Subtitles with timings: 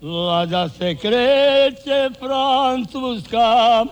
[0.00, 3.84] Vlada se kreće Francuska,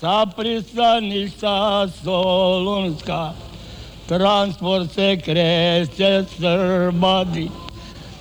[0.00, 3.32] sa pristaništa Solunska.
[4.08, 7.48] Transport se kreće Srbadi,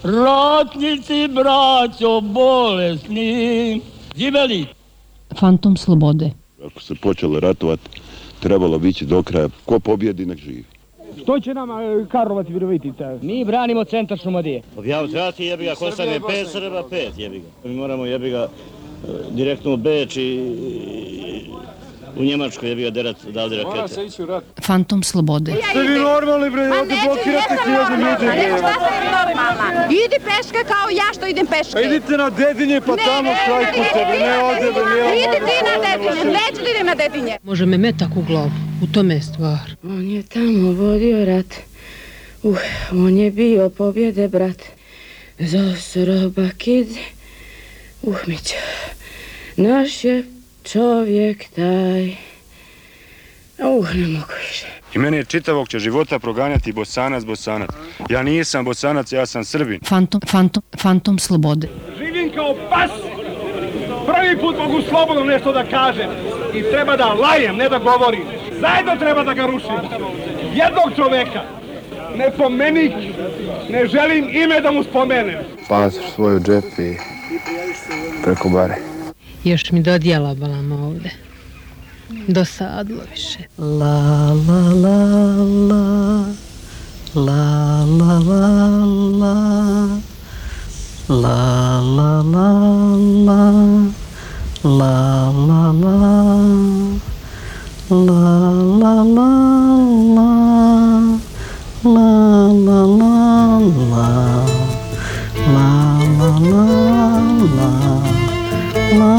[0.03, 3.81] ratnici braćo bolesni.
[4.17, 4.65] Živeli!
[5.39, 6.31] Fantom slobode.
[6.65, 8.01] Ako se počelo ratovati,
[8.39, 9.49] trebalo bići do kraja.
[9.65, 10.63] Ko pobjedi, nek živi.
[11.23, 13.17] Što će nama e, Karlovac Virovitica?
[13.21, 14.61] Mi branimo centar Šumadije.
[14.77, 17.69] Objavljati jebi ga, ko stane pet Srba, pet jebi ga.
[17.69, 18.47] Mi moramo jebi ga e,
[19.31, 20.39] direktno u Beč i
[22.17, 23.75] u Njemačku jebi ga derat dalje rakete.
[23.75, 24.43] Mora se ići u rat.
[24.65, 25.51] Fantom slobode.
[25.69, 28.25] Ste vi normalni bre, ovdje blokirate hiljadu ljudi.
[28.25, 29.87] Nego šta ste normalna?
[29.89, 31.73] Idi peške kao ja što idem peške.
[31.73, 35.23] Pa idite na dedinje pa tamo štrajkujte, ne ovdje da nije.
[35.23, 37.37] Idi ti na dedinje, neću da idem na dedinje.
[37.43, 38.51] Može me metak u glavu,
[38.83, 39.75] u tome je stvar.
[39.83, 41.53] On je tamo vodio rat.
[42.43, 42.57] Uh,
[42.91, 44.63] on je bio pobjede, brat.
[45.39, 46.87] Za sroba kid.
[48.01, 48.55] Uh, Mića.
[49.57, 50.23] Naš je
[50.63, 52.15] čovjek taj.
[53.57, 54.65] Uh, ne mogu više.
[54.93, 57.69] I mene je čitavog će života proganjati bosanac, bosanac.
[58.09, 59.79] Ja nisam bosanac, ja sam srbin.
[59.85, 61.69] Fantom, fantom, fantom slobode.
[61.97, 62.91] Živim kao pas.
[64.05, 66.09] Prvi put mogu slobodno nešto da kažem.
[66.53, 68.23] I treba da lajem, ne da govorim.
[68.61, 69.75] Zajedno treba da ga rušim.
[70.53, 71.43] Jednog čoveka.
[72.15, 72.91] Ne pomenik.
[73.69, 75.37] Ne želim ime da mu spomenem.
[75.67, 76.95] Pasoš svoju džep i
[78.23, 78.75] preko bare.
[79.43, 81.09] Još mi dodjela balama ovde.
[82.27, 83.39] Dosadlo više.
[83.57, 84.97] La la la
[85.69, 86.25] la.
[87.15, 88.85] La la la
[89.19, 89.99] la.
[91.09, 92.51] La la la
[93.25, 93.51] La.
[94.63, 95.99] La la la.
[97.89, 98.39] La
[98.79, 99.33] la la
[100.15, 100.29] la.
[101.83, 103.17] La la la
[103.91, 104.45] la.
[105.47, 105.69] La
[106.17, 106.88] la la
[108.99, 109.15] Fantom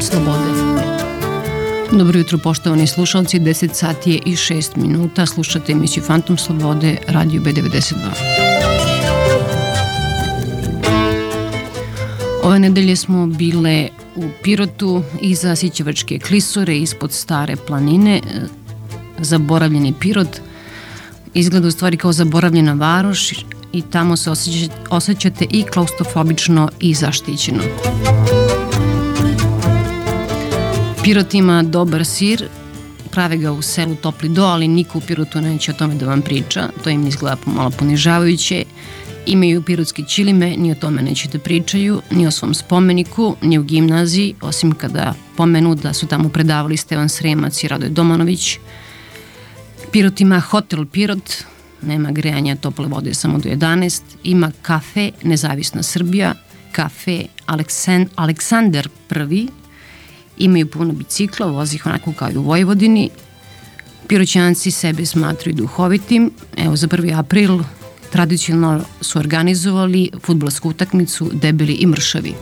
[0.00, 0.38] slobode.
[1.92, 7.40] Dobro jutro poštovani slušalci, 10 sati je i 6 minuta, slušate emisiju Fantom slobode, radio
[7.40, 9.23] B92.
[12.44, 18.20] Ove nedelje smo bile u Pirotu iza Sićevačke klisore ispod stare planine.
[19.18, 20.40] Zaboravljeni Pirot
[21.34, 23.32] izgleda u stvari kao zaboravljena varoš
[23.72, 24.30] i tamo se
[24.90, 27.62] osjećate, i klaustrofobično i zaštićeno.
[31.02, 32.48] Pirot ima dobar sir,
[33.10, 36.22] prave ga u selu Topli do, ali niko u Pirotu neće o tome da vam
[36.22, 36.68] priča.
[36.84, 38.64] To im izgleda malo ponižavajuće
[39.26, 44.34] Imaju pirotske čilime, ni o tome nećete pričaju, ni o svom spomeniku, ni u gimnaziji,
[44.40, 48.58] osim kada pomenu da su tamo predavali Stevan Sremac i Radoje Domanović.
[49.92, 51.34] Pirot ima hotel Pirot,
[51.82, 56.34] nema grejanja tople vode samo do 11, ima kafe Nezavisna Srbija,
[56.72, 58.88] kafe Aleksan, Aleksandar
[59.30, 59.48] I,
[60.38, 63.10] imaju puno bicikla, vozi ih onako kao i u Vojvodini,
[64.08, 67.18] Piroćanci sebe smatruju duhovitim, evo za 1.
[67.18, 67.60] april
[68.14, 72.34] tradicionalno su organizovali futbolsku utakmicu Debeli i Mršavi.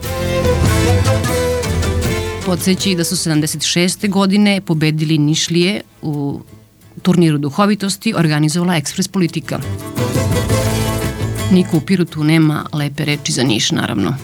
[2.45, 4.09] Podseći da su 76.
[4.09, 6.41] godine pobedili Nišlije u
[7.01, 9.59] turniru duhovitosti organizovala Ekspres Politika.
[11.51, 14.15] Niko u Pirotu nema lepe reči za Niš, naravno.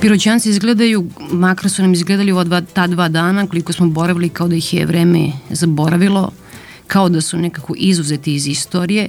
[0.00, 4.48] Piroćanci izgledaju, makro su nam izgledali u dva, ta dva dana, koliko smo boravili kao
[4.48, 6.32] da ih je vreme zaboravilo,
[6.86, 9.08] kao da su nekako izuzeti iz istorije,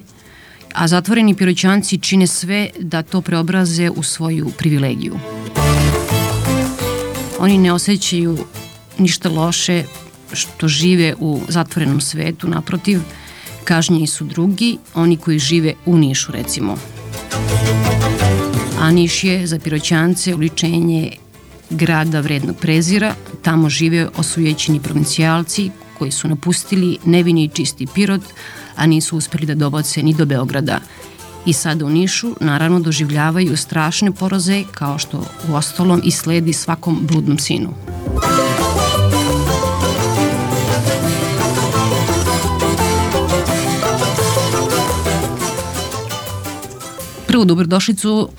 [0.74, 5.20] a zatvoreni piroćanci čine sve da to preobraze u svoju privilegiju.
[7.40, 8.38] Oni ne osjećaju
[8.98, 9.84] ništa loše
[10.34, 13.00] što žive u zatvorenom svetu, naprotiv,
[13.64, 16.78] kažnjeni su drugi, oni koji žive u Nišu recimo.
[18.80, 21.12] A Niš je za piroćance uličenje
[21.70, 28.22] grada vrednog prezira, tamo žive osujećeni provincijalci koji su napustili nevini i čisti Pirot,
[28.76, 30.80] a nisu uspeli da dobace ni do Beograda.
[31.46, 35.18] I sada u Nišu naravno doživljavaju strašne poroze kao što
[35.50, 37.74] u ostalom i sledi svakom bludnom sinu.
[47.28, 48.30] Prvu dobrodošlicu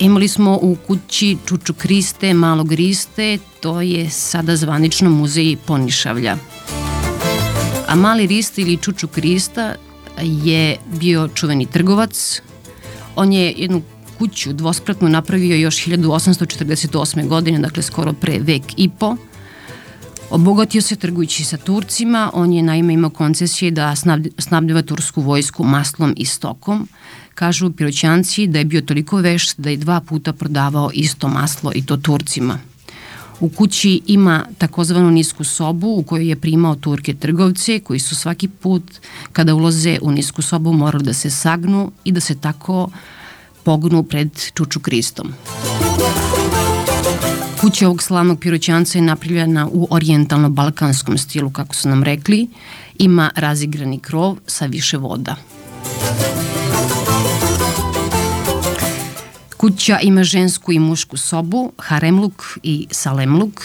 [0.00, 6.36] imali smo u kući Čuču Kriste, Malog Riste, to je sada zvanično muzej Ponišavlja.
[7.92, 9.74] A mali Rista ili Čuču Krista
[10.22, 12.42] je bio čuveni trgovac.
[13.16, 13.82] On je jednu
[14.18, 17.28] kuću dvospratnu napravio još 1848.
[17.28, 19.16] godine, dakle skoro pre vek i po.
[20.30, 23.94] Obogatio se trgujući sa Turcima, on je naime imao koncesije da
[24.38, 26.88] snabdeva tursku vojsku maslom i stokom.
[27.34, 31.86] Kažu piroćanci da je bio toliko vešt da je dva puta prodavao isto maslo i
[31.86, 32.71] to Turcima.
[33.42, 38.48] U kući ima takozvanu nisku sobu u kojoj je primao Turke trgovce koji su svaki
[38.48, 38.82] put
[39.32, 42.90] kada ulaze u nisku sobu morali da se sagnu i da se tako
[43.64, 45.32] pognu pred Čuču Kristom.
[47.60, 52.48] Kuća ovog slavnog piroćanca je napravljena u orijentalno-balkanskom stilu, kako su nam rekli.
[52.98, 55.36] Ima razigrani krov sa više voda.
[59.62, 63.60] Kuća ima žensku i mušku sobu, haremluk i salemluk.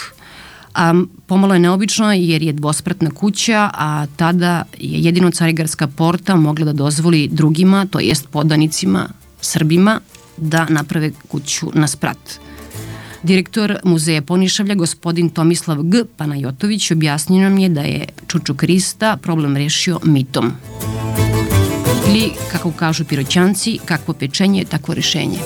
[0.74, 0.94] A,
[1.26, 6.72] pomalo je neobično jer je dvospratna kuća, a tada je jedino carigarska porta mogla da
[6.72, 9.08] dozvoli drugima, to jest podanicima,
[9.40, 10.00] Srbima,
[10.36, 12.38] da naprave kuću na sprat.
[13.22, 16.04] Direktor muzeja Ponišavlja, gospodin Tomislav G.
[16.16, 20.52] Panajotović, objasnio nam je da je Čuču Krista problem rešio mitom.
[22.08, 25.38] Ili, kako kažu piroćanci, kakvo pečenje, takvo rešenje.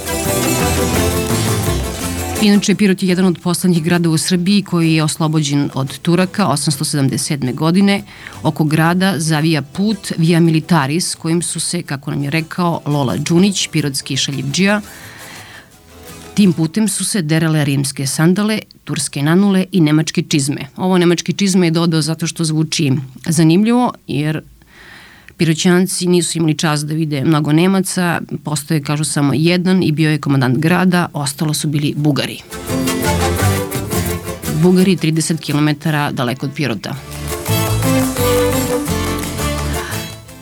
[2.43, 7.55] Inače, Pirot je jedan od poslednjih grada u Srbiji koji je oslobođen od Turaka 877.
[7.55, 8.03] godine.
[8.43, 13.69] Oko grada zavija put Via Militaris, kojim su se, kako nam je rekao Lola Đunić,
[13.69, 14.81] pirotski šaljivđija,
[16.35, 20.69] Tim putem su se derale rimske sandale, turske nanule i nemačke čizme.
[20.77, 22.93] Ovo nemačke čizme je dodao zato što zvuči
[23.27, 24.41] zanimljivo, jer
[25.37, 30.19] Piroćanci nisu imali čas da vide mnogo Nemaca, postoje, kažu, samo jedan i bio je
[30.19, 32.38] komandant grada, ostalo su bili Bugari.
[34.62, 36.94] Bugari 30 km daleko od Pirota.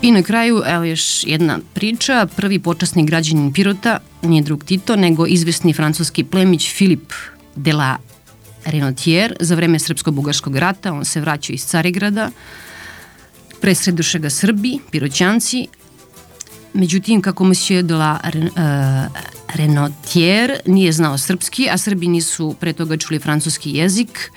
[0.03, 2.27] I na kraju, evo još jedna priča.
[2.37, 7.13] Prvi počasni građanin Pirota nije drug Tito, nego izvesni francuski plemić Filip
[7.57, 7.97] de la
[8.65, 10.93] Renotier za vreme Srpsko-Bugarskog rata.
[10.93, 12.31] On se vraćao iz Carigrada,
[13.61, 15.69] presreduše ga Srbi, Piroćanci,
[16.75, 18.41] Međutim, kako monsieur de la uh,
[19.55, 24.33] Renotier nije znao srpski, a Srbi nisu pre toga čuli francuski jezik,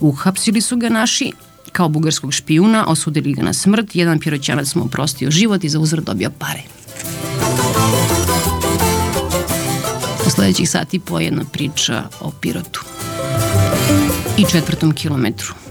[0.00, 1.32] uhapsili su ga naši
[1.72, 6.00] kao bugarskog špijuna, osudili ga na smrt, jedan piroćanac mu oprostio život i za uzor
[6.00, 6.62] dobio pare.
[10.26, 12.84] U sledećih sati po jedna priča o Pirotu
[14.38, 15.65] i četvrtom kilometru.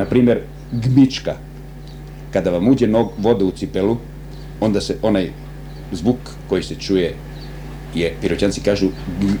[0.00, 0.38] Na primer,
[0.72, 1.34] gmička.
[2.32, 3.96] Kada vam uđe nog vode u cipelu,
[4.60, 5.32] onda se onaj
[5.92, 6.16] zvuk
[6.48, 7.14] koji se čuje
[7.94, 8.88] je, piroćanci kažu,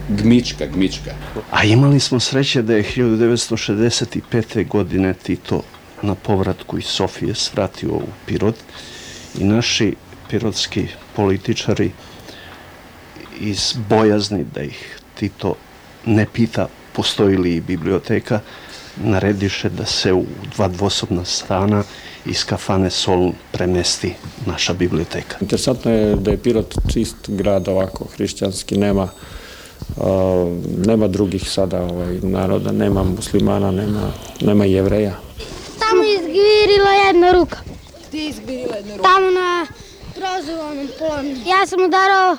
[0.08, 1.14] gmička, gmička.
[1.50, 4.68] A imali smo sreće da je 1965.
[4.68, 5.62] godine Tito
[6.02, 8.56] na povratku iz Sofije svratio u Pirot
[9.38, 9.94] i naši
[10.30, 11.90] pirotski političari
[13.40, 15.54] iz bojazni da ih Tito
[16.06, 18.40] ne pita postoji li biblioteka,
[19.04, 20.24] narediše da se u
[20.56, 21.82] dva dvosobna stana
[22.26, 24.14] iz kafane Solun premesti
[24.46, 25.36] naša biblioteka.
[25.40, 29.10] Interesantno je da je Pirot čist grad ovako, hrišćanski, nema uh,
[30.86, 35.16] nema drugih sada ovaj, naroda, nema muslimana, nema, nema jevreja.
[35.78, 37.58] Tamo izgvirila jedna ruka.
[38.10, 39.08] Ti je izgvirila jedna ruka?
[39.08, 39.66] Tamo na
[40.14, 41.30] prozovanom polonu.
[41.46, 42.36] Ja sam udarao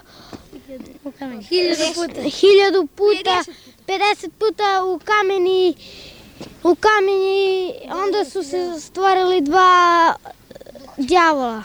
[1.49, 3.43] hiljadu puta, hiljadu puta,
[3.87, 5.73] 50 puta u kamen i
[6.63, 7.73] u kamen i
[8.05, 10.13] onda su se stvorili dva
[10.97, 11.63] djavola.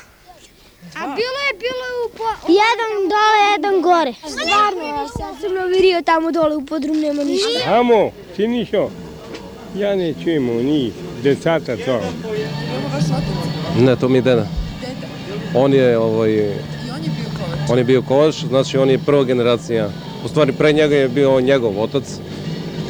[0.97, 2.09] A bilo je, bilo je u...
[2.17, 2.25] Po...
[2.49, 4.13] Jedan dole, jedan gore.
[4.13, 5.09] Stvarno, ja
[5.41, 7.79] sam navirio tamo dole u podrum, nema ništa.
[7.79, 8.91] Amo, Sinišo,
[9.77, 10.93] ja ne čujemo njih,
[11.23, 12.01] desata to.
[13.79, 14.47] Ne, to mi je deda.
[15.55, 16.55] On je, ovaj,
[17.71, 19.89] on je bio kovač, znači on je prva generacija.
[20.25, 22.05] U stvari pre njega je bio njegov otac,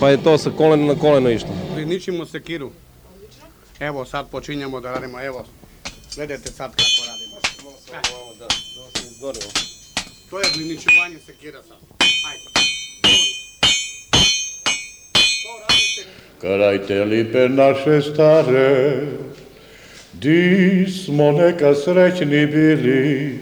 [0.00, 1.65] pa je to sa kolena na koleno išlo.
[1.84, 2.70] Ničimo sekiru.
[3.80, 5.46] Evo sad počinjamo da radimo, evo,
[6.14, 7.36] gledajte sad kako radimo.
[10.30, 11.76] To je bliničevanje sekira sad.
[12.30, 12.42] Ajde.
[16.40, 19.00] Karajte lipe naše stare,
[20.12, 23.38] di smo neka srećni bili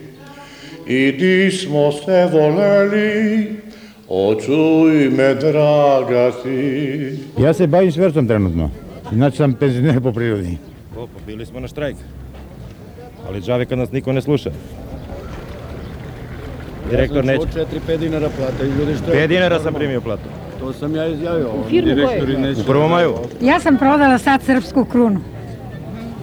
[0.87, 3.47] i di smo se voleli,
[4.15, 7.19] očuj me draga ti.
[7.39, 8.71] Ja se bavim švercom trenutno,
[9.13, 10.59] inače sam penzioner po prirodi.
[10.97, 11.97] O, pa bili smo na štrajk.
[13.29, 14.51] Ali džave kad nas niko ne sluša.
[16.91, 17.47] Direktor neće.
[17.89, 20.29] 4-5 dinara plata i ljudi što 5 dinara sam primio platu.
[20.61, 21.49] To sam ja izjavio.
[21.49, 22.53] U firmu koje?
[22.61, 23.15] U prvom maju.
[23.41, 25.21] Ja sam prodala sad srpsku krunu.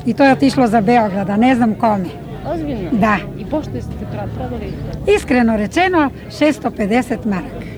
[0.06, 2.06] I to je otišlo za Beograda, ne znam kome.
[2.54, 2.90] Ozbiljno?
[2.92, 3.18] Da.
[3.40, 3.92] I pošto ste
[4.36, 4.74] prodali?
[5.16, 7.71] Iskreno rečeno, 650 maraka.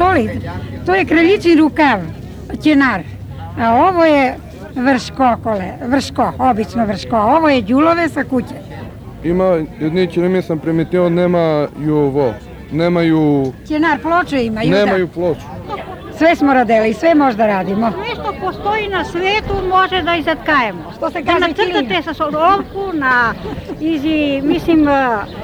[0.00, 0.40] To li?
[0.86, 1.98] To je kraljičin rukav,
[2.62, 3.00] ćenar.
[3.58, 4.36] A ovo je
[4.74, 7.16] vrško kole, vrško, obično vrško.
[7.16, 8.54] Ovo je đulove sa kuće.
[9.24, 9.44] Ima
[9.80, 12.32] jedni čini sam primetio, nemaju ovo,
[12.72, 15.12] nemaju, Ćenar ploče imaju, nemaju da.
[15.12, 15.46] ploču.
[16.18, 17.92] Sve smo radili, sve možda radimo.
[17.92, 20.92] Sve što postoji na svetu može da izadkajemo.
[20.96, 23.34] Što se Da kaže nacrtate sa solovku, na
[23.80, 24.84] izi, mislim,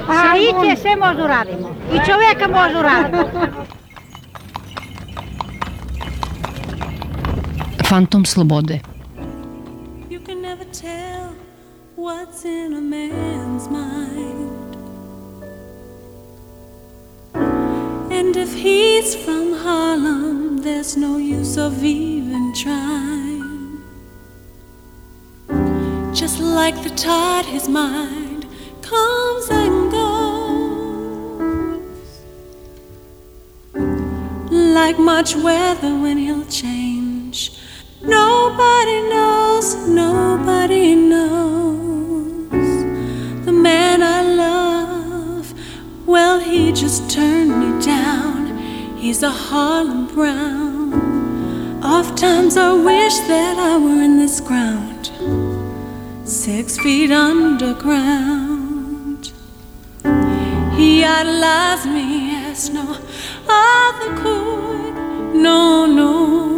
[0.07, 1.75] sa iće, sve može uradimo.
[1.93, 3.37] I čoveka može uraditi.
[7.87, 8.81] Fantom slobode.
[10.09, 11.33] You can never tell
[11.95, 14.75] what's in a man's mind.
[18.11, 23.81] And if he's from Harlem, there's no use of even trying.
[26.13, 28.45] Just like the tide, his mind
[28.81, 30.19] comes and goes.
[34.51, 36.86] Like much weather when he'll change.
[38.01, 42.49] Nobody knows, nobody knows.
[43.45, 45.53] The man I love,
[46.05, 48.57] well, he just turned me down.
[48.97, 51.83] He's a Harlem Brown.
[51.83, 55.11] Oft times I wish that I were in this ground,
[56.23, 58.57] six feet underground.
[60.75, 62.97] He idolized me as no
[63.47, 64.93] other could,
[65.33, 66.56] no, no.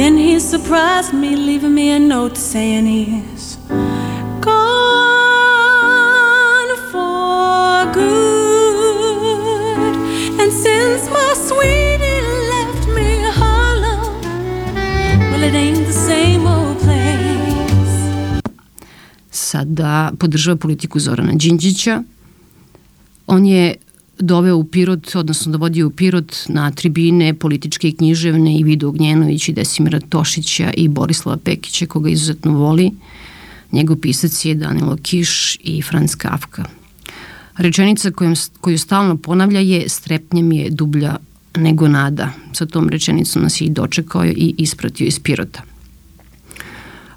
[0.00, 3.58] Then he surprised me, leaving me a note saying he's
[4.40, 4.50] gone
[6.90, 9.94] for good.
[10.40, 14.00] And since my sweetie left me Harlem,
[15.30, 18.10] well, it ain't the same old place.
[19.30, 22.02] Sada podržava politiku Zorana Đinđića.
[23.26, 23.76] On je
[24.20, 29.48] doveo u Pirot, odnosno dovodio u Pirot na tribine političke i književne i Vido Ognjenović
[29.48, 32.90] i Desimira Tošića i Borislava Pekića, koga izuzetno voli.
[33.72, 36.64] Njegov pisac je Danilo Kiš i Franz Kafka.
[37.56, 41.16] Rečenica kojom, koju stalno ponavlja je strepnja mi je dublja
[41.56, 42.32] nego nada.
[42.52, 45.62] Sa tom rečenicom nas je i dočekao i ispratio iz Pirota.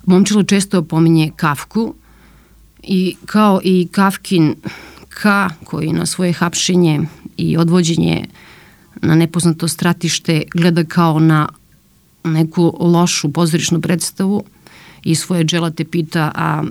[0.05, 1.93] Momčilo često opominje Kafku
[2.83, 4.55] i kao i Kafkin
[5.13, 7.01] K koji na svoje hapšenje
[7.37, 8.25] i odvođenje
[9.01, 11.49] na nepoznato stratište gleda kao na
[12.23, 14.43] neku lošu pozorišnu predstavu
[15.03, 16.63] i svoje dželate pita a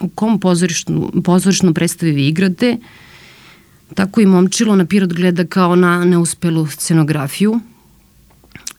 [0.00, 2.76] u kom pozorišnu, pozorišnu predstavi vi igrate,
[3.94, 7.60] tako i momčilo na Pirot gleda kao na neuspelu scenografiju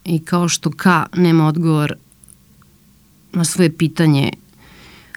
[0.04, 0.84] i kao što K
[1.16, 1.94] nema odgovor
[3.32, 4.30] na svoje pitanje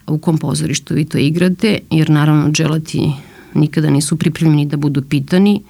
[0.08, 3.12] u kom pozorištu vi to igrate, jer naravno dželati
[3.56, 5.62] nikada nisu pripremljeni da budu pitani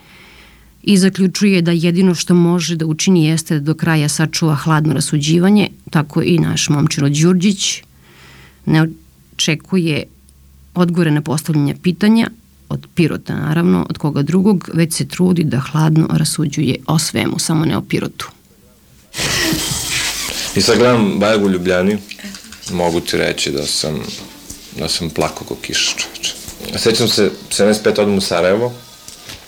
[0.84, 5.70] i zaključuje da jedino što može da učini jeste da do kraja sačuva hladno rasuđivanje,
[5.90, 7.84] tako i naš momčilo Đurđić
[8.66, 8.88] ne
[9.36, 10.04] očekuje
[10.76, 12.30] odgovore na postavljanje pitanja,
[12.70, 17.66] od Pirota naravno, od koga drugog, već se trudi da hladno rasuđuje o svemu, samo
[17.66, 18.32] ne o Pirotu.
[20.56, 21.98] I sad gledam Bajag u Ljubljani,
[22.72, 24.00] mogu ti reći da sam,
[24.80, 26.43] da sam plakao ko kiša čoveče.
[26.78, 28.74] Sećam se, 75 odem u Sarajevo,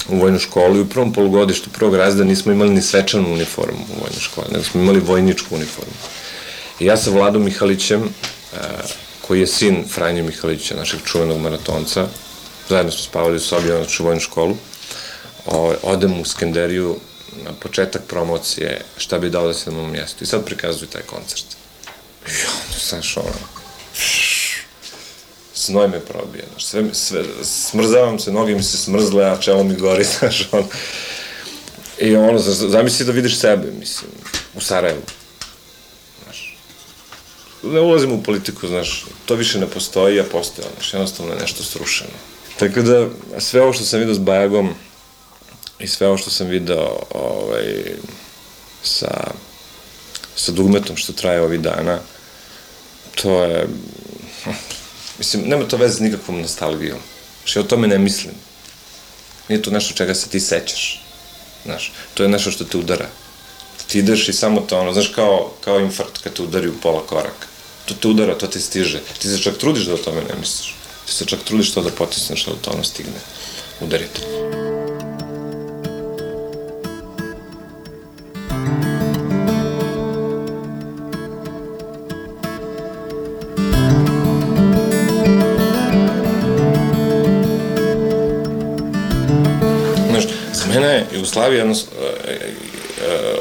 [0.09, 4.01] u vojnu školu i u prvom polugodištu prvog razda nismo imali ni svečanu uniformu u
[4.01, 5.93] vojnoj školi, nego smo imali vojničku uniformu.
[6.79, 8.57] I ja sa Vladom Mihalićem, e,
[9.21, 12.07] koji je sin Franje Mihalića, našeg čuvenog maratonca,
[12.69, 14.57] zajedno smo spavali u sobi, on u vojnu školu,
[15.83, 16.97] odem u Skenderiju
[17.43, 20.23] na početak promocije, šta bi dao da se na mom mjestu.
[20.23, 21.45] I sad prikazuju taj koncert.
[22.27, 23.47] I onda, znaš, ono,
[25.55, 29.75] znoj me probije, znaš, sve, sve, smrzavam se, noge mi se smrzle, a čelo mi
[29.75, 30.67] gori, znaš, ono.
[31.99, 34.11] I ono, zamisli da vidiš sebe, mislim,
[34.55, 35.01] u Sarajevu.
[36.23, 36.57] Znaš,
[37.63, 41.63] ne ulazim u politiku, znaš, to više ne postoji, a postoje, znaš, jednostavno je nešto
[41.63, 42.11] srušeno.
[42.59, 43.07] Tako da,
[43.39, 44.73] sve ovo što sam vidio s Bajagom
[45.79, 47.95] i sve ovo što sam video ovaj,
[48.83, 49.31] sa,
[50.35, 51.99] sa dugmetom što traje ovih dana,
[53.15, 53.67] to je,
[55.17, 56.99] mislim, nema to veze s nikakvom nostalgijom.
[57.39, 58.33] Znači, ja o tome ne mislim.
[59.49, 61.01] Nije to nešto čega se ti sećaš.
[61.65, 63.09] Znaš, to je nešto što te udara.
[63.87, 67.05] Ti ideš i samo to, ono, znaš, kao, kao infarkt kad te udari u pola
[67.05, 67.47] koraka.
[67.85, 69.01] To te udara, to te stiže.
[69.21, 70.75] Ti se čak trudiš da o tome ne misliš.
[71.05, 73.19] Ti se čak trudiš to da potisneš, da to ono stigne.
[73.81, 74.21] Udarite.
[74.21, 74.64] Znaš,
[91.33, 91.75] mene je Jugoslavija jedno,
[92.27, 92.39] e,
[93.01, 93.39] e,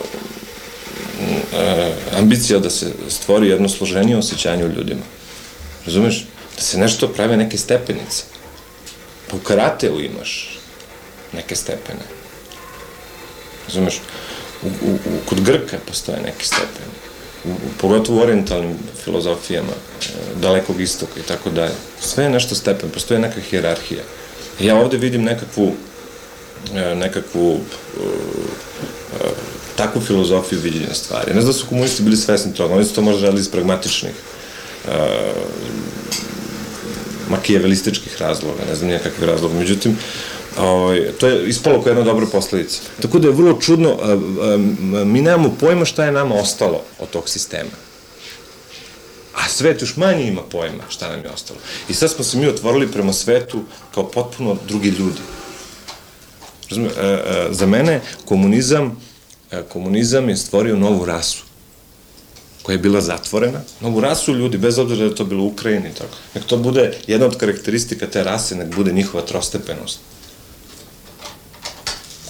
[1.53, 5.03] e, ambicija da se stvori jedno složenije osjećanje u ljudima.
[5.87, 6.27] Razumeš?
[6.57, 8.25] Da se nešto prave neke stepenice.
[9.31, 10.59] Pa u karateu imaš
[11.33, 12.05] neke stepene.
[13.67, 14.01] Razumeš?
[14.63, 16.95] U, u, u, kod Grka postoje neki stepeni.
[17.45, 19.73] U, u, pogotovo u orientalnim filozofijama,
[20.41, 21.75] dalekog istoka i tako dalje.
[22.01, 24.03] Sve je nešto stepen, postoje neka hjerarhija.
[24.61, 25.75] I ja ovde vidim nekakvu
[26.73, 29.27] nekakvu e,
[29.77, 31.35] takvu filozofiju viđenja stvari.
[31.35, 34.13] Ne znam da su komunisti bili svesni toga, oni su to možda radili iz pragmatičnih
[37.29, 39.55] makijevelističkih razloga, ne znam nijakakvih razloga.
[39.55, 39.99] Međutim,
[40.59, 42.81] ovaj, to je ispalo kao jedna dobra posledica.
[43.03, 43.97] Tako da je vrlo čudno,
[45.05, 47.71] mi nemamo pojma šta je nama ostalo od tog sistema.
[49.35, 51.59] A svet još manje ima pojma šta nam je ostalo.
[51.89, 53.63] I sad smo se mi otvorili prema svetu
[53.95, 55.21] kao potpuno drugi ljudi.
[56.71, 58.97] Razumije, a, a, za mene komunizam,
[59.51, 61.45] a, komunizam je stvorio novu rasu
[62.65, 65.89] koja je bila zatvorena, novu rasu ljudi, bez obzira da je to bilo u Ukrajini
[65.89, 66.17] i tako.
[66.35, 70.01] Nek to bude jedna od karakteristika te rase, nek bude njihova trostepenost.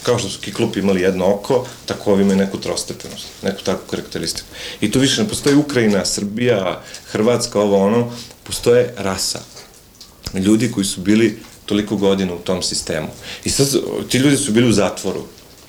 [0.03, 4.49] Kao što su kiklupi imali jedno oko, tako ovi imaju neku trostepenost, neku takvu karakteristiku.
[4.81, 8.13] I tu više ne postoji Ukrajina, Srbija, Hrvatska, ovo ono,
[8.45, 9.41] postoje rasa.
[10.35, 13.09] Ljudi koji su bili toliko godina u tom sistemu.
[13.45, 13.69] I sad,
[14.09, 15.25] ti ljudi su bili u zatvoru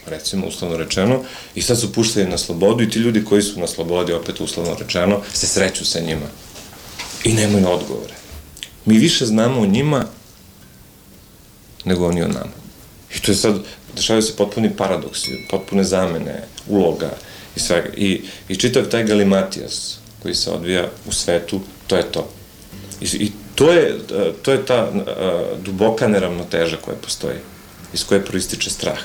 [0.07, 1.23] recimo uslovno rečeno,
[1.55, 4.75] i sad su pušteni na slobodu i ti ljudi koji su na slobodi, opet uslovno
[4.79, 6.27] rečeno, se sreću sa njima.
[7.23, 8.13] I nemaju odgovore.
[8.85, 10.05] Mi više znamo o njima
[11.85, 12.55] nego oni o nama.
[13.15, 13.55] I to je sad,
[13.95, 17.11] dešavaju se potpuni paradoksi, potpune zamene, uloga
[17.55, 17.89] i svega.
[17.97, 22.29] I, i čitav taj galimatijas koji se odvija u svetu, to je to.
[23.01, 23.97] I, i to je,
[24.41, 27.37] to je ta a, duboka neravnoteža koja postoji,
[27.93, 28.99] iz koje proističe strah.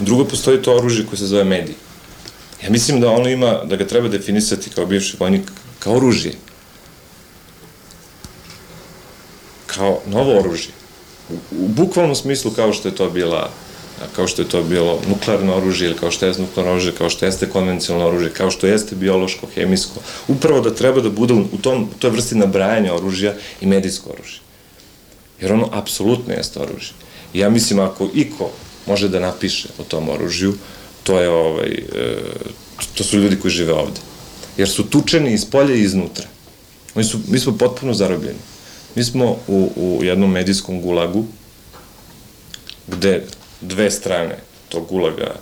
[0.00, 1.74] Drugo, postoji to oružje koje se zove medij.
[2.62, 5.42] Ja mislim da ono ima, da ga treba definisati kao bivši vojnik,
[5.78, 6.32] kao oružje.
[9.78, 10.72] Kao novo oružje.
[11.30, 13.50] U, u bukvalnom smislu kao što je to bila
[14.16, 17.24] kao što je to bilo nuklearno oružje ili kao što je nuklearno oružje, kao što
[17.24, 21.82] jeste konvencionalno oružje, kao što jeste biološko, hemijsko, upravo da treba da bude u tom,
[21.82, 24.40] u toj vrsti nabrajanja oružja i medijsko oružje.
[25.40, 26.92] Jer ono apsolutno jeste oružje.
[27.32, 28.50] I ja mislim, ako iko
[28.86, 30.54] može da napiše o tom oružju,
[31.02, 32.16] to je ovaj, e,
[32.94, 34.00] to su ljudi koji žive ovde.
[34.56, 36.26] Jer su tučeni iz polja i iznutra.
[36.94, 38.38] Oni su, mi smo potpuno zarobljeni.
[38.94, 41.24] Mi smo u, u jednom medijskom gulagu,
[42.86, 43.24] gde
[43.60, 45.34] dve strane tog gulaga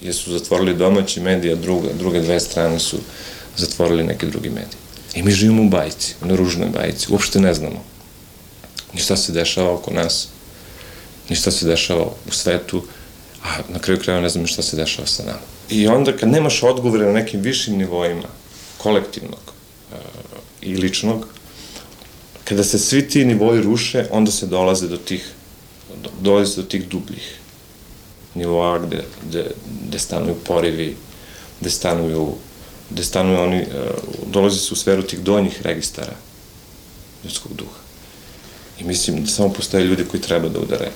[0.00, 2.96] jesu zatvorili domaći mediji, a druga, druge dve strane su
[3.56, 4.78] zatvorili neki drugi mediji.
[5.14, 7.84] I mi živimo u bajci, u ružnoj bajci, uopšte ne znamo
[8.94, 10.28] ni šta se dešava oko nas,
[11.28, 12.82] ni šta se dešava u svetu,
[13.44, 15.44] a na kraju kraja ne znam šta se dešava sa nama.
[15.70, 18.28] I onda kad nemaš odgovore na nekim višim nivoima,
[18.78, 19.40] kolektivnog
[19.92, 19.98] uh,
[20.60, 21.26] i ličnog,
[22.48, 25.24] kada se svi ti nivoji ruše, onda se dolaze do tih,
[26.02, 27.38] do, dolaze do tih dubljih
[28.34, 29.50] nivoa gde, gde,
[29.88, 30.96] gde stanuju porivi,
[31.60, 32.34] gde stanuju,
[32.90, 36.14] gde stanuju oni, uh, dolaze se u sferu tih donjih registara
[37.24, 37.80] ljudskog duha.
[38.80, 40.90] I mislim da samo postoje ljudi koji treba da udare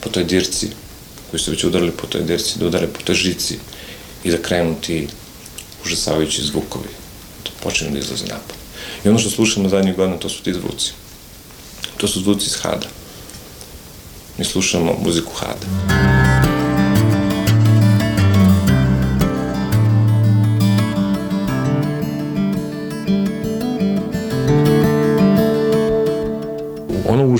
[0.00, 0.68] po toj dirci,
[1.30, 3.58] koji su već udarili po toj dirci, da udare po toj žici
[4.24, 5.08] i da krenu ti
[5.84, 6.88] užasavajući zvukovi,
[7.44, 8.55] da počinu da izlaze napad.
[9.04, 10.92] I ono što slušamo zadnjih godina, to su ti zvuci.
[11.96, 12.86] To su zvuci iz Hada.
[14.38, 15.66] Mi slušamo muziku Hada.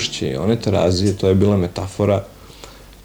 [0.07, 2.23] čvršće i one terazije, to je bila metafora,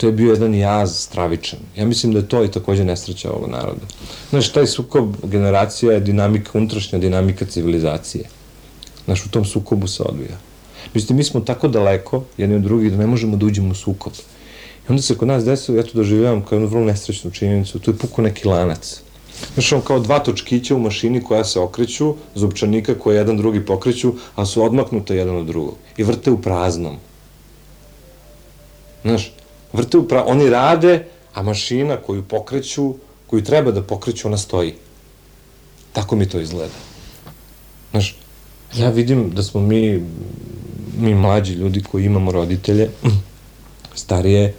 [0.02, 1.58] to je bio jedan jaz stravičan.
[1.76, 3.86] Ja mislim da je to i takođe nesreća ovog naroda.
[4.30, 8.24] Znaš, taj sukob generacija je dinamika, unutrašnja dinamika civilizacije.
[9.04, 10.38] Znaš, u tom sukobu se odvija.
[10.94, 14.12] Mislim, mi smo tako daleko jedni od drugih da ne možemo da uđemo u sukob.
[14.88, 17.90] I onda se kod nas desilo, ja to doživljavam kao jednu vrlo nesrećnu činjenicu, tu
[17.90, 19.00] je puko neki lanac.
[19.54, 24.14] Znaš, on kao dva točkića u mašini koja se okreću, zupčanika koje jedan drugi pokreću,
[24.34, 25.76] a su odmaknute jedan od drugog.
[25.96, 26.96] I vrte u praznom.
[29.04, 29.32] Znaš,
[29.72, 30.36] vrte u praznom.
[30.36, 32.94] Oni rade, a mašina koju pokreću,
[33.26, 34.74] koju treba da pokreću, ona stoji.
[35.92, 36.74] Tako mi to izgleda.
[37.90, 38.16] Znaš,
[38.76, 40.04] ja vidim da smo mi,
[40.98, 42.90] mi mlađi ljudi koji imamo roditelje,
[43.94, 44.54] starije,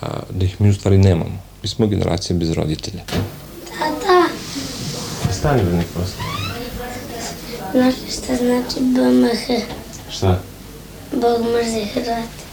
[0.00, 1.42] a, da ih mi u stvari nemamo.
[1.62, 3.02] Mi smo generacija bez roditelja.
[3.78, 4.24] Tata,
[5.32, 6.22] Stani da nek prosto.
[7.72, 9.62] znaš šta znači BMH?
[10.10, 10.40] Šta?
[11.12, 12.45] Bog mrzi Hrvate.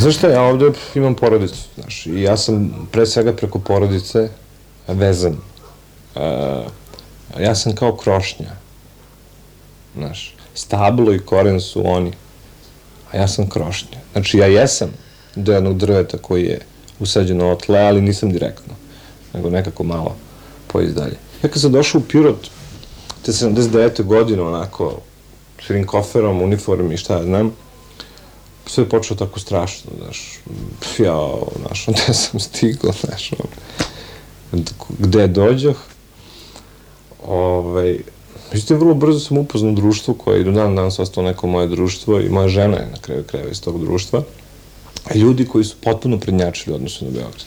[0.00, 4.28] Znaš šta, ja ovde imam porodicu, znaš, i ja sam pre svega preko porodice
[4.88, 5.36] vezan.
[6.14, 6.22] Uh,
[7.40, 8.50] ja sam kao krošnja,
[9.96, 12.12] znaš, stablo i koren su oni,
[13.12, 13.98] a ja sam krošnja.
[14.12, 14.90] Znači, ja jesam
[15.36, 16.60] do jednog drveta koji je
[17.00, 18.74] usađeno od tle, ali nisam direktno,
[19.34, 20.16] nego nekako malo
[20.66, 21.16] poizdalje.
[21.42, 22.48] Ja kad sam došao u Pirot,
[23.22, 24.02] te 79.
[24.02, 25.00] godine, onako,
[25.68, 27.52] jednim koferom, uniformi, šta ja znam,
[28.70, 30.38] sve počelo tako strašno, znaš,
[30.98, 33.30] jao, znaš, gde sam stigao, znaš,
[34.98, 35.76] gde dođoh,
[37.26, 37.98] ovaj,
[38.52, 42.20] međutim, vrlo brzo sam upoznao društvo koje i do dan danas ostalo neko moje društvo
[42.20, 44.22] i moja žena je na kraju krajeva iz tog društva,
[45.14, 47.44] ljudi koji su potpuno prednjačili u odnosu na Beograd.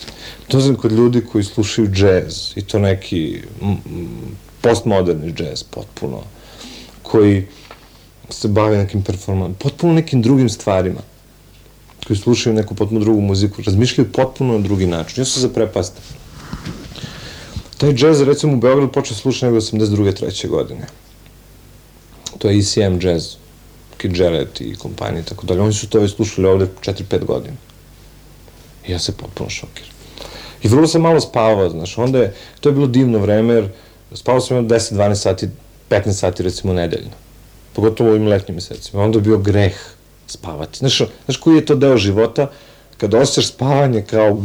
[0.51, 3.41] Sam kod ljudi koji slušaju džez, i to neki
[4.61, 6.21] postmoderni džez, potpuno,
[7.03, 7.47] koji
[8.29, 10.99] se bave nekim performansima, potpuno nekim drugim stvarima,
[12.07, 15.21] koji slušaju neku potpuno drugu muziku, razmišljaju potpuno na drugi način.
[15.21, 16.03] Ja sam zaprepastan.
[17.77, 20.15] Taj džez, recimo, u Beogradu počeo slušati nego 82.
[20.15, 20.87] treće godine.
[22.37, 23.35] To je ECM džez,
[23.97, 25.61] Kid Jarrett i kompanije tako dalje.
[25.61, 27.55] Oni su to već slušali ovde 4-5 godina.
[28.87, 29.93] I ja se potpuno šokiram.
[30.63, 33.69] I vrlo sam malo spavao, znaš, onda je, to je bilo divno vreme, jer
[34.13, 35.47] spavao sam jedno 10-12 sati,
[35.89, 37.11] 15 sati recimo nedeljno.
[37.73, 39.03] Pogotovo u ovim letnjim mesecima.
[39.03, 39.75] Onda je bio greh
[40.33, 40.79] spavati.
[40.79, 42.47] Znaš, znaš koji je to deo života
[42.97, 44.41] kada osjećaš spavanje kao,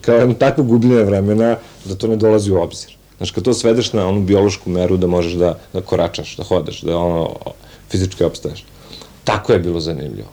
[0.00, 2.96] kao jedno takvo gubljenje vremena da to ne dolazi u obzir.
[3.16, 6.80] Znaš, kad to svedeš na onu biološku meru da možeš da, da koračaš, da hodeš,
[6.80, 7.30] da ono,
[7.90, 8.64] fizički opstaješ.
[9.24, 10.28] Tako je bilo zanimljivo.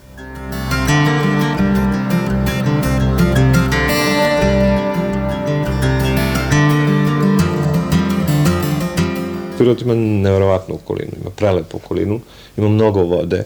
[9.57, 12.19] Pirot ima nevjerovatnu okolinu, ima prelepu okolinu,
[12.57, 13.45] ima mnogo vode,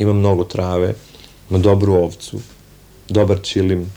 [0.00, 0.94] ima mnogo trave,
[1.50, 2.40] ima dobru ovcu,
[3.08, 3.92] dobar čilim,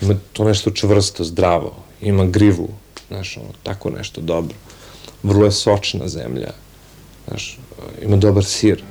[0.00, 2.68] ima to nešto čvrsto, zdravo, ima grivu,
[3.08, 4.56] znaš, ono, tako nešto dobro.
[5.22, 6.50] Vrlo je sočna zemlja,
[7.28, 7.58] znaš,
[8.02, 8.82] ima dobar sir.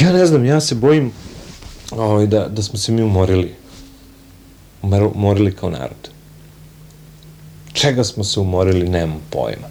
[0.00, 1.12] Ja ne znam, ja se bojim
[1.90, 3.54] ovaj, da, da smo se mi umorili.
[4.82, 6.15] Umor- Umorili kao narod.
[7.76, 9.68] Čega smo se umorili, nemam pojma.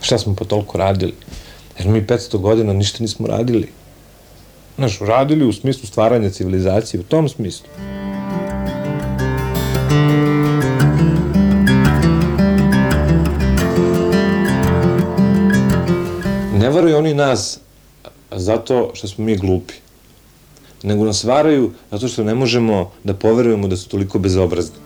[0.00, 1.14] Šta smo po toliko radili?
[1.78, 3.68] Jer mi 500 godina ništa nismo radili.
[4.76, 7.66] Znaš, radili u smislu stvaranja civilizacije, u tom smislu.
[16.58, 17.60] Ne varaju oni nas
[18.30, 19.74] zato što smo mi glupi,
[20.82, 24.81] nego nas varaju zato što ne možemo da poverujemo da su toliko bezobrazni.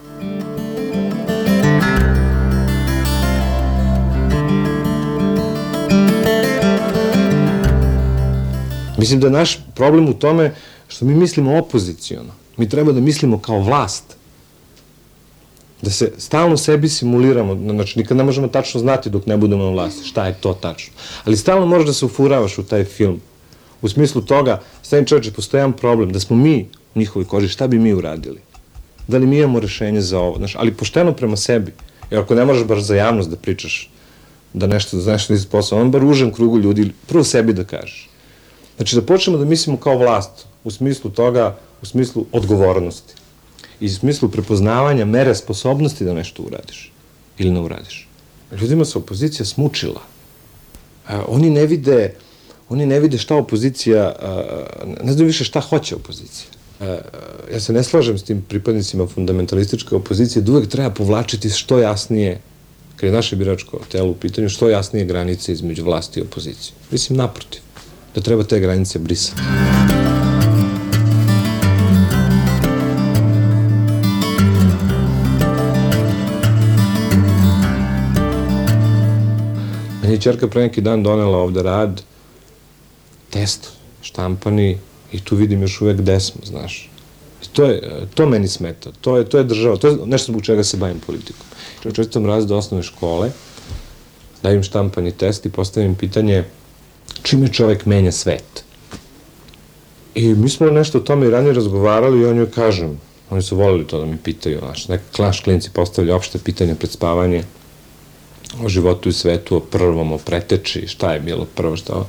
[9.07, 10.55] Mislim da naš problem u tome
[10.89, 12.33] što mi mislimo opozicijono.
[12.57, 14.17] Mi treba da mislimo kao vlast.
[15.83, 19.71] Da se stalno sebi simuliramo, znači nikad ne možemo tačno znati dok ne budemo na
[19.71, 20.93] vlasti šta je to tačno.
[21.25, 23.21] Ali stalno možeš da se ufuravaš u taj film.
[23.83, 27.67] U smislu toga, stani čovječe, postoji jedan problem, da smo mi u njihovoj koži, šta
[27.67, 28.41] bi mi uradili?
[29.09, 30.37] Da li mi imamo rešenje za ovo?
[30.39, 31.73] Znaš, ali pošteno prema sebi.
[32.11, 33.91] Jer ako ne možeš baš za javnost da pričaš,
[34.53, 38.09] da nešto, da nešto nisi posao, on bar užem krugu ljudi, prvo sebi da kažeš.
[38.77, 43.15] Znači da počnemo da mislimo kao vlast, u smislu toga, u smislu odgovornosti.
[43.81, 46.93] I u smislu prepoznavanja mere sposobnosti da nešto uradiš
[47.39, 48.09] ili ne uradiš.
[48.61, 50.01] Ljudima se opozicija smučila.
[51.09, 52.15] a, oni ne vide
[52.69, 54.15] oni ne vide šta opozicija,
[55.03, 56.49] ne znaju više šta hoće opozicija.
[57.53, 62.41] Ja se ne slažem s tim pripadnicima fundamentalističke opozicije, da uvek treba povlačiti što jasnije,
[62.97, 66.75] kad je naše biračko telo u pitanju, što jasnije granice između vlasti i opozicije.
[66.91, 67.61] Mislim, naprotiv,
[68.17, 69.43] da treba te granice brisati.
[80.03, 82.03] Meni je čerka pre neki dan donela ovde rad,
[83.31, 83.69] test
[84.03, 84.79] štampani
[85.13, 86.91] i tu vidim još uvek gde smo, znaš.
[87.43, 90.43] I to, je, to meni smeta, to je, to je država, to je nešto zbog
[90.43, 91.47] čega se bavim politikom.
[91.79, 93.31] U četvrtom razredu osnovne škole,
[94.43, 96.45] dajem štampani test i postavim pitanje
[97.23, 98.65] čime čovek menja svet.
[100.15, 103.01] I mi smo nešto o tome i ranije razgovarali i on joj kažem,
[103.31, 106.91] oni su volili to da mi pitaju, znaš, neki klaš klinci postavljaju opšte pitanja pred
[106.91, 107.45] spavanje,
[108.65, 112.07] o životu i svetu, o prvom, o preteči, šta je bilo prvo, šta ovo.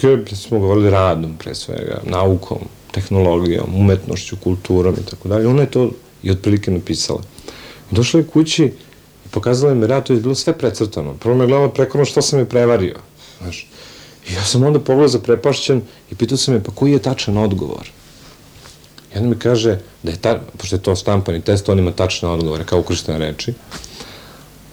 [0.00, 2.58] Prilike smo govorili radom, pre svega, naukom,
[2.90, 5.46] tehnologijom, umetnošću, kulturom i tako dalje.
[5.46, 5.90] Ona je to
[6.22, 7.22] i otprilike napisala.
[7.90, 8.64] Došla je kući
[9.26, 11.14] i pokazala mi rad, to je bilo sve precrtano.
[11.14, 12.96] Prvo me gledala preko što sam je prevario.
[13.40, 13.66] Znaš.
[14.28, 17.36] I ja sam onda pogledao za prepašćen i pitao sam je, pa koji je tačan
[17.36, 17.90] odgovor?
[19.14, 22.28] I onda mi kaže da je, ta, pošto je to štampani test, on ima tačne
[22.28, 23.54] odgovore, kao ukrštene reči.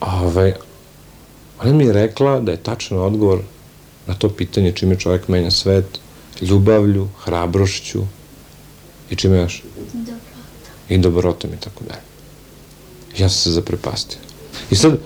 [0.00, 0.56] Ove,
[1.62, 3.40] ona mi je rekla da je tačan odgovor
[4.06, 5.98] na to pitanje čime čovjek menja svet,
[6.40, 8.02] ljubavlju, hrabrošću
[9.10, 9.62] i čime još?
[9.92, 10.14] Dobrotom.
[10.88, 12.00] I dobrotom i tako dalje.
[13.18, 14.18] Ja sam se zaprepastio.
[14.70, 14.98] I sad,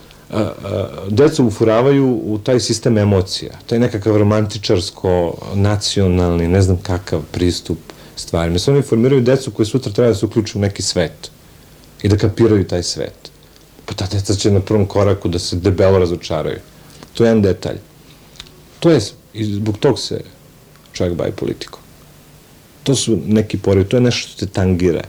[1.08, 7.78] deca ufuravaju u taj sistem emocija, taj nekakav romantičarsko, nacionalni, ne znam kakav pristup
[8.16, 8.58] stvarima.
[8.58, 11.30] Sve oni formiraju decu koji sutra treba da se uključu u neki svet
[12.02, 13.30] i da kapiraju taj svet.
[13.86, 16.58] Pa ta deca će na prvom koraku da se debelo razočaraju.
[17.14, 17.78] To je jedan detalj.
[18.80, 19.00] To je,
[19.34, 20.20] i zbog tog se
[20.92, 21.80] čovjek bavi politikom.
[22.82, 25.04] To su neki poriv, to je nešto što te tangira.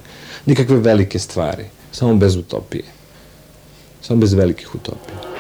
[0.46, 2.84] Nikakve velike stvari, samo bez utopije.
[4.04, 5.33] Samo bez velikih utopija.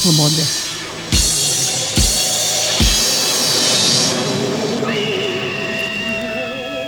[0.00, 0.42] Slobode.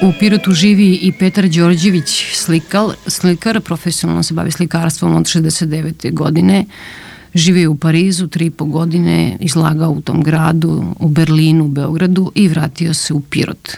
[0.03, 6.13] U Pirotu živi i Petar Đorđević, slikar, slikar, profesionalno se bavi slikarstvom od 69.
[6.13, 6.65] godine.
[7.35, 12.33] Živi u Parizu tri i po godine, izlagao u tom gradu, u Berlinu, u Beogradu
[12.35, 13.69] i vratio se u Pirot.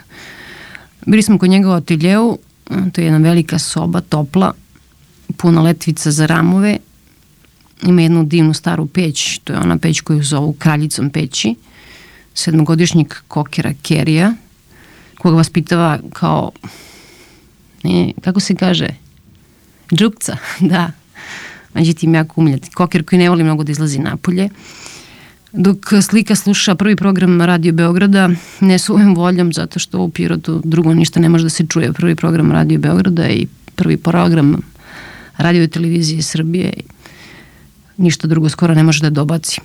[1.07, 2.39] Bili smo kod njega u ateljeu,
[2.93, 4.53] to je jedna velika soba, topla,
[5.37, 6.79] puno letvica za ramove.
[7.83, 11.55] Ima jednu divnu staru peć, to je ona peć koju zovu kraljicom peći,
[12.35, 14.33] sedmogodišnjeg kokera Kerija,
[15.19, 16.51] koga vas pitava kao,
[17.83, 18.89] ne, kako se kaže,
[19.93, 20.93] džukca, da,
[21.75, 22.71] međutim jako umljati.
[22.71, 24.49] Koker koji ne voli mnogo da izlazi napolje.
[25.53, 30.95] Dok slika sluša prvi program Radio Beograda, ne svojom voljom, zato što u Pirotu drugo
[30.95, 31.93] ništa ne može da se čuje.
[31.93, 34.57] Prvi program Radio Beograda i prvi program
[35.37, 36.73] Radio televizije Srbije,
[37.97, 39.61] ništa drugo skoro ne može da dobaci.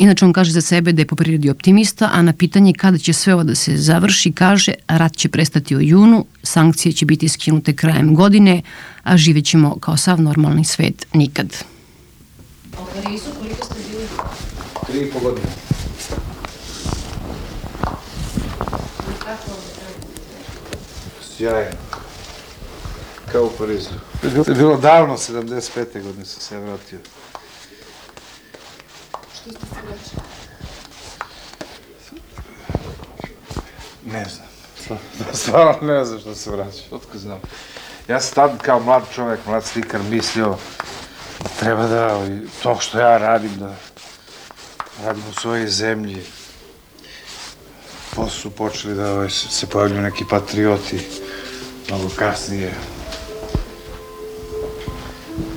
[0.00, 3.12] Inače on kaže za sebe da je po prirodi optimista, a na pitanje kada će
[3.12, 7.76] sve ovo da se završi kaže rat će prestati u junu, sankcije će biti skinute
[7.76, 8.62] krajem godine,
[9.02, 11.56] a živet ćemo kao sav normalni svet nikad.
[12.78, 14.06] A u Parizu koliko ste bili?
[14.86, 15.46] Tri i po godine.
[21.36, 21.76] Sjajno.
[23.32, 23.90] Kao u Parizu.
[24.56, 26.02] Bilo davno, 75.
[26.02, 26.98] godine sam se vratio.
[34.04, 34.48] Ne znam.
[35.32, 36.82] Stvarno ne znam što se vraća.
[36.90, 37.40] Otko znam.
[38.08, 40.56] Ja sam tad kao mlad čovjek, mlad slikar mislio
[41.42, 42.26] da treba da
[42.62, 43.74] to što ja radim, da
[45.04, 46.22] radim u svojoj zemlji.
[48.14, 51.06] Posle su počeli da ovaj, se pojavljuju neki patrioti,
[51.88, 52.74] mnogo kasnije.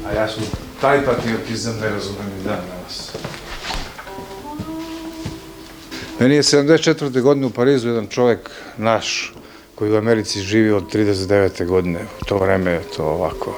[0.08, 0.42] A ja su
[0.82, 3.12] taj patriotizam ne razumem i dan danas.
[6.20, 7.22] Meni je 74.
[7.22, 9.34] godine u Parizu jedan čovjek naš
[9.76, 11.66] koji u Americi živi od 39.
[11.66, 12.00] godine.
[12.22, 13.54] U to vreme je to ovako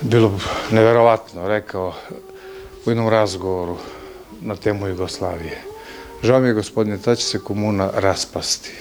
[0.00, 1.94] bilo neverovatno, rekao
[2.86, 3.76] u jednom razgovoru
[4.40, 5.62] na temu Jugoslavije.
[6.22, 8.72] Žao mi je, gospodine, ta će se komuna raspasti.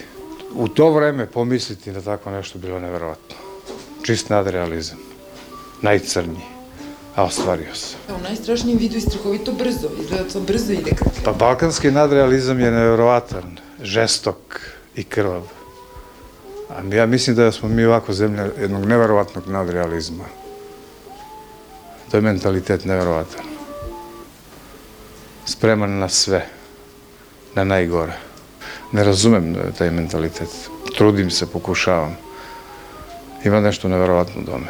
[0.54, 3.36] U to vreme pomisliti na tako nešto bilo neverovatno.
[4.04, 4.97] Čist nadrealizam.
[5.82, 6.54] Najcrnji.
[7.15, 7.95] A ostvario se.
[8.10, 9.88] U najstrašnijem vidu strahovito brzo.
[10.01, 14.62] Izgleda to brzo ide kad Pa balkanski nadrealizam je neverovatan, žestok
[14.95, 15.47] i krvav.
[16.69, 20.23] A ja mislim da smo mi ovako zemlja jednog neverovatnog nadrealizma.
[22.12, 23.45] To je mentalitet neverovatan.
[25.45, 26.45] Spreman na sve,
[27.56, 28.13] na najgore.
[28.91, 30.49] Ne razumem taj mentalitet.
[30.97, 32.17] Trudim se, pokušavam.
[33.43, 34.67] Ima nešto neverovatno u tome.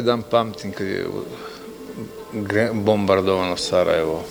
[0.00, 1.06] Taj dan pamtim kad je
[2.72, 4.22] bombardovano Sarajevo.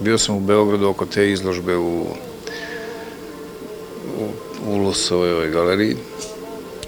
[0.00, 2.06] Bio sam u Beogradu oko te izložbe u,
[4.18, 4.28] u,
[4.68, 5.96] u Lusovoj ovoj galeriji.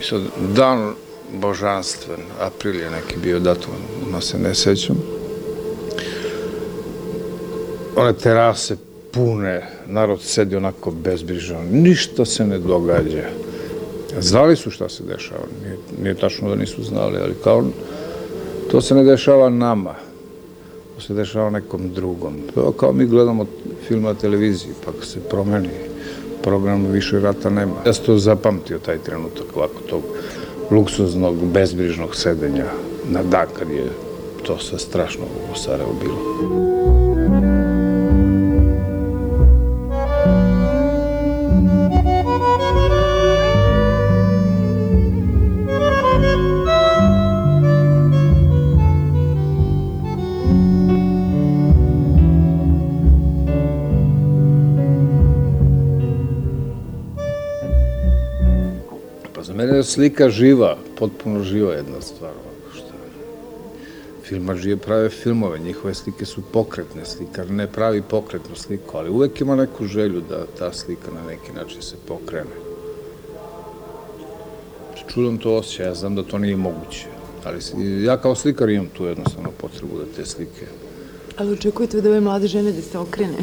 [0.00, 0.22] I sad,
[0.56, 0.94] dan
[1.32, 3.74] božanstven, april je neki bio datum,
[4.10, 4.96] ma se ne sećam.
[7.96, 8.76] One terase
[9.12, 13.28] pune, narod sedi onako bezbrižan, ništa se ne događa.
[14.20, 17.64] Znali su šta se dešava, nije, nije tačno da nisu znali, ali kao
[18.76, 19.94] to se ne dešava nama,
[20.94, 22.34] to se dešava nekom drugom.
[22.54, 23.46] To kao mi gledamo
[23.88, 25.68] film na televiziji, pa se promeni
[26.42, 27.74] program, više rata nema.
[27.86, 30.02] Ja sam to zapamtio, taj trenutak ovako tog
[30.70, 32.66] luksuznog, bezbrižnog sedenja
[33.08, 33.86] na dan kad je
[34.46, 36.75] to sve strašno u Sarajevu bilo.
[59.96, 62.32] Slika živa, potpuno živa jedna stvar.
[62.74, 62.92] što
[64.24, 69.56] Filmađije prave filmove, njihove slike su pokretne, slikar ne pravi pokretnu sliku, ali uvek ima
[69.56, 72.56] neku želju da ta slika na neki način se pokrene.
[75.14, 77.06] Čudom to osjeća, ja znam da to nije moguće,
[77.44, 77.60] ali
[78.04, 80.66] ja kao slikar imam tu jednostavno potrebu da te slike
[81.36, 83.38] Ali očekujete od ove mlade žene da se okrene.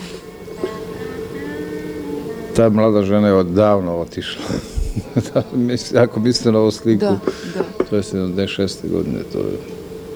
[2.55, 4.82] Ta mlada žena je odavno otišla.
[5.33, 5.43] da,
[6.01, 7.19] ako mislite na ovu sliku, Da,
[7.55, 7.85] da.
[7.89, 8.89] to je 76.
[8.91, 9.57] godine, to je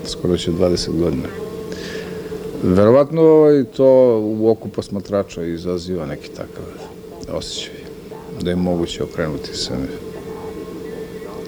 [0.06, 1.28] skoro će 20 godina.
[2.64, 6.64] Verovatno ovaj, to u oku posmatrača izaziva neki takav
[7.32, 7.74] osjećaj,
[8.42, 9.72] da je moguće okrenuti se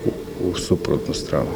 [0.05, 0.09] u,
[0.49, 1.49] u suprotnu stranu.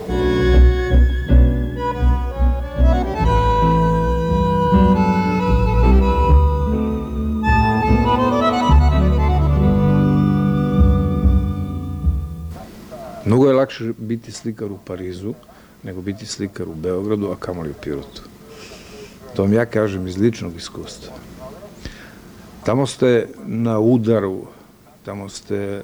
[13.42, 15.34] Lakše biti slikar u Parizu
[15.84, 18.22] nego biti slikar u Beogradu, a kamoli u Pirotu.
[19.36, 21.14] To vam ja kažem iz ličnog iskustva.
[22.66, 24.46] Tamo ste na udaru,
[25.06, 25.82] tamo ste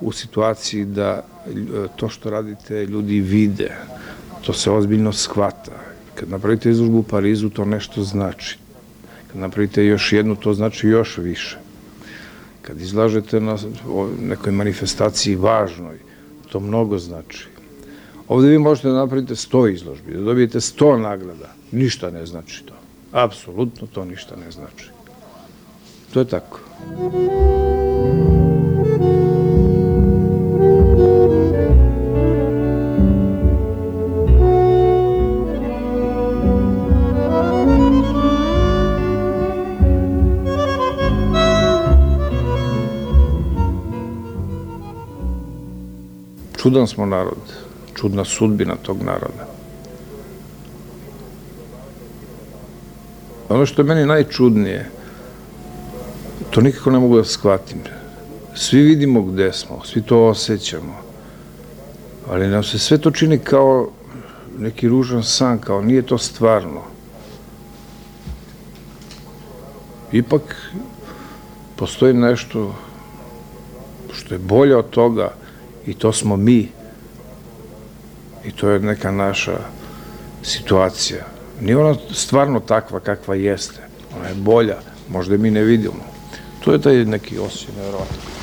[0.00, 1.52] u situaciji da e,
[1.96, 3.70] to što radite ljudi vide,
[4.42, 5.72] to se ozbiljno shvata.
[6.14, 8.58] Kad napravite izložbu u Parizu, to nešto znači.
[9.32, 11.58] Kad napravite još jednu, to znači još više.
[12.62, 13.56] Kad izlažete na
[14.20, 15.98] nekoj manifestaciji važnoj,
[16.52, 17.46] to mnogo znači.
[18.28, 21.54] Ovde vi možete da napravite 100 izložbi, da dobijete 100 nagrada.
[21.72, 22.74] Ništa ne znači to.
[23.12, 24.90] Apsolutno to ništa ne znači.
[26.12, 26.60] To je tako.
[46.62, 47.52] Čudan smo narod,
[47.94, 49.46] čudna sudbina tog naroda.
[53.48, 54.90] Ono što je meni najčudnije,
[56.50, 57.80] to nikako ne mogu da shvatim.
[58.54, 61.00] Svi vidimo gde smo, svi to osjećamo,
[62.28, 63.88] ali nam se sve to čini kao
[64.58, 66.82] neki ružan san, kao nije to stvarno.
[70.12, 70.72] Ipak
[71.76, 72.74] postoji nešto
[74.12, 75.39] što je bolje od toga
[75.86, 76.68] i to smo mi
[78.44, 79.58] i to je neka naša
[80.42, 81.24] situacija.
[81.60, 83.80] Nije ona stvarno takva kakva jeste,
[84.16, 84.76] ona je bolja,
[85.08, 86.04] možda mi ne vidimo.
[86.64, 88.39] To je taj neki osjećaj nevjerovatan.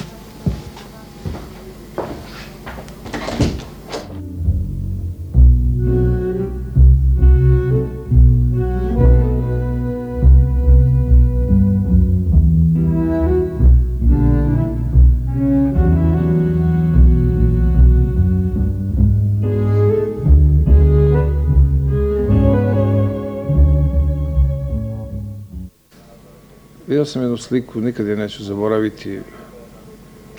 [27.07, 29.19] Sam jednu sliku, nikad je neću zaboraviti.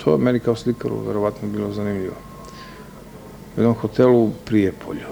[0.03, 2.15] To je meni kao slikaru verovatno bilo zanimljivo.
[3.57, 5.07] U jednom hotelu u Prijepolju,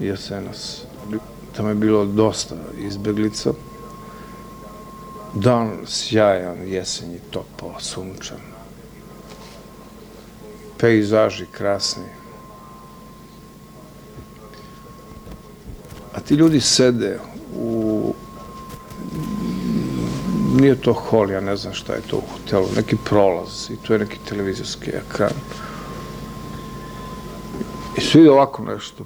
[0.00, 0.82] jesenas.
[1.56, 3.52] Tamo je bilo dosta izbeglica.
[5.34, 8.40] Dan sjajan, jesenji, topao, sunčan.
[10.78, 12.08] Pejzaži krasni.
[16.14, 17.18] A ti ljudi sede
[17.56, 18.14] u
[20.54, 23.92] nije to hol, ja ne znam šta je to u hotelu, neki prolaz i tu
[23.92, 25.32] je neki televizijski ekran.
[27.98, 29.04] I svi ovako nešto,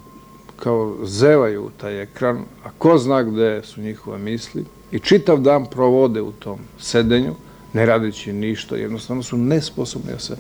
[0.57, 5.67] kao zevaju u taj ekran, a ko zna gde su njihove misli i čitav dan
[5.67, 7.35] provode u tom sedenju,
[7.73, 10.37] ne radeći ništa, jednostavno su nesposobni da se,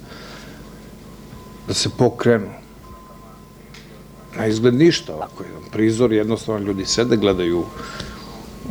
[1.66, 2.48] da se pokrenu.
[4.36, 7.64] Na izgled ništa, ovako jedan prizor, jednostavno ljudi sede, gledaju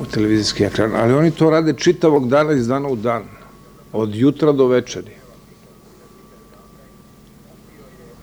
[0.02, 3.24] u televizijski ekran, ali oni to rade čitavog dana iz dana u dan,
[3.94, 5.12] od jutra do večeri.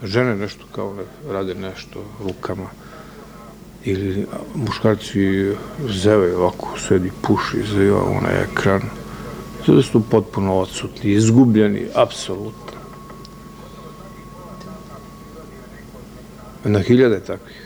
[0.03, 2.67] Žene nešto kao ne, rade nešto rukama,
[3.85, 5.53] ili muškarci
[5.89, 8.83] zeve ovako, sedi, puši, zeva onaj ekran.
[9.67, 12.75] Sada su potpuno odsutni, izgubljeni, apsolutno.
[16.65, 17.65] Na hiljade takvih.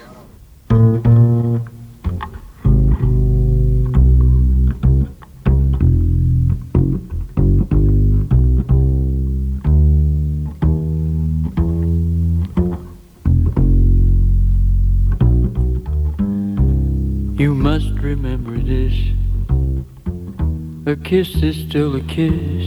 [21.08, 22.66] Kiss is still a kiss.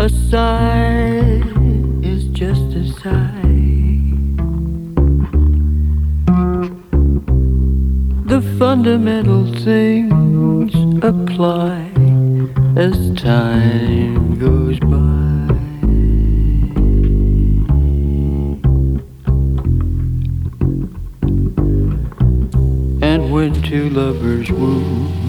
[0.00, 1.40] A sigh
[2.02, 3.54] is just a sigh.
[8.26, 10.74] The fundamental things
[11.04, 11.92] apply
[12.76, 15.54] as time goes by.
[23.06, 25.19] And when two lovers woo,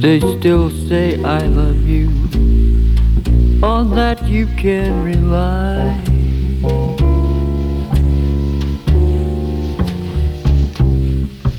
[0.00, 2.08] they still say I love you.
[3.62, 6.00] On that you can rely.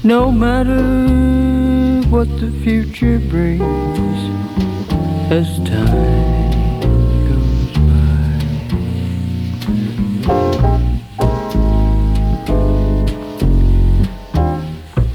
[0.04, 0.82] No matter
[2.10, 3.62] what the future brings,
[5.30, 6.80] as time
[7.30, 8.30] goes by.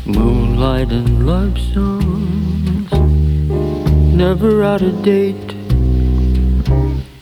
[0.06, 2.03] Moonlight and love songs,
[4.28, 5.50] never out of date.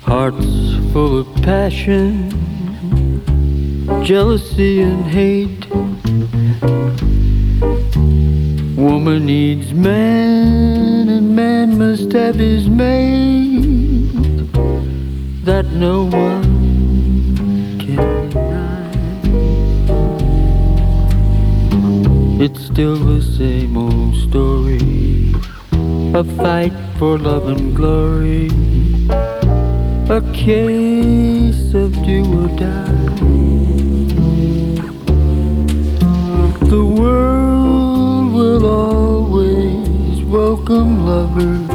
[0.02, 0.52] Hearts
[0.92, 2.30] full of passion,
[4.04, 5.64] jealousy and hate.
[8.76, 14.12] Woman needs man, and man must have his mate.
[15.44, 18.90] That no one can deny.
[22.44, 25.34] It's still the same old story.
[26.14, 28.46] A fight for love and glory.
[30.08, 33.06] A case of do or die.
[36.72, 41.71] The world will always welcome lovers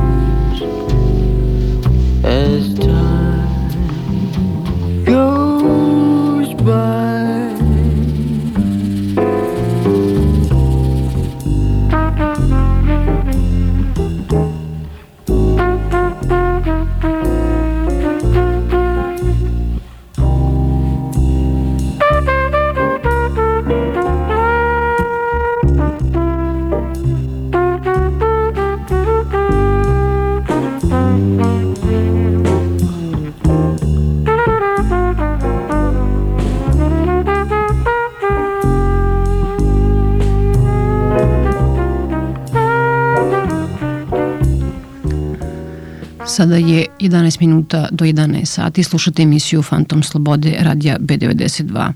[47.67, 48.83] minuta do 11 sati.
[48.83, 51.91] Slušate emisiju Fantom Slobode radija B92.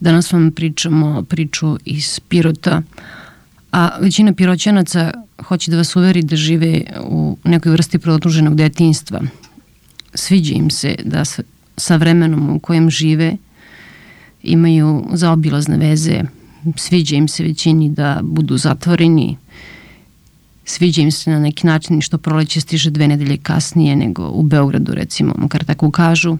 [0.00, 2.82] Danas vam pričamo priču iz Pirota,
[3.72, 9.20] a većina piroćanaca hoće da vas uveri da žive u nekoj vrsti produženog detinstva.
[10.14, 11.24] Sviđa im se da
[11.76, 13.36] sa vremenom u kojem žive
[14.42, 16.20] imaju zaobilazne veze,
[16.76, 19.36] sviđa im se većini da budu zatvoreni,
[20.64, 24.94] sviđa im se na neki način što proleće stiže dve nedelje kasnije nego u Beogradu
[24.94, 26.36] recimo, makar tako kažu.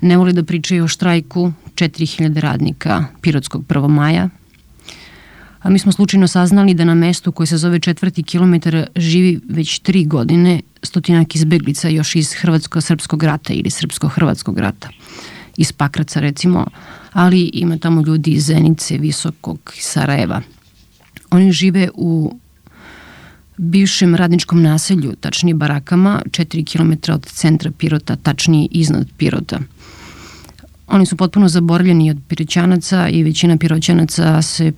[0.00, 3.88] Ne vole da pričaju o štrajku 4000 radnika Pirotskog 1.
[3.88, 4.28] maja.
[5.62, 9.78] A mi smo slučajno saznali da na mestu koje se zove četvrti kilometar živi već
[9.78, 14.88] tri godine stotinak izbeglica još iz Hrvatsko-Srpskog rata ili Srpsko-Hrvatskog rata.
[15.56, 16.66] Iz Pakraca recimo,
[17.12, 20.42] ali ima tamo ljudi iz Zenice, Visokog Sarajeva.
[21.30, 22.38] Oni žive u
[23.62, 29.60] bivšem radničkom naselju, tačnije barakama, 4 km od centra Pirota, tačnije iznad Pirota.
[30.86, 34.72] Oni su potpuno zaboravljeni od piroćanaca i većina piroćanaca se,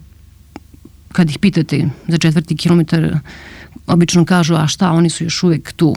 [1.12, 3.18] kad ih pitate za četvrti kilometar,
[3.86, 5.94] obično kažu, a šta, oni su još uvek tu.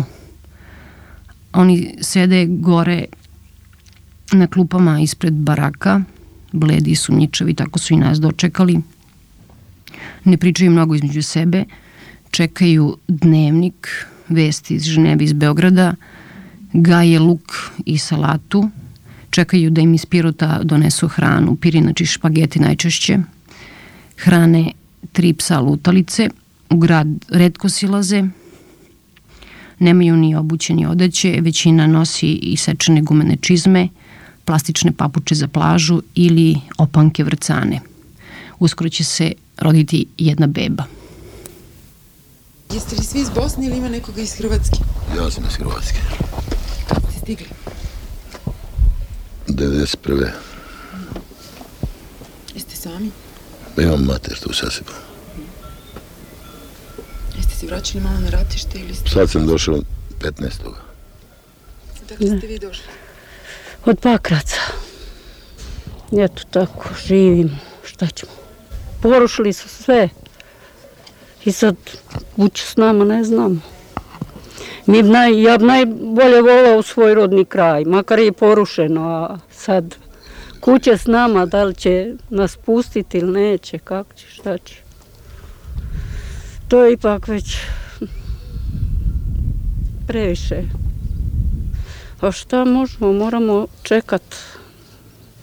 [1.54, 3.06] Oni sede gore
[4.32, 6.02] na klupama ispred baraka,
[6.52, 8.80] bledi su ničevi, tako su i nas dočekali.
[10.24, 11.66] Ne pričaju mnogo između sebe,
[12.38, 13.88] čekaju dnevnik,
[14.30, 15.96] vesti iz Ženeve iz Beograda,
[16.74, 17.54] gaje luk
[17.86, 18.70] i salatu,
[19.30, 23.18] čekaju da im iz Pirota donesu hranu, pirinači špageti najčešće,
[24.18, 24.72] hrane
[25.12, 26.30] tri psa lutalice,
[26.70, 28.24] u grad redko silaze,
[29.80, 33.88] nemaju ni obućeni odeće, većina nosi i sečene gumene čizme,
[34.46, 37.80] plastične papuče za plažu ili opanke vrcane.
[38.60, 40.97] Uskoro će se roditi jedna beba.
[42.74, 44.78] Jeste li svi iz Bosne ili ima nekoga iz Hrvatske?
[45.18, 45.99] Ja sam iz Hrvatske.
[46.88, 47.47] Kad ste stigli?
[49.47, 50.30] 91.
[52.55, 53.11] Jeste sami?
[53.78, 54.93] Imam mater tu sa sebom.
[57.38, 59.09] Jeste se vraćali malo na ratište ili ste...
[59.09, 59.80] Sad sam došao
[60.20, 60.51] 15.
[62.09, 62.86] Dakle ste vi došli?
[63.86, 64.61] Od Pakraca.
[66.11, 67.59] Eto tako, živim.
[67.86, 68.32] Šta ćemo?
[69.01, 70.09] Porušili su sve.
[71.48, 71.76] I sad
[72.36, 73.64] kuću s nama ne znam.
[74.86, 79.95] Mi naj, ja bi najbolje volao svoj rodni kraj, makar je porušeno, a sad
[80.60, 84.76] kuće s nama, da li će nas pustiti ili neće, kako će, šta će.
[86.68, 87.58] To je ipak već
[90.08, 90.64] previše.
[92.22, 94.36] A šta možemo, moramo čekat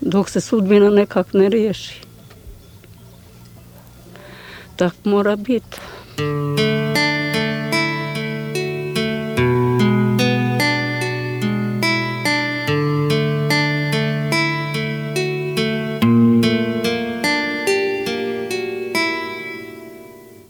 [0.00, 2.00] dok se sudbina nekak ne riješi.
[4.76, 5.78] Tak mora biti.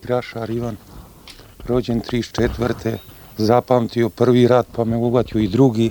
[0.02, 0.76] Grašar Ivan,
[1.66, 2.96] rođen 34.
[3.36, 5.90] Zapamtio prvi rat pa me uvatio i drugi.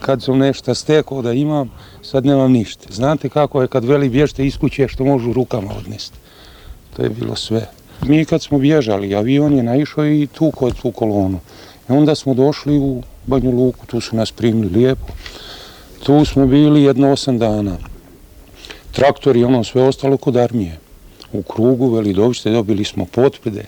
[0.00, 1.70] Kad sam nešto stekao da imam,
[2.02, 2.86] sad nemam ništa.
[2.92, 6.18] Znate kako je kad veli bježte iz kuće što možu rukama odnesti.
[6.96, 7.79] To je bilo sve.
[8.02, 11.40] Mi kad smo bježali, avion je naišao i tu kod tu kolonu.
[11.88, 15.06] I onda smo došli u Banju Luku, tu su nas primili lijepo.
[16.02, 17.76] Tu smo bili jedno osam dana.
[18.92, 20.78] traktor i ono sve ostalo kod armije.
[21.32, 23.64] U krugu Velidovište dobili smo potvrde,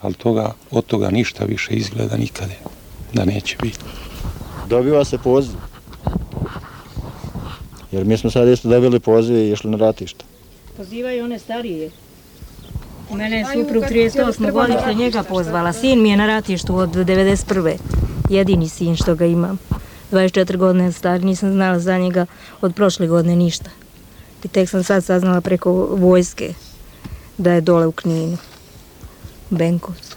[0.00, 2.54] ali toga, od toga ništa više izgleda nikade,
[3.12, 3.78] da neće biti.
[4.68, 5.54] Dobiva se poziv.
[7.92, 10.24] Jer mi smo sad isto dobili poziv i išli na ratište.
[10.76, 11.90] Pozivaju one starije.
[13.10, 14.52] Mene je suprug 38.
[14.52, 15.72] godište njega pozvala.
[15.72, 17.76] Sin mi je na ratištu od 91.
[18.30, 19.58] Jedini sin što ga imam.
[20.12, 22.26] 24 godine star, nisam znala za njega
[22.60, 23.70] od prošle godine ništa.
[24.44, 26.54] I tek sam sad saznala preko vojske
[27.38, 28.36] da je dole u Kninu,
[29.50, 30.16] Benkovcu.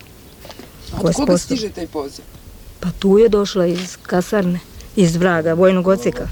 [0.94, 2.26] A od koga stiže taj poziv?
[2.80, 4.60] Pa tu je došla iz kasarne,
[4.96, 6.28] iz Vraga, vojnog odseka.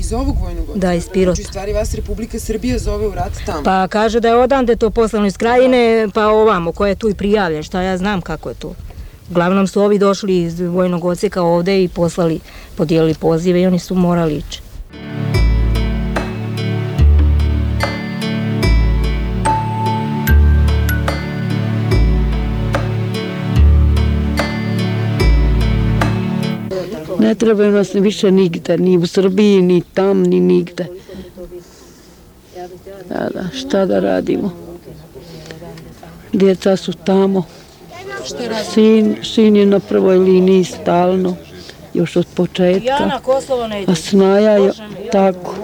[0.00, 0.78] Iz ovog vojnog odjela?
[0.78, 1.34] Da, iz Pirota.
[1.34, 3.62] Znači, stvari vas Republika Srbija zove u rat tamo.
[3.64, 7.14] Pa kaže da je odande to poslano iz krajine, pa ovamo, ko je tu i
[7.14, 8.74] prijavljen, šta ja znam kako je to.
[9.30, 12.40] Uglavnom su ovi došli iz vojnog odseka ovde i poslali,
[12.76, 14.60] podijelili pozive i oni su morali ići.
[27.20, 30.86] Ne trebaju nas više nigde, ni u Srbiji, ni tam, ni nigde.
[33.08, 34.50] Da, da, šta da radimo?
[36.32, 37.42] Djeca su tamo.
[38.74, 41.36] Sin, sin je na prvoj liniji stalno,
[41.94, 43.20] još od početka.
[43.22, 44.72] Kosovo ne A Snaja je
[45.12, 45.54] tako.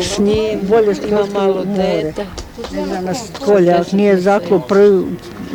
[0.00, 2.26] S njim Bolje što ima malo dete.
[3.02, 5.04] nas kolje, ako nije zaklo prvi,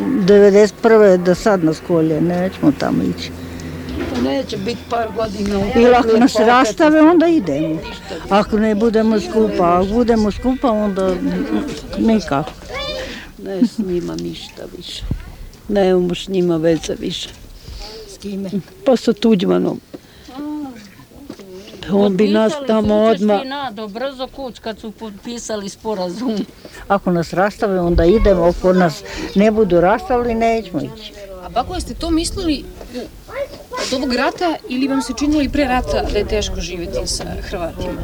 [0.00, 1.16] 91.
[1.16, 3.30] da sad nas kolje, nećemo tamo ići.
[4.22, 5.60] Neće biti par godina.
[5.76, 7.78] Ili ako nas rastave, onda idemo.
[8.28, 11.14] Ako ne budemo skupa, ako budemo skupa, onda
[11.98, 12.50] nikako.
[13.42, 15.02] Ne s njima ništa više.
[15.68, 17.28] Nemamo s njima veze više.
[18.08, 18.50] S kime?
[18.84, 19.80] Pa sa Tuđmanom.
[21.92, 23.44] On bi nas tamo odmah...
[23.44, 26.46] nado, brzo kuć kad su potpisali sporazum.
[26.88, 28.44] Ako nas rastave, onda idemo.
[28.44, 29.02] Ako nas
[29.34, 31.12] ne budu rastavili, nećemo ići.
[31.42, 32.64] A bako, jeste to mislili
[33.86, 37.24] od ovog rata ili vam se činilo i pre rata da je teško živjeti sa
[37.42, 38.02] Hrvatima?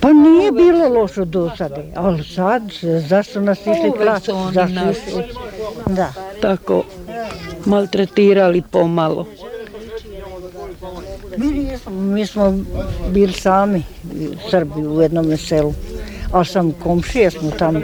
[0.00, 2.62] Pa nije bilo lošo do sada, ali sad,
[3.08, 3.92] zašto nas išli
[4.32, 5.24] oni Zašto nas išli?
[5.86, 6.12] Da.
[6.42, 6.82] tako
[7.64, 9.26] maltretirali pomalo.
[11.90, 12.54] Mi smo
[13.08, 13.82] bili sami,
[14.50, 15.74] Srbi, u jednom selu.
[16.32, 17.80] A sam komšije smo tamo,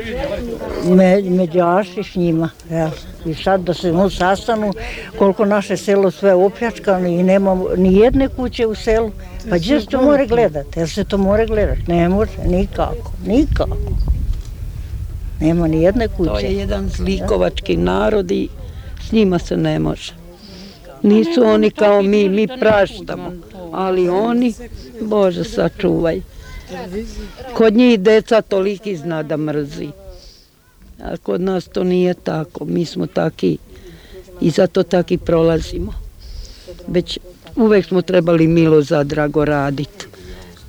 [0.85, 2.51] me, međaši s njima.
[2.71, 2.89] Jel?
[3.27, 4.73] I sad da se mu sastanu,
[5.19, 9.11] koliko naše selo sve opljačkano i nema ni jedne kuće u selu.
[9.51, 10.79] Pa gdje se to more gledati?
[10.79, 11.83] Jel se to more gledati?
[11.89, 13.77] Ne može, nikako, nikako.
[15.41, 16.31] Nema ni jedne kuće.
[16.31, 18.49] To je jedan zlikovački narod i
[19.09, 20.13] s njima se ne može.
[21.03, 23.33] Nisu oni kao mi, mi praštamo,
[23.73, 24.55] ali oni,
[25.01, 26.21] Bože, sačuvaj.
[27.55, 29.89] Kod njih deca toliki zna da mrzi.
[31.03, 33.59] A kod nas to nije tako, mi smo taki
[34.41, 35.93] i zato taki prolazimo.
[36.89, 37.19] Već
[37.57, 40.07] uvek smo trebali milo za drago raditi.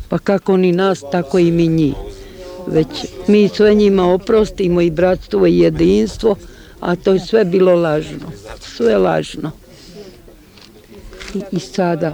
[0.09, 1.93] Pa kako oni nas, tako i mi njih.
[2.67, 2.87] Već
[3.27, 6.35] mi sve njima oprostimo i bratstvo i jedinstvo,
[6.79, 8.31] a to je sve bilo lažno.
[8.59, 9.51] Sve lažno.
[11.35, 12.13] I, i sada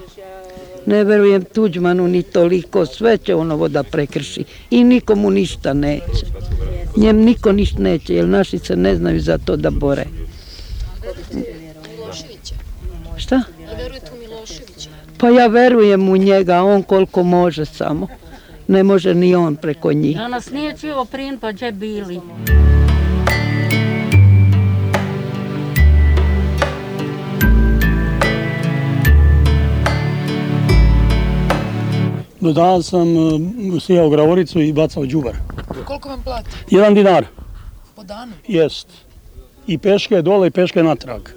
[0.86, 6.26] ne verujem Tuđmanu ni toliko, sve će on ovo da prekrši i nikomu ništa neće.
[6.98, 10.06] Njem niko ništa neće, jer naši se ne znaju za to da bore.
[13.18, 13.42] Šta?
[15.18, 18.08] Pa ja verujem u njega, on koliko može samo.
[18.68, 20.18] Ne može ni on preko njih.
[20.18, 22.20] Danas nije čio prin, pa gdje bili.
[32.44, 35.36] Do danas sam uh, sijao gravoricu i bacao đubar.
[35.86, 36.50] Koliko vam plati?
[36.70, 37.26] Jedan dinar,
[37.96, 38.32] Po danu?
[38.48, 38.88] jest.
[39.68, 41.30] I peške dole i peške natrag.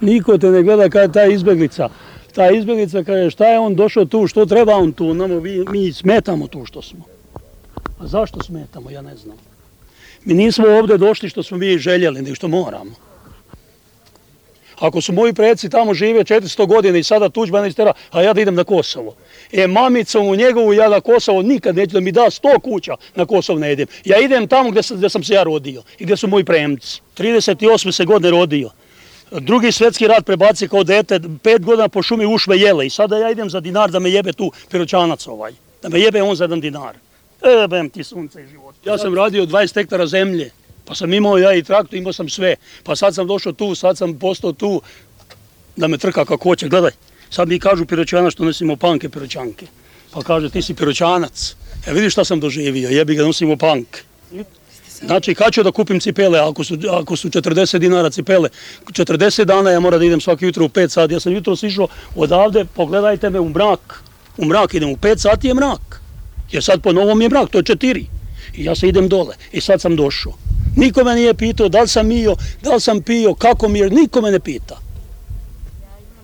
[0.00, 1.88] Niko te ne gleda kada je ta izbeglica.
[2.34, 5.92] Ta izbeglica kaže šta je on došao tu, što treba on tu, Nama, mi, mi
[5.92, 7.04] smetamo tu što smo.
[7.98, 9.36] A zašto smetamo, ja ne znam.
[10.24, 12.90] Mi nismo ovde došli što smo mi željeli, nego što moramo.
[14.80, 18.40] Ako su moji preci tamo žive 400 godina i sada Tuđman istera, a ja da
[18.40, 19.14] idem na Kosovo.
[19.52, 23.26] E, mamicom u njegovu ja na Kosovo nikad neću da mi da 100 kuća na
[23.26, 23.86] Kosovo ne idem.
[24.04, 27.00] Ja idem tamo gde sam, gde sam se ja rodio i gde su moji premci.
[27.18, 27.92] 38.
[27.92, 28.70] se godine rodio.
[29.30, 33.30] Drugi svetski rat prebaci kao dete, pet godina po šumi ušve jele i sada ja
[33.30, 35.52] idem za dinar da me jebe tu piroćanac ovaj.
[35.82, 36.96] Da me jebe on za jedan dinar.
[37.42, 38.74] E, bem ti sunce i život.
[38.84, 40.50] Ja sam radio 20 hektara zemlje,
[40.84, 42.54] pa sam imao ja i traktor, imao sam sve.
[42.82, 44.82] Pa sad sam došao tu, sad sam postao tu
[45.76, 46.68] da me trka kako hoće.
[46.68, 46.90] Gledaj,
[47.30, 49.66] sad mi kažu piroćana što nosimo panke piroćanke.
[50.10, 51.54] Pa kaže, ti si piroćanac.
[51.86, 53.86] E vidiš šta sam doživio, jebi ga nosimo punk.
[55.06, 58.48] Znači, kad ću da kupim cipele, ako su, ako su 40 dinara cipele,
[58.86, 61.14] 40 dana ja moram da idem svaki jutro u 5 sati.
[61.14, 64.02] Ja sam jutro sišao odavde, pogledajte me u mrak.
[64.36, 66.00] U mrak idem, u 5 sati je mrak.
[66.50, 68.04] Jer sad po novom je mrak, to je 4.
[68.54, 69.36] I ja se idem dole.
[69.52, 70.32] I sad sam došao.
[70.76, 73.90] Niko me nije pitao da li sam mio, da li sam pio, kako mi je,
[73.90, 74.78] niko me ne pita.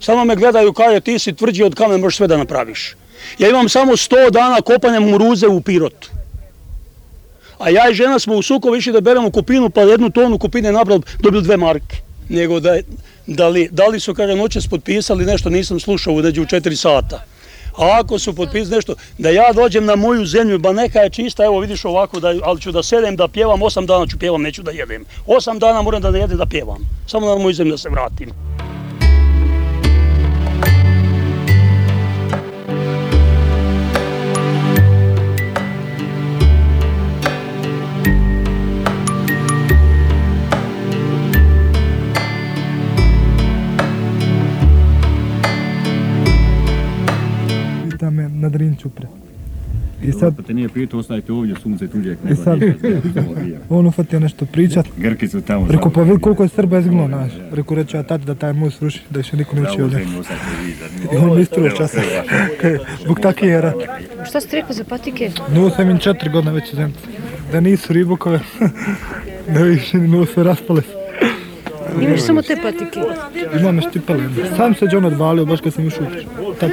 [0.00, 2.94] Samo me gledaju kaže ti si tvrđi od kamen, možeš sve da napraviš.
[3.38, 6.10] Ja imam samo 100 dana kopane muruze u Pirotu.
[7.58, 10.72] A ja i žena smo u Sukovo išli da beremo kupinu, pa jednu tonu kupine
[10.72, 11.96] nabrali, dobili dve marke.
[12.28, 12.82] Nego da, je-
[13.26, 17.24] da, li, da li su, kaže, noćas potpisali nešto, nisam slušao neđe u četiri sata.
[17.76, 21.44] A ako su potpisali nešto, da ja dođem na moju zemlju, ba neka je čista,
[21.44, 24.62] evo vidiš ovako, da, ali ću da sedem, da pjevam, osam dana ću pjevam, neću
[24.62, 25.04] da jedem.
[25.26, 26.78] Osam dana moram da jedem, da pjevam.
[27.06, 28.30] Samo na moju zemlju da se vratim.
[48.46, 49.06] Na Drinču pre.
[50.02, 52.60] I sad, Pa te nije pitao, ostavite ovdje sunce tuđeg, i nego sad,
[53.68, 54.86] on ufatio nešto pričat.
[54.96, 55.66] Grki su tamo.
[55.70, 57.32] Rekao, pa vidi koliko je Srba izgnuo naš.
[57.52, 60.06] Rekao, reću ja tati da taj most ruši, da više niko neće ovdje.
[61.12, 62.00] I on mi istruo časa.
[62.60, 63.74] Kaj, Zbog takve je rat.
[64.28, 65.30] Šta ste rekao za patike?
[65.54, 66.96] Nuo sam im četiri godine već u zemlji.
[67.52, 68.40] Da nisu ribokove,
[69.54, 71.05] da više nuo sve raspale se.
[72.00, 73.00] Imaš samo te patike.
[73.60, 74.22] Imam još tipele.
[74.56, 76.06] Sam se John odvalio, baš kad sam ušao.
[76.60, 76.70] Tak,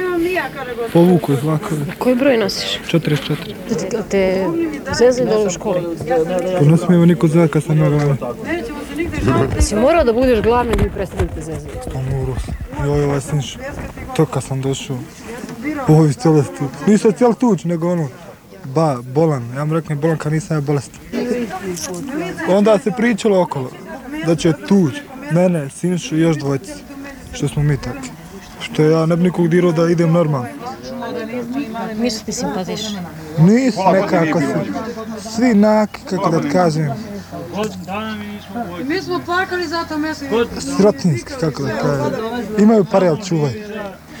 [0.92, 1.68] povuku je ovako.
[1.98, 2.78] Koji broj nosiš?
[2.92, 3.36] 44.
[3.90, 4.46] Da te, te
[4.98, 5.80] zezli dole u školi?
[6.58, 8.16] Pa ne smije niko zvati kad sam ja glavni.
[9.60, 11.70] Si morao da budeš glavni da bi prestali te zezli?
[11.92, 12.54] Pa moro sam.
[12.86, 13.56] Joj, ovaj sinš.
[14.16, 14.96] To kad sam došao.
[15.88, 16.64] Ovo iz cijele tu.
[16.86, 18.08] Nisam cijel tuć, nego ono.
[18.64, 19.52] Ba, bolan.
[19.56, 21.00] Ja mu rekao bolan kad nisam ja bolestan.
[22.48, 23.70] Onda se pričalo okolo.
[24.26, 24.94] Da će tuć.
[25.30, 26.72] Mene, Sinšu i još dvojci.
[27.32, 28.10] Što smo mi takvi.
[28.60, 30.48] Što ja ne bi nikog dirao da idem normalno.
[31.96, 32.98] Nisu ti simpatični.
[33.38, 34.46] Nisu nekako su.
[35.30, 36.88] Svi naki, kako da kažem.
[38.84, 40.28] Mi smo plakali zato mjesec.
[40.76, 42.12] Sirotinski, kako da kažem.
[42.58, 43.54] Imaju pare, ali čuvaju.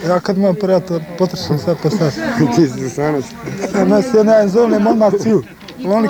[0.08, 2.12] Ja kad imam pare, to potrošim sve po sad.
[2.56, 3.24] Ti si sanac.
[3.90, 5.42] Ja se jedna zovnem odmah ciju.
[5.86, 6.08] Oni,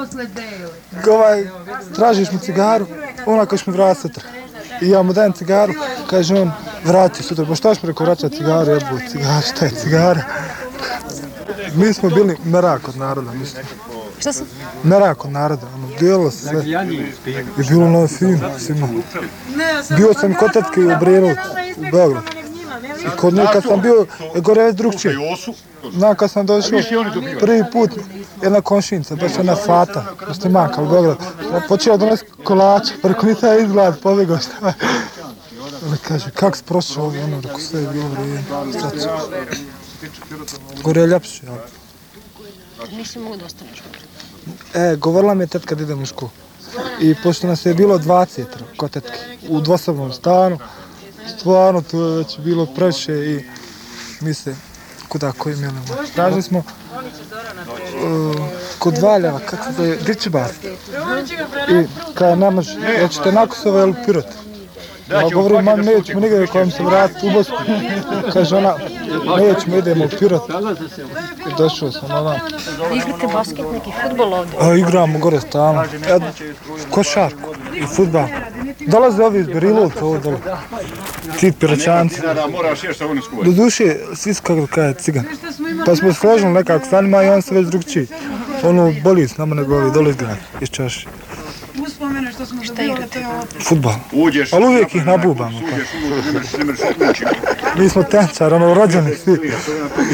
[1.11, 1.47] ovaj,
[1.95, 2.87] tražiš mu cigaru,
[3.27, 4.23] on ako ćeš mi vratiti sutra.
[4.83, 5.73] I ja mu dajem cigaru,
[6.11, 6.53] kaže on,
[6.85, 7.45] vrati sutra.
[7.45, 10.23] Pa šta ćeš mi rekao, vraća cigaru, jebu, cigara, šta je cigara?
[11.75, 13.65] Mi smo bili merak od naroda, mislim.
[14.19, 14.47] Šta sam?
[14.83, 16.63] Merak od naroda, ono, dijelo se sve.
[17.59, 18.89] I bilo ono fino, svima.
[19.97, 21.43] Bio sam kod tetke u Obrenovcu,
[21.77, 22.44] u Beogradu.
[22.85, 25.17] I kod nje kad sam bio, je gore već drugčije.
[25.93, 26.79] Na, kad sam došao
[27.41, 27.91] prvi put,
[28.43, 31.21] jedna komšinica, baš jedna fata, muslimanka u Beogradu,
[31.69, 34.73] počela donesti kolače, preko taj izgled, pobjegao šta.
[35.87, 38.43] Ona kaže, kak si prošao ovdje, ono, rekao, sve je bilo vrijeme,
[38.81, 39.09] sad ću.
[40.83, 41.53] Gore je ljepše, ja.
[42.97, 43.83] Nisi mogu da ostaneš.
[44.75, 46.31] E, govorila mi je tetka da idem u školu.
[47.01, 48.45] I pošto nas je bilo 20
[48.77, 49.19] kod tetke,
[49.49, 50.59] u dvosobnom stanu,
[51.39, 53.45] stvarno to je već bilo previše i
[54.21, 54.57] mi se
[55.09, 55.85] kuda koji milimo.
[56.15, 56.65] Tražili smo uh,
[58.79, 60.51] kod Valjeva, kako se zove, Dičibar.
[61.71, 64.27] I kada ne može, hoćete na Kosovo ili Pirot?
[65.11, 67.57] Ja govorim, mam, nećemo nigdje kojem se vratiti u Bosnu.
[68.33, 68.75] Kaže ona,
[69.39, 70.43] nećemo, idemo u Pirot.
[71.51, 72.39] I došao sam ona.
[72.95, 74.59] Igrate basket, neki futbol ovdje.
[74.61, 75.85] A igramo gore stalno.
[76.09, 76.19] Ja,
[76.91, 78.27] košarku i futbal.
[78.87, 80.39] Dolaze ovi iz Berilovca ovo dole.
[81.41, 81.53] Ti
[83.11, 85.25] onim Do duše, svi su kako kaže cigan.
[85.87, 88.07] Pa smo složili nekako sa njima i on se već drugčiji.
[88.63, 91.07] Ono, bolji s nama nego ovi dole iz grada, iz čaši.
[92.05, 93.43] Uspomene što smo dobivali te ovo.
[93.69, 93.95] Futbal.
[94.13, 95.61] Uđeš, Ali uvijek ih nabubamo.
[95.61, 95.67] Pa.
[95.67, 95.89] uđeš,
[97.77, 97.83] ne.
[97.83, 99.53] Mi smo tenčar, ono, rođeni svi.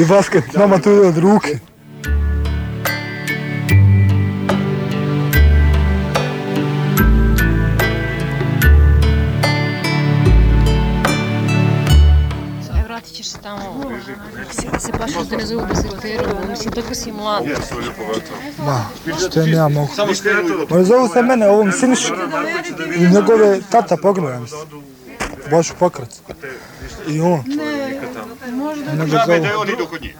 [0.01, 1.59] I basket, nama tu ide od ruke.
[13.23, 13.91] Ćeš se tamo.
[14.71, 16.49] Da se baš da ne zovu dezerteru.
[16.49, 17.43] Mislim, tako si mlad.
[18.65, 18.85] Ma,
[19.29, 19.91] što ja mogu.
[20.69, 22.13] Ma zovu se mene ovom Sinišu.
[22.95, 24.55] I njegove tata pogledam se.
[25.51, 26.21] Baš u pokrac.
[27.07, 27.43] I on.
[28.93, 29.59] Nego zovu.
[29.61, 30.15] oni idu kod njih.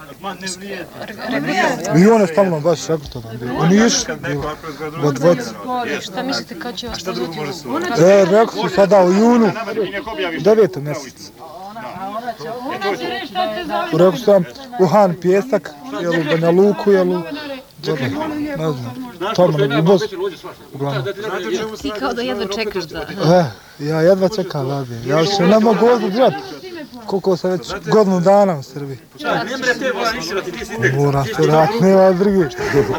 [1.98, 3.58] I on je stalno baš regretovan bio.
[3.58, 4.56] On je išao bilo.
[5.04, 5.50] Od dvojice.
[6.02, 7.40] Šta mislite kad će vas pozvati
[8.02, 9.52] E, rekao su sada u junu,
[10.40, 11.32] devetom mjesecu.
[13.92, 14.44] Rekao sam
[14.80, 15.72] u Han Pjesak,
[16.02, 17.22] jel u Banja Luku, jel u...
[17.78, 18.06] Dobro,
[18.58, 20.18] ne znam, tamo nego u Bosni,
[20.74, 21.06] uglavnom.
[21.82, 23.00] Ti kao da jedva čekaš da...
[23.00, 23.46] E,
[23.80, 24.96] ja jedva čekam Labi.
[25.08, 26.34] Ja više ne mogu odgledat
[27.06, 28.98] koliko sam već godinu dana u Srbiji.
[30.96, 32.46] Moram se vratiti, nema drugi.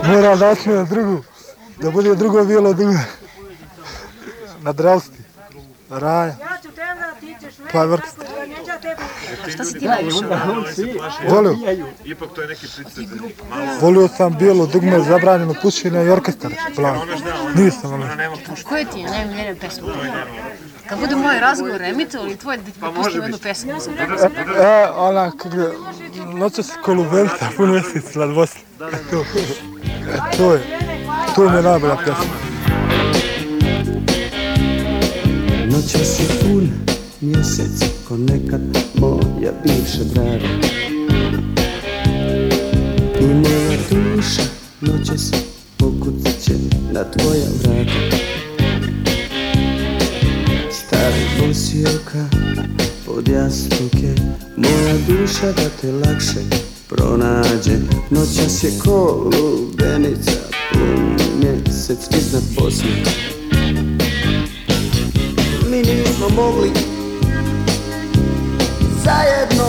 [0.06, 1.22] Moram dati na drugu.
[1.82, 2.98] Da bude drugo bilo drugo.
[4.62, 5.22] Na Drelsti.
[5.90, 6.36] Raja.
[7.72, 8.16] Pa vrkst.
[9.48, 10.18] Šta si ti najviše
[11.28, 11.56] Volio.
[12.04, 13.18] Ipak to je neki pritisak.
[13.80, 16.52] Volio sam bilo dugme zabranjeno pušenje i orkestar.
[16.76, 16.98] Plan.
[17.54, 18.08] Nisam volio.
[18.68, 19.88] Koje ti je najmiljene pesme?
[20.88, 23.72] Kad bude moj razgovor emitovali tvoj da ti pa pustim jednu pesmu.
[23.72, 25.72] E, e, ona, kako je,
[26.34, 28.60] noćas kolubelca, pun mjesec nad Bosni.
[29.10, 30.78] To, e, to je,
[31.34, 32.34] to je najbolja pjesma.
[35.66, 36.91] Noćas je pun
[37.22, 38.60] mjesec ko nekad
[38.94, 40.48] moja bivša draga
[43.20, 44.42] I moja duša
[44.80, 45.30] noćas
[45.76, 46.52] pokucat će
[46.92, 48.16] na tvoja vrata.
[50.70, 52.28] Stavi posilka
[53.06, 54.14] pod jastuke
[54.56, 56.40] Moja duša da te lakše
[56.88, 57.76] pronađe.
[58.10, 60.40] Noćas je ko lubenica
[60.72, 63.10] pun mjesec iznad posljedka
[65.70, 66.91] mi nismo mogli
[69.04, 69.68] zajedno.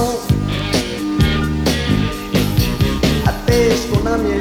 [3.27, 4.39] A teško nam je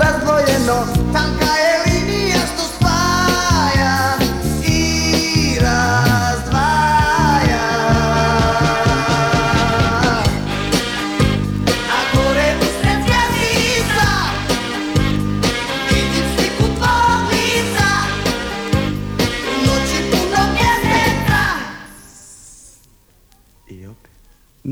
[0.00, 1.73] razdvojeno Tanka je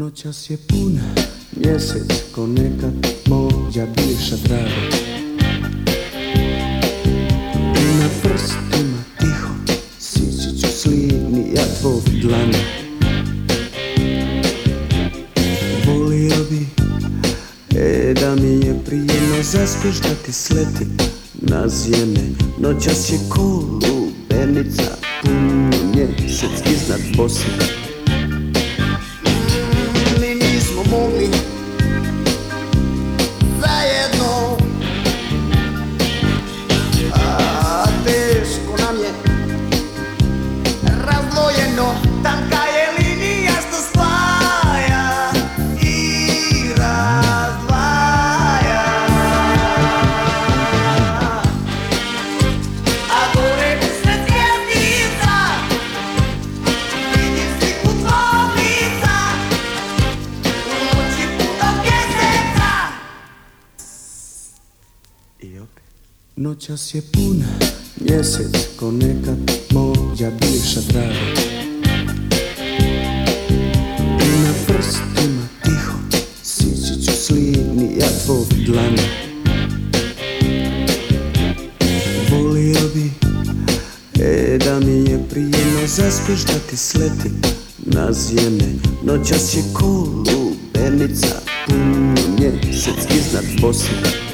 [0.03, 1.15] Noćas je puna.
[1.57, 4.89] Mjesec ko nekad moja bivša draga
[7.77, 12.59] I na prstima tiho sići ću slini ja tvog dlana.
[15.87, 16.67] Volio bi
[17.79, 20.87] E da mi je prijemno zaspiš da ti sleti
[21.35, 27.82] na zjene Noćas je ko lubenica pun mjesec iznad Bosne
[86.13, 87.43] zaspiš da ti sletim
[87.79, 94.32] na zjene Noćas je ko lubenica pun mjesec iznad Bosne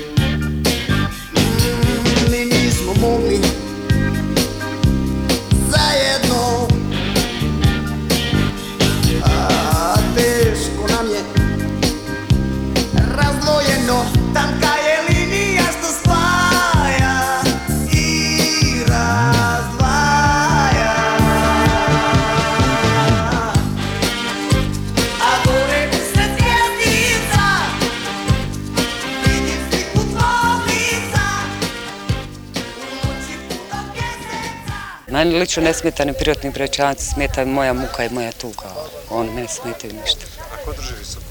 [35.58, 38.68] Lično ne smeta ni prirodni brojčanac, smeta moja muka i moja tuga.
[39.10, 40.26] Oni ne smetaju ništa.
[40.52, 41.24] A ko drži visoko?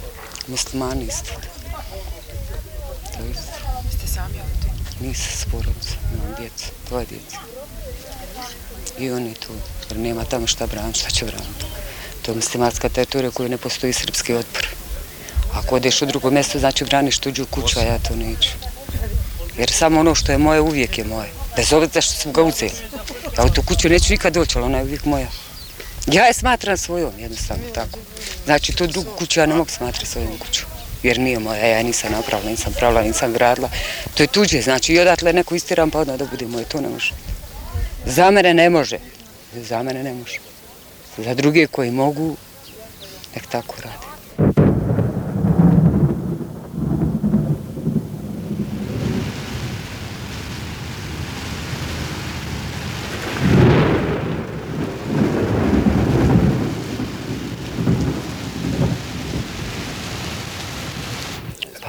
[0.48, 1.32] Muslimani isto.
[3.14, 3.60] To je isto.
[3.98, 4.70] Ste sami ovdje?
[5.00, 7.38] Nisam s porodicom, imam djecu, dvoje djece.
[9.00, 9.54] I oni tu,
[9.90, 11.66] jer nema tamo šta braniti, šta će braniti.
[12.22, 14.68] To je muslimanska teritorija koju ne postoji srpski otpor.
[15.54, 18.50] Ako odeš u drugo mjesto, znači braniš tuđu kuću, a ja to neću.
[19.58, 21.30] Jer samo ono što je moje uvijek je moje.
[21.56, 22.76] Bez obzira što sam ga uzeli.
[23.38, 25.28] Ja u tu kuću neću nikad doći, ali ona je uvijek moja.
[26.08, 28.00] Ja je smatram svojom, jednostavno tako.
[28.46, 30.66] Znači, tu drugu kuću ja ne mogu smatrati svojom kuću.
[31.04, 33.70] Jer nije moja, ja nisam napravila, nisam pravila, nisam gradila.
[34.16, 36.90] To je tuđe, znači i odatle neko istiram pa odmah da bude moje, to ne
[36.90, 37.14] može.
[38.06, 38.98] Za mene ne može.
[39.56, 40.40] Za mene ne može.
[41.18, 42.36] Za druge koji mogu,
[43.36, 44.67] nek tako radi.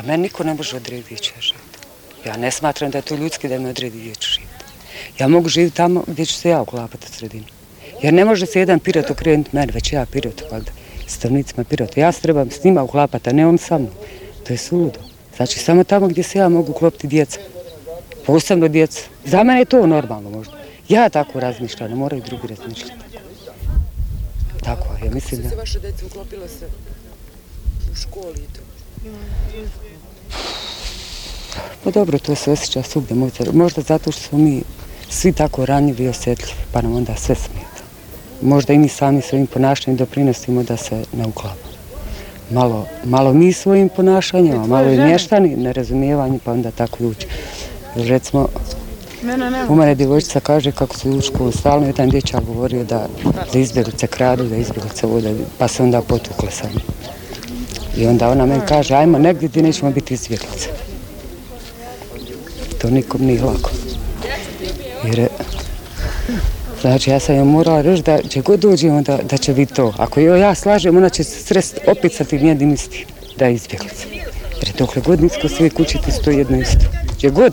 [0.08, 1.78] Meni niko ne može odrediti gdje ću ja živjeti.
[2.26, 4.64] Ja ne smatram da je to ljudski da me odredi gdje ću živjeti.
[5.18, 7.44] Ja mogu živjeti tamo gdje ću se ja uklapati u sredinu.
[8.02, 10.72] Jer ne može se jedan pirot okrenuti meni, već ja pirot, valjda,
[11.06, 12.00] stavnicima pirota.
[12.00, 13.92] Ja se trebam s njima uklapati, a ne on sa mnom.
[14.46, 15.00] To je suludo.
[15.36, 17.40] Znači, samo tamo gdje se ja mogu uklopiti djeca.
[18.26, 19.00] Posebno djeca.
[19.24, 20.58] Za mene je to normalno možda.
[20.88, 22.92] Ja tako razmišljam, ne moraju drugi razmišljati.
[24.64, 25.48] Tako, ja mislim da...
[25.48, 26.66] Kako su se vaše djeca uklopila se
[27.92, 28.62] u školi i to?
[31.84, 33.16] Pa dobro, to se osjeća svugdje.
[33.16, 34.62] Možda, možda zato što smo mi
[35.08, 37.82] svi tako ranjivi i osjetljivi, pa nam onda sve smeta.
[38.42, 41.68] Možda i mi sami svojim ponašanjem doprinosimo da se ne uklapa.
[42.50, 47.26] Malo, malo mi svojim ponašanjima, malo i mještani, nerazumijevanje, pa onda tako i.
[47.96, 48.48] Jer recimo,
[49.68, 53.06] u mene djevojčica kaže kako su u školu stalno jedan dječak govorio da,
[53.52, 56.82] da izbjeglice kradu, da izbjeglice vode, pa se onda potukle sa njim.
[57.96, 60.68] I onda ona meni kaže, ajmo negdje gdje nećemo biti izbjeglice.
[62.80, 63.70] To nikom nije lako.
[65.04, 65.28] Jer, je-
[66.80, 69.94] znači, ja sam joj morala reći da će god dođemo da, da će biti to.
[69.98, 73.04] Ako joj ja slažem, ona će se srest opet sa tim jednim istim,
[73.38, 74.06] da je izbjeglica.
[74.60, 76.84] Jer dokle god nisko sve kući ti stoji jedno isto.
[77.18, 77.52] Gdje god.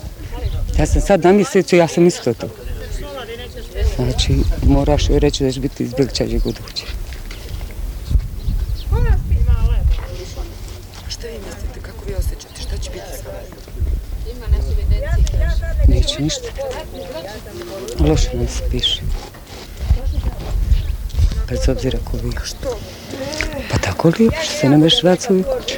[0.79, 2.47] Ja sam sad na mjesecu, ja sam isto to.
[3.95, 4.33] Znači,
[4.63, 6.83] moraš joj reći da će biti izbjeglica gdje god uđe.
[11.07, 13.65] A šta vi mislite, kako vi osjećate, šta će biti sa vama?
[15.87, 16.47] Neće ništa.
[17.99, 19.01] Loše nam se piše.
[21.49, 22.31] Bez obzira ko vi.
[23.71, 25.75] Pa tako lijepo se možeš vratiti svoju kuću.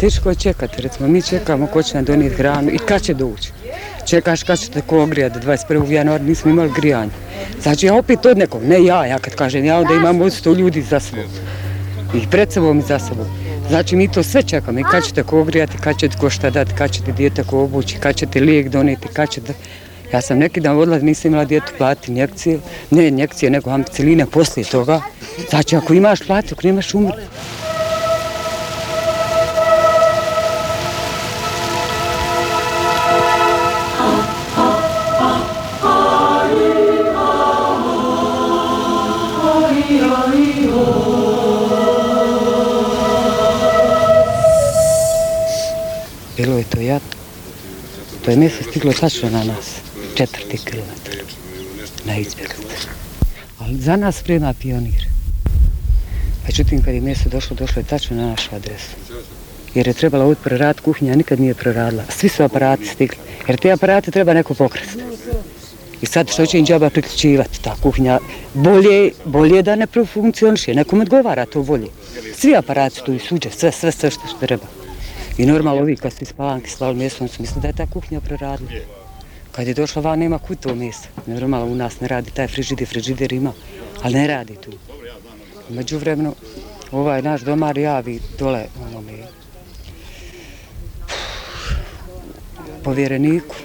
[0.00, 3.59] Teško je čekati, recimo mi čekamo ko će nam donijeti hranu i kad će doći.
[4.10, 5.90] Čekaš kad ćete ko grijati, 21.
[5.90, 7.10] januar nismo imali grijanje.
[7.62, 10.52] Znači ja opet od nekog, ne ja, ja kad kažem ja onda imam od sto
[10.52, 11.24] ljudi za sobom.
[12.14, 13.26] I pred sobom i za sobom.
[13.68, 16.74] Znači mi to sve čekamo i kad ćete ko grijati, kad ćete ko šta dati,
[16.74, 19.52] kad ćete dijete ko obući, kad ćete lijek donijeti, kad ćete...
[20.12, 22.58] Ja sam neki dan odlaz, nisam imala djetu plati injekcije,
[22.90, 25.00] ne injekcije, nego ampiciline poslije toga.
[25.50, 27.12] Znači ako imaš plati, ako nemaš umri.
[46.40, 47.08] Bilo je to jadno.
[48.24, 49.66] To je mjesto stiglo tačno na nas,
[50.14, 51.14] četvrti kilometar,
[52.04, 52.88] na izbjeglice.
[53.58, 55.06] Ali za nas sprema pionir.
[56.46, 58.96] Međutim, kad je mjesto došlo, došlo je tačno na našu adresu.
[59.74, 62.04] Jer je trebala uvijek preraditi kuhinja, nikad nije preradila.
[62.08, 63.18] Svi su aparati stigli,
[63.48, 64.98] jer te aparate treba neko pokresti.
[66.02, 68.18] I sad što će im džaba priključivati, ta kuhinja,
[68.54, 71.88] bolje, bolje da ne profunkcioniše, nekom odgovara to bolje.
[72.36, 74.79] Svi aparati tu i suđe, sve, sve, sve što treba.
[75.40, 78.20] I normalno ovi kad su iz Palanke slali mjesto, su mislili da je ta kuhinja
[78.20, 78.70] preradila.
[79.52, 81.08] Kad je došla van, nema kud to mjesto.
[81.26, 83.52] Normalno u nas ne radi taj frižider, frižider ima,
[84.02, 84.70] ali ne radi tu.
[85.70, 86.34] Među vremenu,
[86.92, 89.12] ovaj naš domar javi dole onome
[92.84, 93.56] povjereniku.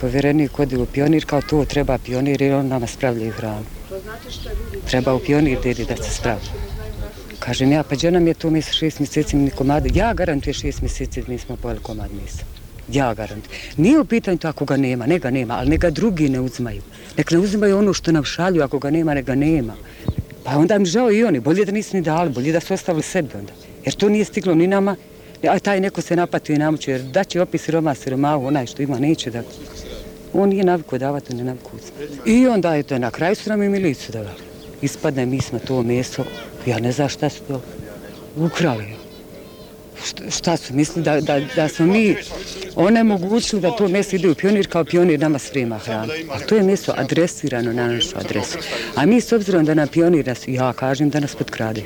[0.00, 3.64] Povjerenik odi u pionir, kao to treba pionir jer on nama spravljaju hranu.
[4.90, 6.75] Treba u pionir dedi da se spravlja.
[7.38, 9.88] Kažem ja, pa gdje nam je to mjesto šest mjeseci ni komada?
[9.94, 12.44] Ja garantujem šest mjeseci da nismo pojeli komad mjesta.
[12.92, 13.60] Ja garantujem.
[13.76, 16.82] Nije u pitanju to ako ga nema, ne ga nema, ali neka drugi ne uzmaju.
[17.16, 19.74] Nek ne uzimaju ono što nam šalju, ako ga nema, ne ga nema.
[20.44, 23.02] Pa onda mi žao i oni, bolje da nisu ni dali, bolje da su ostavili
[23.02, 23.52] sebi onda.
[23.84, 24.96] Jer to nije stiglo ni nama,
[25.48, 28.82] a taj neko se napatio i namučio, jer da će opis siroma siromahu, onaj što
[28.82, 29.42] ima, neće da...
[30.32, 32.30] On nije naviku davati, on je naviku uzmati.
[32.30, 34.45] I onda je to na kraju su nam i milicu davali.
[34.82, 36.24] Ispadne, mi smo to meso,
[36.66, 37.60] ja ne znam šta su to
[38.36, 38.84] ukrali.
[40.30, 42.16] Šta, su, misli da, da, da smo mi
[42.76, 46.12] onemogućili da to meso ide u pionir kao pionir nama sprema hranu.
[46.30, 48.58] A to je meso adresirano na našu adresu.
[48.94, 51.82] A mi s obzirom da nam pionir nas, ja kažem da nas potkrade.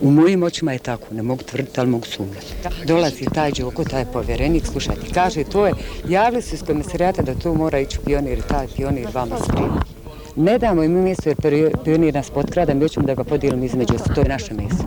[0.00, 2.46] U mojim očima je tako, ne mogu tvrditi, ali mogu sumnjati.
[2.84, 5.72] Dolazi taj Đoko, taj povjerenik, slušajte, kaže to je,
[6.08, 9.97] javili su iz komisarijata da to mora ići u pionir taj pionir vama sprema.
[10.38, 14.14] Ne damo im mjesto jer pionir nas potkrada, mi hoćemo da ga podijelimo između osta,
[14.14, 14.84] to je naše mjesto.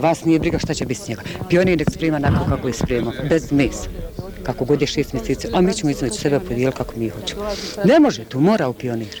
[0.00, 1.22] Vas nije briga šta će biti s njega.
[1.48, 3.88] Pionir nek sprema onako kako je spremao, bez mesa.
[4.42, 7.42] Kako god je šest mjeseci, a mi ćemo između sebe podijeli kako mi hoćemo.
[7.84, 9.20] Ne može, tu mora u pionir.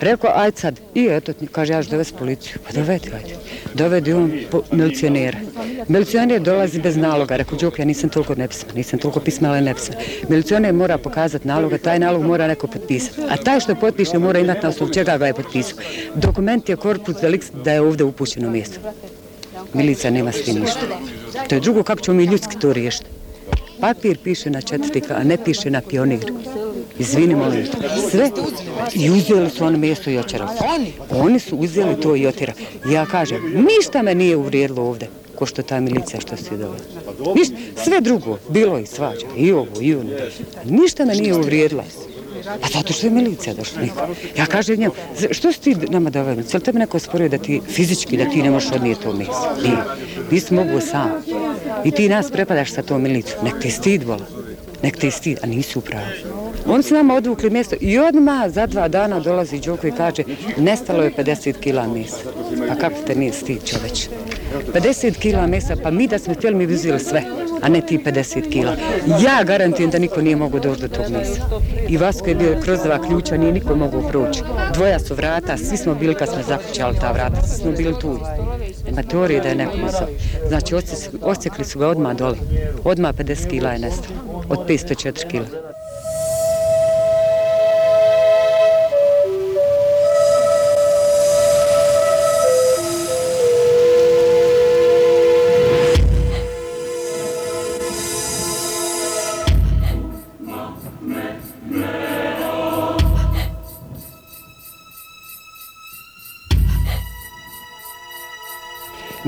[0.00, 2.58] Rekao, ajde sad, i eto, kaže, ja ću dovesti policiju.
[2.66, 3.34] Pa dovedi, ajde.
[3.74, 5.38] Dovedi on po, milicionera.
[5.88, 7.36] Milicioner dolazi bez naloga.
[7.36, 9.94] Rekao, Đok, ja nisam toliko nepisma, nisam toliko pisma, ali nepisma.
[10.28, 13.20] Milicioner mora pokazati naloga, taj nalog mora neko potpisati.
[13.28, 15.78] A taj što potpiše mora imati na osnovu čega ga je potpisao.
[16.14, 18.80] Dokument je korpus deliks da je ovdje upućeno mjesto.
[19.74, 20.80] Milicija nema s tim ništa.
[21.48, 23.06] To je drugo, kako ćemo mi ljudski to riješiti.
[23.80, 26.32] Papir piše na četvrtika, a ne piše na pionir.
[26.98, 27.66] Izvini, molim.
[28.10, 28.30] Sve.
[28.94, 30.50] I uzeli su ono mjesto i očerali.
[31.10, 31.38] Oni?
[31.38, 32.52] Su uzeli to i otjera.
[32.90, 36.78] Ja kažem, ništa me nije uvrijedilo ovde ko što ta milicija što se dole.
[37.34, 40.10] Ništa, sve drugo, bilo i svađa, i ovo, i ono.
[40.64, 41.84] Ništa me nije uvrijedila.
[42.60, 44.06] Pa zato što je milicija došla, niko.
[44.36, 46.42] Ja kažem njemu, "Z- što si ti nama doveo?
[46.42, 49.56] Cijel tebe neko sporio da ti fizički, da ti ne možeš odnijeti to mjesto?
[49.62, 49.76] Nije.
[50.30, 51.10] Nisi mogu sam.
[51.84, 53.44] I ti nas prepadaš sa tom milicijom.
[53.44, 54.26] Nek te stid vola.
[54.82, 56.06] Nek te stid, a nisi u pravu.
[56.66, 60.22] Oni su nama odvukli mjesto i odmah za dva dana dolazi Đoko i kaže
[60.56, 62.16] nestalo je 50 kila mesa.
[62.68, 64.08] Pa kako te nije stid čoveč?
[64.74, 67.22] 50 kila mesa, pa mi da smo htjeli mi bi sve,
[67.62, 68.76] a ne ti 50 kila.
[69.06, 71.42] Ja garantujem da niko nije mogao doći do tog mesa.
[71.88, 74.42] I Vasko je bio kroz dva ključa, nije niko mogao proći.
[74.74, 78.18] Dvoja su vrata, svi smo bili kad smo zakućali ta vrata, svi smo bili tu.
[78.86, 80.08] Nema teorije da je neko uzeo.
[80.48, 82.36] Znači, osjek- osjekli su ga odmah dole.
[82.84, 84.14] Odmah 50 kila je nestalo.
[84.48, 85.71] Od 504 kila.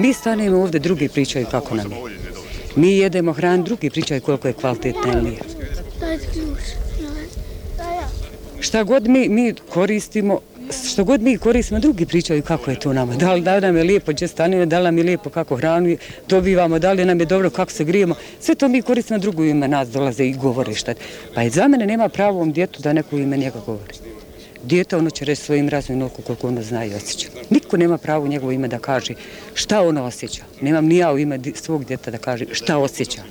[0.04, 1.98] Mi stanemo ovdje, drugi pričaju kako nam je.
[2.76, 5.40] Mi jedemo hranu, drugi pričaju koliko je kvalitetna ili nije.
[8.60, 10.40] Šta god mi, mi koristimo,
[10.92, 13.14] što god mi koristimo, drugi pričaju kako je to nama.
[13.14, 15.96] Da li, da nam je lijepo gdje stanimo, da li nam je lijepo kako hranu
[16.28, 18.14] dobivamo, da li nam je dobro kako se grijemo.
[18.40, 20.94] Sve to mi koristimo, drugo ime nas dolaze i govore šta.
[21.34, 24.13] Pa i za mene nema pravo ovom djetu da neko ime njega govori.
[24.64, 27.28] Dijete ono će reći svojim raznim onoliko koliko ono zna i osjeća.
[27.50, 29.14] Niko nema pravo u njegovo ime da kaže
[29.54, 30.42] šta ono osjeća.
[30.60, 33.22] Nemam ni ja u ime svog djeta da kaže šta osjeća.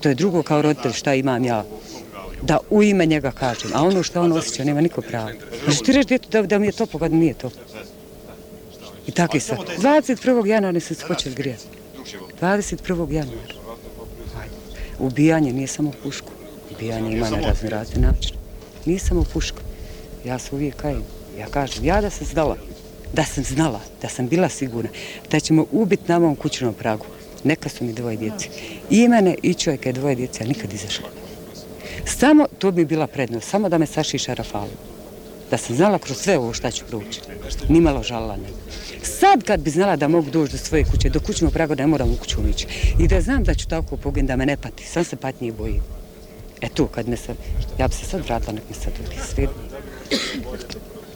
[0.00, 1.64] To je drugo kao roditelj šta imam ja.
[2.42, 5.30] Da u ime njega kažem, a ono što on osjeća nema niko pravo.
[5.66, 7.50] Možeš ti reći djetu da, da mi je to kad nije to.
[9.06, 9.58] I tako i sad.
[9.78, 10.46] 21.
[10.46, 11.64] januara se hoće zgrijati.
[12.40, 13.12] 21.
[13.12, 13.54] januara.
[14.98, 16.30] Ubijanje nije samo pušku.
[16.70, 18.38] Ubijanje ima na razne razne načine.
[18.84, 19.69] Nije samo puška.
[20.24, 21.02] Ja se uvijek kajem.
[21.38, 22.56] Ja kažem, ja da sam znala,
[23.12, 24.90] da sam znala, da sam bila sigurna,
[25.30, 27.06] da ćemo ubiti na mom kućnom pragu.
[27.44, 28.48] Neka su mi dvoje djece.
[28.90, 31.08] I mene i čovjeka je dvoje djece, a nikad izašla.
[32.04, 34.70] Samo to bi bila prednost, samo da me sašiša Rafalu.
[35.50, 37.20] Da sam znala kroz sve ovo šta ću proći.
[37.68, 38.48] Nimalo žalila ne.
[39.02, 42.10] Sad kad bi znala da mogu doći do svoje kuće, do kućnog praga ne moram
[42.10, 42.66] u kuću ići.
[42.98, 44.86] I da znam da ću tako poginuti, da me ne pati.
[44.86, 45.82] Sam se patnje bojim.
[46.60, 47.34] E tu, kad me se,
[47.78, 49.50] ja bi se sad vratila, nek mi sad uvijek svijet.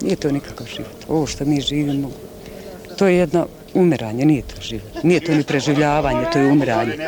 [0.00, 1.04] Nije to nikakav život.
[1.08, 2.10] Ovo što mi živimo,
[2.98, 5.02] to je jedno umiranje, nije to život.
[5.02, 6.98] Nije to ni preživljavanje, to je umiranje.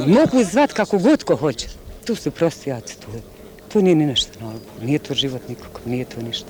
[0.00, 1.68] Mogu zvat kako god ko hoće.
[2.04, 3.22] Tu su prostijaci, to, je-
[3.68, 4.60] to nije ni nešto normalno.
[4.82, 6.48] Nije to život nikako, nije to ništa.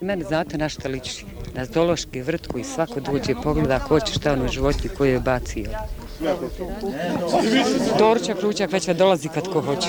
[0.00, 1.24] Mene znate na što liči?
[1.54, 5.70] Na zološki vrt koji svako dođe pogleda ko će šta ono životinje koje je bacio.
[7.98, 9.88] Doručak, ručak već dolazi kad ko hoće.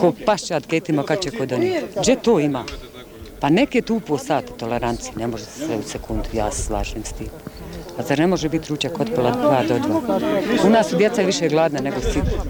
[0.00, 1.86] Ko pašćat ketima kad će ko donijeti.
[2.00, 2.64] Gdje to ima?
[3.40, 7.04] Pa neke tu po sata tolerancije, ne može se sve u sekundu, ja se slažem
[7.04, 7.26] s tim.
[7.98, 10.18] A zar ne može biti ručak od pola dva do dva?
[10.66, 12.42] U nas su djeca više gladna nego sitna.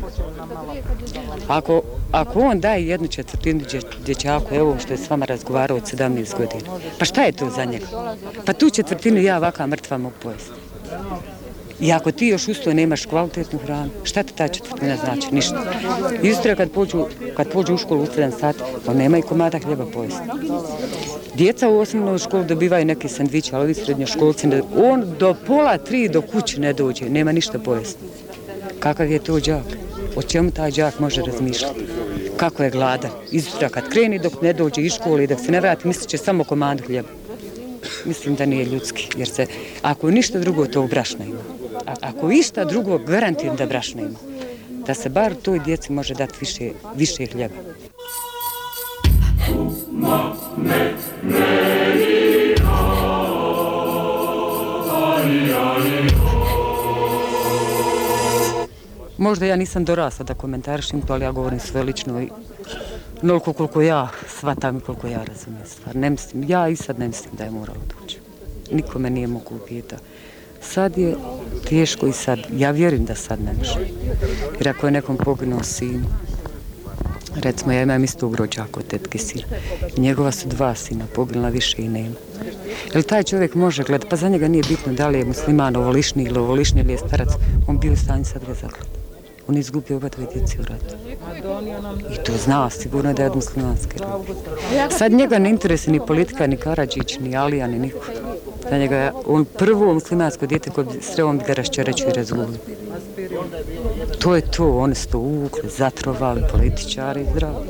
[1.48, 1.82] Ako,
[2.12, 6.36] ako on daje jednu četvrtinu dje- dječaku, evo što je s vama razgovarao od 17
[6.36, 7.86] godina, pa šta je to za njega?
[8.46, 10.50] Pa tu četvrtinu ja ovaka mrtva mogu pojesti.
[11.80, 15.34] I ako ti još usto nemaš kvalitetnu hranu, šta ti ta četvrtina znači?
[15.34, 15.64] Ništa.
[16.22, 17.06] Isto kad pođu,
[17.36, 20.20] kad pođu u školu u 7 sati, pa nema i komada hljeba pojesti.
[21.34, 26.22] Djeca u osnovnoj školi dobivaju neke sandviče, ali ovi srednjoškolci, on do pola tri do
[26.22, 28.04] kuće ne dođe, nema ništa pojesti.
[28.78, 29.64] Kakav je to đak?
[30.16, 31.80] O čemu taj đak može razmišljati?
[32.36, 33.10] Kako je gladan?
[33.30, 36.18] Izutra kad kreni dok ne dođe iz škole i dok se ne vrati, mislit će
[36.18, 37.08] samo komandu hljeba.
[38.04, 39.46] Mislim da nije ljudski, jer se,
[39.82, 41.63] ako ništa drugo, to brašna ima.
[41.86, 44.18] A ako išta drugo, garantiram da brašna ima.
[44.86, 47.54] Da se bar toj djeci može dati više, više hljeba.
[59.18, 62.28] Možda ja nisam dorasla da komentarišem to, ali ja govorim sve lično i
[63.22, 65.96] onoliko koliko ja shvatam i koliko ja razumijem stvar.
[65.96, 68.18] Ne mislim, ja i sad ne mislim da je moralo doći.
[68.72, 69.96] Niko me nije mogu upijeta.
[70.70, 71.16] Sad je
[71.68, 73.78] teško i sad, ja vjerujem da sad ne može.
[74.58, 76.04] Jer ako je nekom poginuo sin,
[77.34, 79.44] recimo ja imam istog rođaka od tetke sina,
[79.96, 82.14] njegova su dva sina, poginula više i nema.
[82.94, 86.24] Jel taj čovjek može gledati, pa za njega nije bitno da li je musliman ovolišni
[86.24, 87.28] ili ovolišni ili je starac,
[87.66, 89.04] on bio u stanju sad ga zaklati.
[89.48, 90.94] On je izgubio oba dvoje djece u ratu.
[92.12, 93.96] I to zna sigurno da je od muslimanske.
[94.90, 98.06] Sad njega ne interesuje ni politika, ni Karadžić, ni Alija, ni niko.
[98.70, 102.12] Za njega je on prvo muslimansko dijete koje bi sreo, on bi ga raščerećio i
[102.12, 102.58] razgulio.
[104.18, 107.64] To je to, oni su to uvukli, zatrovali, političari i zdravo.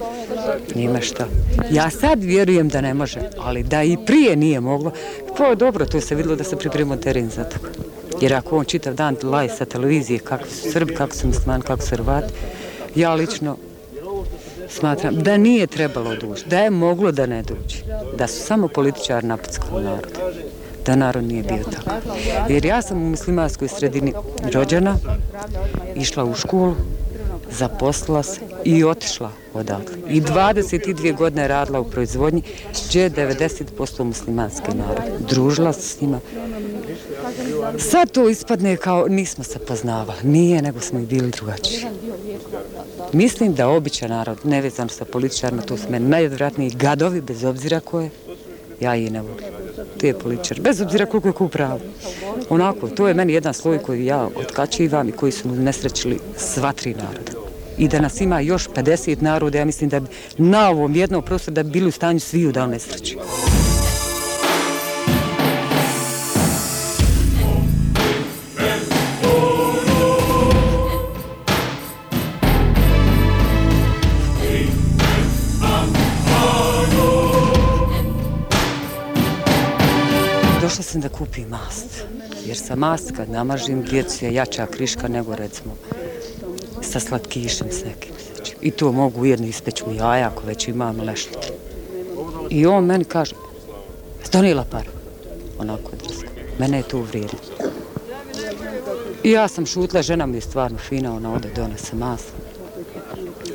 [0.75, 1.27] Nima šta.
[1.71, 4.93] Ja sad vjerujem da ne može, ali da i prije nije moglo,
[5.39, 7.57] pa dobro, to se vidjelo da se pripremio teren za to.
[8.21, 11.83] Jer ako on čitav dan laj sa televizije kakvi su Srbi, kako su muslimani, kako
[11.83, 12.33] su Hrvati,
[12.95, 13.57] ja lično
[14.69, 17.85] smatram da nije trebalo doći, da je moglo da ne doći,
[18.19, 20.19] da su samo političari napuckali narod
[20.86, 22.16] da narod nije bio tako.
[22.48, 24.12] Jer ja sam u muslimanskoj sredini
[24.52, 24.97] rođena,
[25.94, 26.74] išla u školu,
[27.51, 29.97] zaposlila se i otišla odatle.
[30.09, 32.43] I 22 godine radila u proizvodnji,
[32.89, 35.12] gdje je 90% muslimanske narode.
[35.28, 36.20] Družila se s njima.
[37.78, 40.19] Sad to ispadne kao nismo se poznavali.
[40.23, 41.85] Nije, nego smo i bili drugačiji.
[43.12, 48.11] Mislim da običan narod, nevezan sa političarima, to su meni najodvratniji gadovi, bez obzira koje,
[48.81, 49.64] ja i ne volim.
[50.05, 51.81] Te političari, bez obzira koliko je ko pravo.
[52.48, 56.94] Onako, to je meni jedan sloj koji ja otkačivam i koji su nesrećili sva tri
[56.94, 57.32] naroda.
[57.78, 60.06] I da nas ima još 50 naroda, ja mislim da bi
[60.39, 63.16] na ovom jednom prostoru da bi bili u stanju svi da nesreći.
[80.95, 82.05] Sam da kupim mast,
[82.47, 85.75] jer sa mast kad namažim djecu je jača kriška nego recimo
[86.83, 88.12] sa slatkišem s nekim.
[88.35, 91.53] Znači, I to mogu ujedno ispeći u jaja ako već imam lešnicu.
[92.51, 93.35] I on meni kaže,
[94.33, 94.89] donijela par.
[95.59, 96.31] Onako je drsko.
[96.59, 97.43] Mene je to uvrijedilo.
[99.23, 102.33] I ja sam šutla, žena mi je stvarno fina, ona ode donese mast.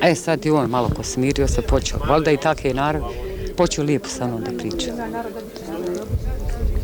[0.02, 3.04] E sad i on malo ko smirio se, počeo, valjda i takve narav,
[3.58, 4.94] počeo lijepo sa mnom da priča.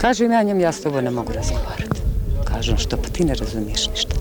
[0.05, 2.01] Kažem ja njem, ja s tobom ne mogu razgovarati.
[2.43, 4.15] Kažem, što pa ti ne razumiješ ništa.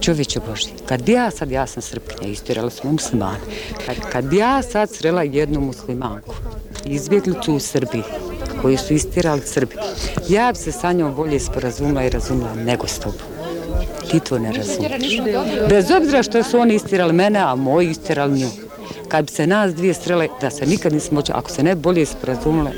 [0.00, 3.38] Čovječe Boži, kad bi ja sad, ja sam srpkinja, istirala smo muslimane,
[3.86, 6.34] kad, kad bi ja sad srela jednu muslimanku,
[6.84, 8.02] izbjeglicu u Srbiji,
[8.62, 9.74] koju su istirali Srbi,
[10.28, 13.28] ja bi se sa njom bolje sporazumila i razumila nego s tobom.
[14.10, 15.20] Ti to ne razumiješ.
[15.68, 18.48] Bez obzira što su oni istirali mene, a moji istirali nju.
[19.08, 22.06] Kad bi se nas dvije strele, da se nikad nismo moći, ako se ne bolje
[22.06, 22.70] sporazumile,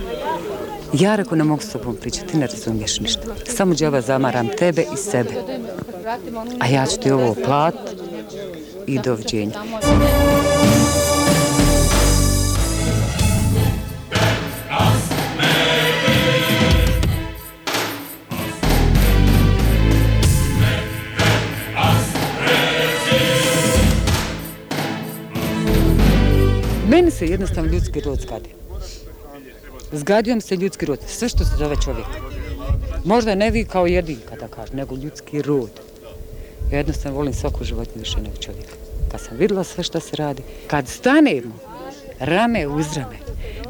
[0.93, 3.23] ja reko ne mogu s tobom pričati, ti ne razumiješ ništa.
[3.47, 5.31] Samo džava zamaram tebe i sebe.
[6.61, 7.75] A ja ću ti ovo plat
[8.87, 9.63] i doviđenja.
[26.89, 28.70] Meni se jednostavno ljudski rod zgadio.
[29.93, 32.07] Zgadio mi se ljudski rod, sve što se zove čovjek.
[33.05, 35.71] Možda ne vi kao jedinka da kažem, nego ljudski rod.
[36.73, 38.75] Ja jednostavno volim svaku životinju više nego čovjeka.
[39.11, 41.59] Kad sam vidjela sve što se radi, kad stanemo
[42.19, 43.17] rame uz rame,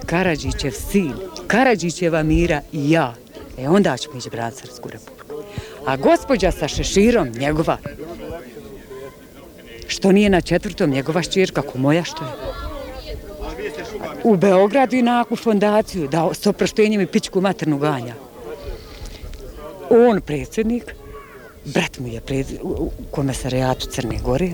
[0.07, 1.15] Karadžićev sin,
[1.47, 3.15] Karadžićeva mira i ja,
[3.59, 5.35] e onda ćemo ići brati Srpsku republiku.
[5.87, 7.79] A gospođa sa šeširom, njegova,
[9.87, 12.31] što nije na četvrtom, njegova šćirka, kako moja što je.
[14.25, 18.15] U Beogradu i na fondaciju, da s oproštenjem i pičku maternu ganja.
[19.91, 20.95] On predsjednik,
[21.65, 24.51] brat mu je pred, u komesarijatu Crne Gore,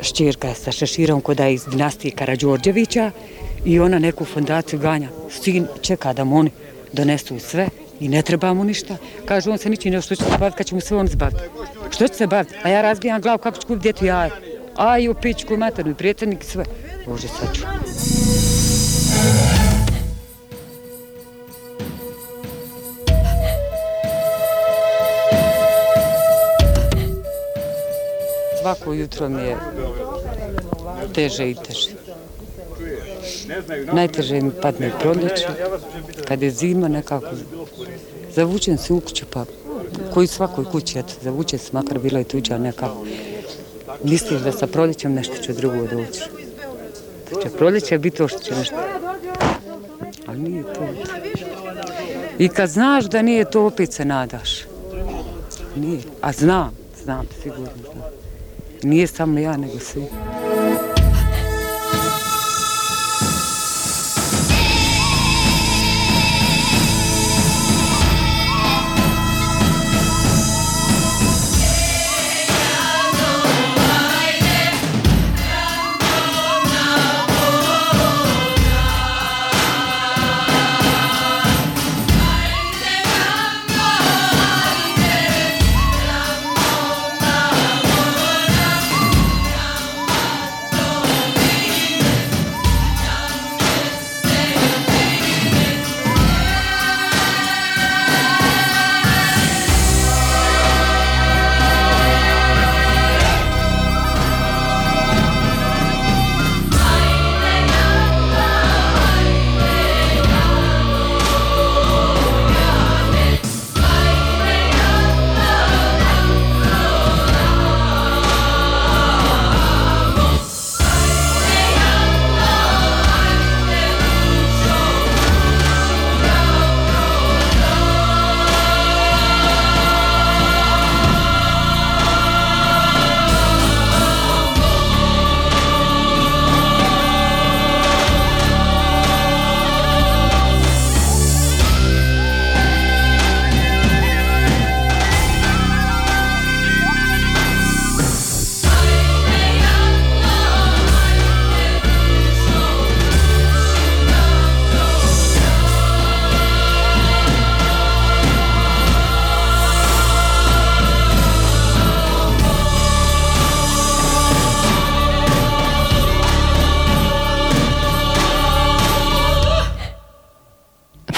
[0.00, 3.10] šćerka sa šeširom koda je iz dinastije Karadžorđevića
[3.64, 5.08] i ona neku fondaciju ganja.
[5.30, 6.50] Sin čeka da mu oni
[6.92, 7.68] donesu sve
[8.00, 8.96] i ne treba mu ništa.
[9.24, 11.42] Kaže, on se ničim ne što će se baviti kad će mu sve on zbaviti.
[11.90, 12.54] Što će se baviti?
[12.62, 14.30] A ja razbijam glavu kako ću kupiti djetu jaje.
[14.76, 16.64] A i u pičku maternu i i sve.
[17.06, 18.13] Bože, sad
[28.64, 29.56] Svako jutro mi je
[31.14, 31.90] teže i teže.
[33.92, 35.48] Najteže mi padne proljeće,
[36.28, 37.26] kad je zima nekako.
[38.34, 39.44] Zavučem se u kuću, pa
[40.14, 42.88] koji svakoj kući, eto, zavučem se, makar bila i tuđa neka.
[44.04, 46.22] Misliš da sa proljećem nešto će drugo doći.
[47.30, 48.76] Da će proljeće biti to što će nešto.
[50.26, 50.88] Ali nije to.
[52.38, 54.58] I kad znaš da nije to, opet se nadaš.
[55.76, 56.00] Nije.
[56.20, 58.23] A znam, znam, sigurno znam.
[58.84, 60.02] Nije samo ja, nego svi.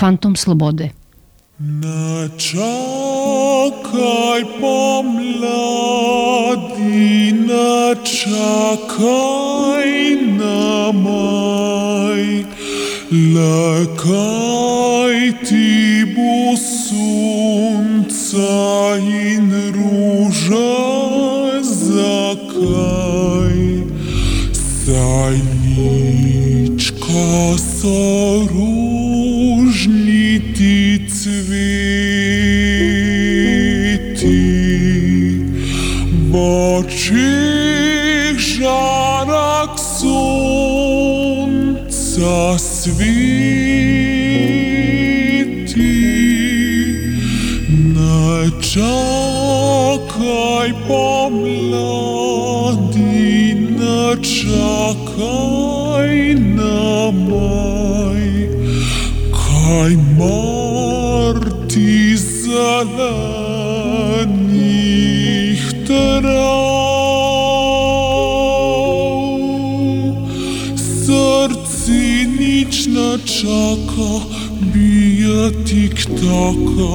[0.06, 0.90] Fantom slobode.
[1.58, 2.42] Načakaj
[4.60, 5.32] pomladi,
[7.50, 8.30] načakaj
[10.38, 12.24] na maj,
[13.34, 15.18] lakaj
[15.48, 16.56] ti bo
[16.86, 18.54] sunca
[18.98, 20.74] in ruža
[21.90, 23.58] zakaj,
[24.54, 25.36] saj
[25.76, 27.26] lička
[27.58, 28.25] so ružni
[31.22, 31.46] цвіти,
[36.30, 37.20] мочих
[38.38, 41.08] жарок сонца
[42.58, 43.16] світи
[47.68, 49.05] на час.
[73.46, 74.10] Čaka,
[74.72, 76.92] bije tik taka,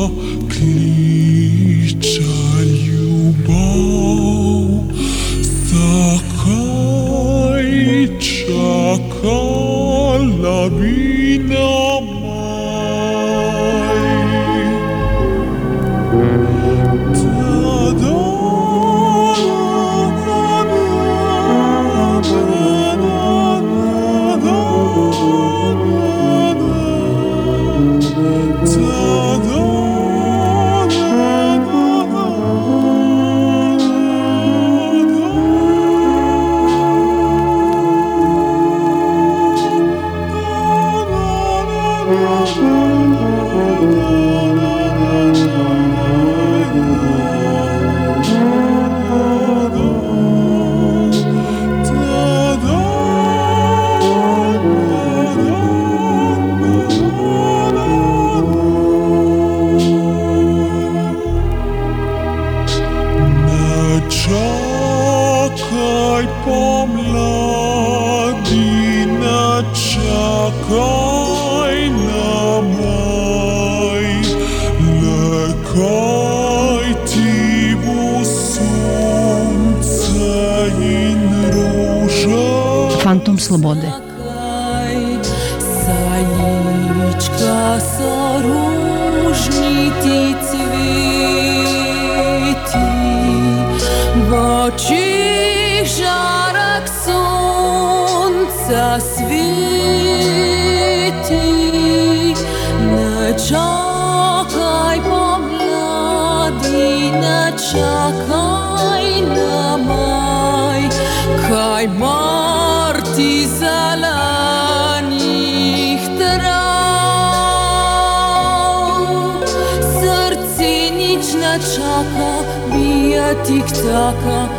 [123.52, 124.51] tic-tac,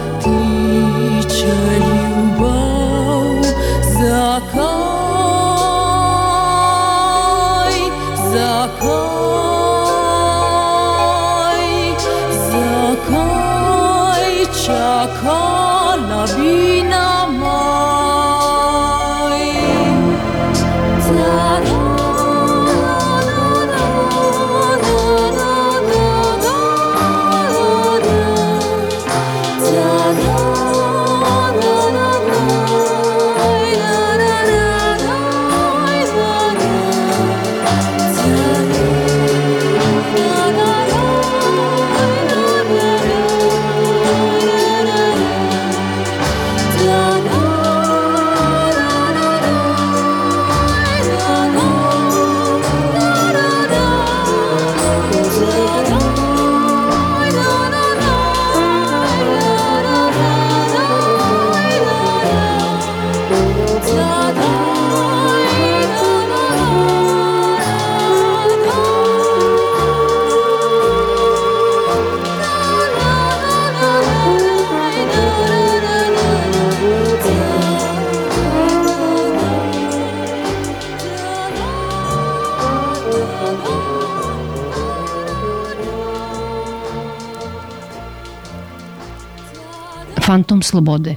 [90.62, 91.16] Slobode.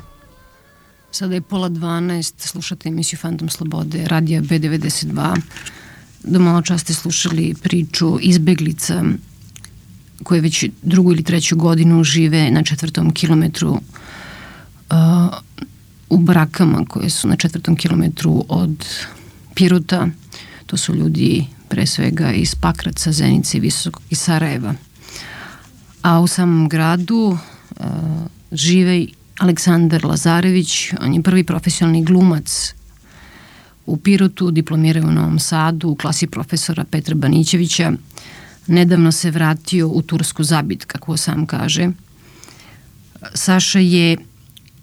[1.12, 5.42] Sada je pola 12, slušate emisiju Fantom Slobode, radija B92.
[6.24, 9.04] Do malo čas slušali priču izbeglica
[10.24, 13.80] koje već drugu ili treću godinu žive na četvrtom kilometru uh,
[16.10, 18.86] u brakama koje su na četvrtom kilometru od
[19.54, 20.08] Piruta.
[20.66, 24.74] To su ljudi pre svega iz Pakraca, Zenice, Visokog i Sarajeva.
[26.02, 27.38] A u samom gradu
[27.80, 27.86] uh,
[28.52, 29.14] žive i
[29.46, 32.74] Aleksandar Lazarević, on je prvi profesionalni glumac
[33.86, 37.92] u Pirotu, diplomirao u Novom Sadu u klasi profesora Petra Banićevića.
[38.68, 41.90] Nedavno se vratio u Tursku zabit, kako sam kaže.
[43.34, 44.18] Saša je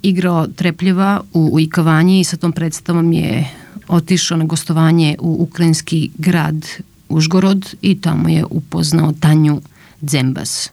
[0.03, 3.51] igrao Trepljeva u, u i sa tom predstavom je
[3.89, 6.67] otišao na gostovanje u ukrajinski grad
[7.09, 9.61] Užgorod i tamo je upoznao Tanju
[10.03, 10.71] Dzembas.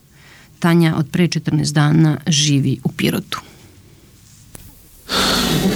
[0.60, 3.42] Tanja od pre 14 dana živi u Pirotu.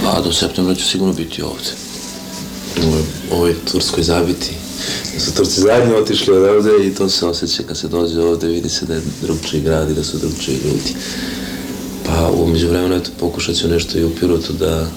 [0.02, 1.70] Pa do septembra ću sigurno biti ovde.
[3.30, 4.50] U ovoj turskoj zabiti.
[5.14, 8.68] Da su Turci zadnji otišli odavde i to se osjeća kad se dođe ovde, vidi
[8.68, 10.94] se da je drugčiji grad i da su drugčiji ljudi.
[12.06, 14.88] Pa umeđu vremena, eto, pokušat ću nešto i u Pirotu da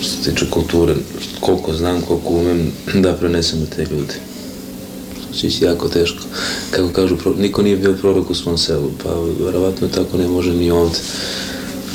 [0.00, 0.94] što se tiče kulture,
[1.40, 4.14] koliko znam, koliko umem, da prenesem u te ljude.
[5.36, 6.22] Će ići jako teško.
[6.70, 9.10] Kako kažu, niko nije bio prorok u svom selu, pa
[9.44, 10.98] verovatno tako ne može ni ovde.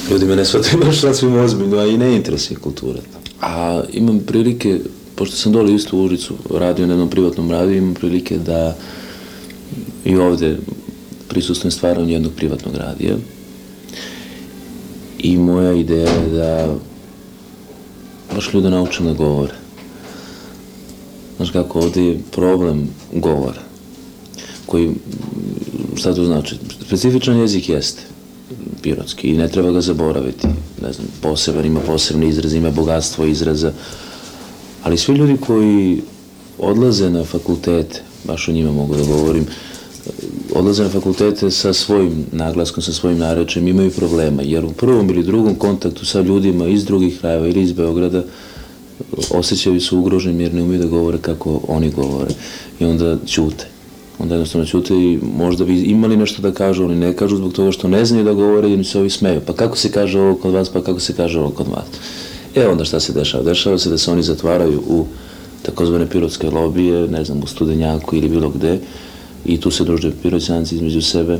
[0.10, 3.00] Ljudi me ne shvataju baš sasvim ozbiljno, a i ne interesuje kultura.
[3.42, 4.80] A imam prilike,
[5.16, 8.76] pošto sam dole isto u Užicu radio na jednom privatnom radiju, imam prilike da
[10.06, 10.58] i ovde
[11.28, 13.16] prisustujem stvaranju jednog privatnog radija.
[15.20, 16.76] I moja ideja je da
[18.36, 19.54] baš ljude naučim da govore.
[21.38, 23.62] Znaš kako, ovde je problem govora,
[24.66, 24.92] koji,
[25.96, 26.56] šta to znači,
[26.86, 28.02] specifičan jezik jeste,
[28.82, 30.48] pirotski, i ne treba ga zaboraviti,
[30.82, 33.72] ne znam, poseban, ima posebni izraz, ima bogatstvo izraza,
[34.84, 36.02] ali svi ljudi koji
[36.58, 39.46] odlaze na fakultete, baš o njima mogu da govorim,
[40.56, 45.24] odlaze na fakultete sa svojim naglaskom, sa svojim narečem, imaju problema, jer u prvom ili
[45.24, 48.24] drugom kontaktu sa ljudima iz drugih krajeva ili iz Beograda
[49.32, 52.32] osjećaju su ugroženi jer ne umiju da govore kako oni govore.
[52.80, 53.79] I onda ćute.
[54.20, 57.72] Onda jednostavno ćute i možda bi imali nešto da kažu, oni ne kažu zbog toga
[57.72, 59.42] što ne znaju da govore i oni se ovi smeju.
[59.46, 61.86] Pa kako se kaže ovo kod vas, pa kako se kaže ovo kod vas.
[62.56, 63.44] E onda šta se dešava?
[63.44, 65.06] Dešava se da se oni zatvaraju u
[65.62, 68.80] takozvane pirotske lobije, ne znam, u Studenjaku ili bilo gde
[69.46, 71.40] i tu se druže piroćanci između sebe,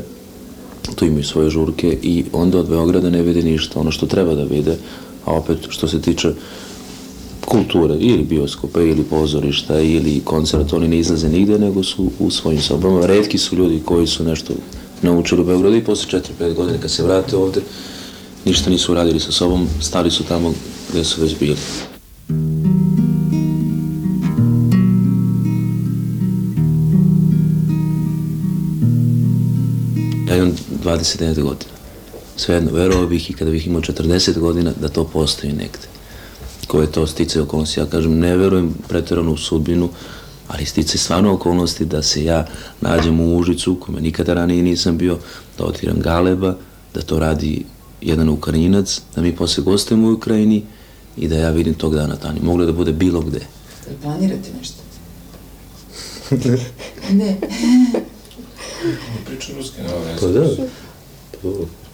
[0.94, 4.44] tu imaju svoje žurke i onda od Beograda ne vide ništa, ono što treba da
[4.44, 4.76] vide,
[5.24, 6.32] a opet što se tiče
[7.50, 12.60] kulture, ili bioskopa, ili pozorišta, ili koncerta, oni ne izlaze nigde, nego su u svojim
[12.60, 13.06] sobama.
[13.06, 14.54] Redki su ljudi koji su nešto
[15.02, 17.60] naučili u Beogradu i posle 4-5 godina kad se vrate ovde,
[18.44, 20.54] ništa nisu uradili sa sobom, stali su tamo
[20.90, 21.56] gde su već bili.
[30.28, 30.52] Ja imam
[30.84, 31.72] 29 godina.
[32.36, 35.99] Svejedno, verovao bih i kada bih imao 40 godina da to postoji negde.
[36.70, 37.80] Ko je to stice okolnosti?
[37.80, 39.88] Ja kažem, ne verujem pretjerano u sudbinu,
[40.48, 42.46] ali stice stvarno okolnosti da se ja
[42.80, 45.18] nađem u Užicu, kome nikada ranije nisam bio,
[45.58, 46.54] da otviram galeba,
[46.94, 47.64] da to radi
[48.00, 50.62] jedan Ukrajinac, da mi posle gostujemo u Ukrajini
[51.16, 52.40] i da ja vidim tog dana Tanju.
[52.42, 53.40] Moglo da bude bilo gde.
[54.02, 54.78] Planirate nešto?
[57.20, 57.36] ne.
[59.26, 60.20] Pričam ruski, nema veze.
[60.20, 60.46] Pa da.
[61.42, 61.48] Pa,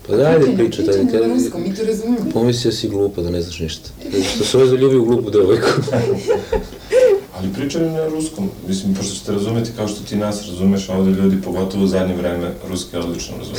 [0.07, 0.83] pa da, ajde priča.
[0.83, 2.31] Taj, na ruskom, mi to razumemo.
[2.33, 3.91] Pomislio si glupa da ne znaš ništa.
[4.35, 5.69] Što se ovaj zaljubio u glupu devojku.
[7.39, 8.51] Ali pričam im na ruskom.
[8.69, 12.15] Mislim, pošto ćete razumeti kao što ti nas razumeš, a ovde ljudi, pogotovo u zadnje
[12.15, 13.59] vreme, ruski odlično razume.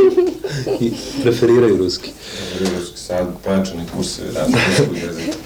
[0.80, 2.10] I preferiraju ruski.
[2.38, 5.38] Preferiraju ruski, sad pojačani kursevi razne ruskog jezika.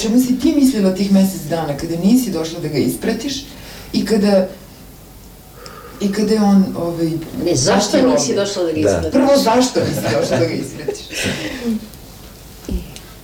[0.00, 3.44] Čemu si ti mislila tih mesec dana kada nisi došla da ga ispratiš
[3.92, 4.48] i kada
[6.00, 7.10] I kada je on, ovaj...
[7.44, 8.88] Ne, zašto nisi došla da ga Da.
[8.88, 9.12] ispratiš?
[9.12, 11.06] Prvo, zašto nisi došla da ga ispratiš?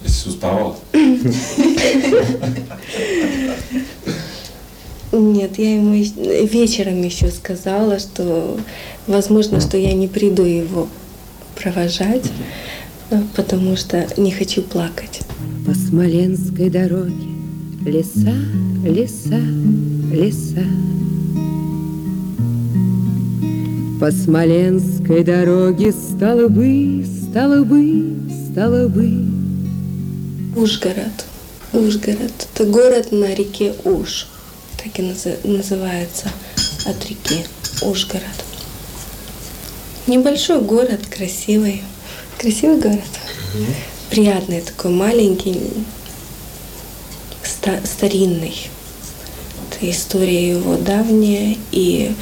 [0.04, 0.76] Jesi se uspavala?
[5.12, 5.94] Нет, я ему
[6.46, 8.58] вечером еще сказала, что
[9.06, 10.88] возможно, что я не приду его
[11.54, 12.24] провожать,
[13.10, 15.20] э, потому что не хочу плакать.
[15.66, 17.14] По Смоленской дороге
[17.84, 18.34] леса,
[18.84, 19.40] леса,
[20.12, 20.64] леса.
[24.06, 28.14] По Смоленской дороге столбы, столбы,
[28.52, 29.24] столбы.
[30.54, 31.24] Ужгород.
[31.72, 32.30] Ужгород.
[32.54, 34.28] Это город на реке Уж.
[34.76, 36.30] Так и назы- называется
[36.84, 37.46] от реки
[37.82, 38.22] Ужгород.
[40.06, 41.82] Небольшой город, красивый.
[42.38, 43.00] Красивый город.
[44.08, 45.58] Приятный такой, маленький,
[47.42, 48.54] ста- старинный.
[49.68, 52.14] Это история его давняя, и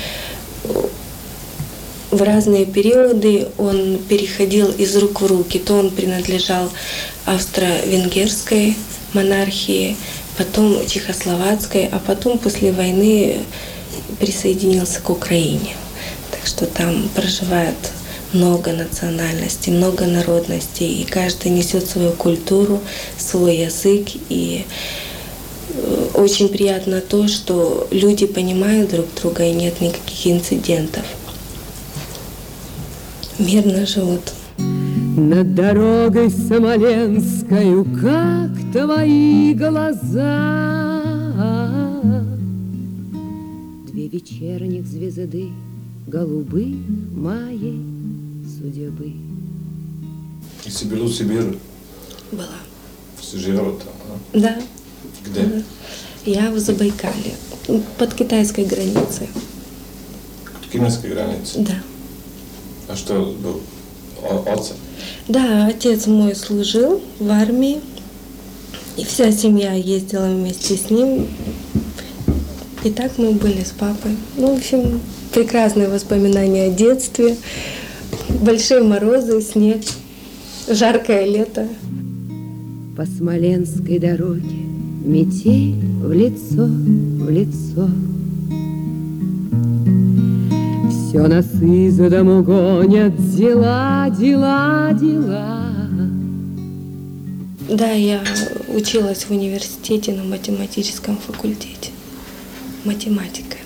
[2.15, 5.59] в разные периоды он переходил из рук в руки.
[5.59, 6.71] То он принадлежал
[7.25, 8.77] австро-венгерской
[9.13, 9.97] монархии,
[10.37, 13.39] потом чехословацкой, а потом после войны
[14.21, 15.75] присоединился к Украине.
[16.31, 17.75] Так что там проживает
[18.33, 22.81] много национальностей, много народностей, и каждый несет свою культуру,
[23.17, 24.67] свой язык, и
[25.69, 31.05] э, очень приятно то, что люди понимают друг друга и нет никаких инцидентов.
[33.39, 34.33] Мирно живут.
[35.17, 41.03] Над дорогой Смоленскою, как твои глаза.
[43.89, 45.51] Две вечерних звезды,
[46.07, 46.77] голубы
[47.15, 47.81] моей
[48.45, 49.13] судьбы.
[50.85, 51.57] Bila u Sibiru?
[52.33, 52.59] Была.
[53.21, 54.39] Si živela tamo, a?
[54.39, 54.63] Да.
[55.25, 55.63] Gde?
[56.25, 57.35] Я в Забайкале,
[57.99, 59.29] под китайской границей.
[60.45, 61.63] Kod kineske granice?
[61.63, 61.83] Да.
[62.95, 63.55] Što je bio?
[64.31, 64.75] O, oca?
[65.29, 67.81] Да, отец мой служил в армии,
[68.97, 71.27] и вся семья ездила вместе с ним.
[72.85, 74.13] И так мы были с папой.
[74.37, 75.01] Ну, в общем,
[75.33, 77.37] прекрасные воспоминания о детстве.
[78.29, 79.83] Большие морозы, снег,
[80.69, 81.67] жаркое лето.
[82.97, 84.57] По Смоленской дороге
[85.05, 87.89] метель в лицо, в лицо.
[91.15, 95.71] Все нас из дому гонят дела, дела, дела.
[97.71, 98.21] Да, я
[98.67, 101.93] училась в университете на математическом факультете.
[102.85, 103.59] Математика.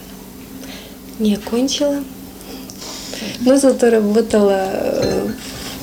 [1.18, 2.00] Не окончила,
[3.40, 4.68] но зато работала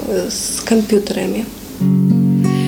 [0.07, 1.47] э, с компьютерами.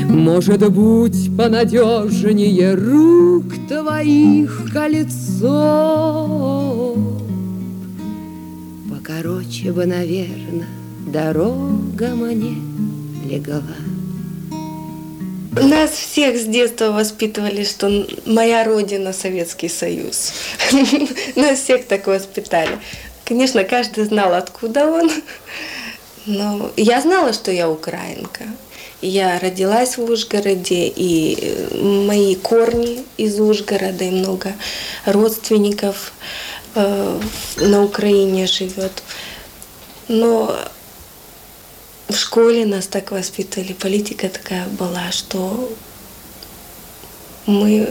[0.09, 6.47] Может быть, понадежнее рук твоих кольцо.
[9.07, 10.67] Покороче бы, наверное,
[11.07, 12.57] дорога мне
[13.25, 13.63] легла.
[15.53, 20.33] Нас всех с детства воспитывали, что моя родина Советский Союз.
[21.35, 22.79] Нас всех так воспитали.
[23.23, 25.09] Конечно, каждый знал, откуда он.
[26.25, 28.43] Но я знала, что я украинка.
[29.01, 34.53] Я родилась в Ужгороде, и э, мои корни из Ужгорода, и много
[35.05, 36.11] родственников
[37.57, 39.03] на Украине живет.
[40.07, 40.55] Но
[42.07, 45.69] в школе нас так воспитывали, политика такая была, что
[47.47, 47.87] Мы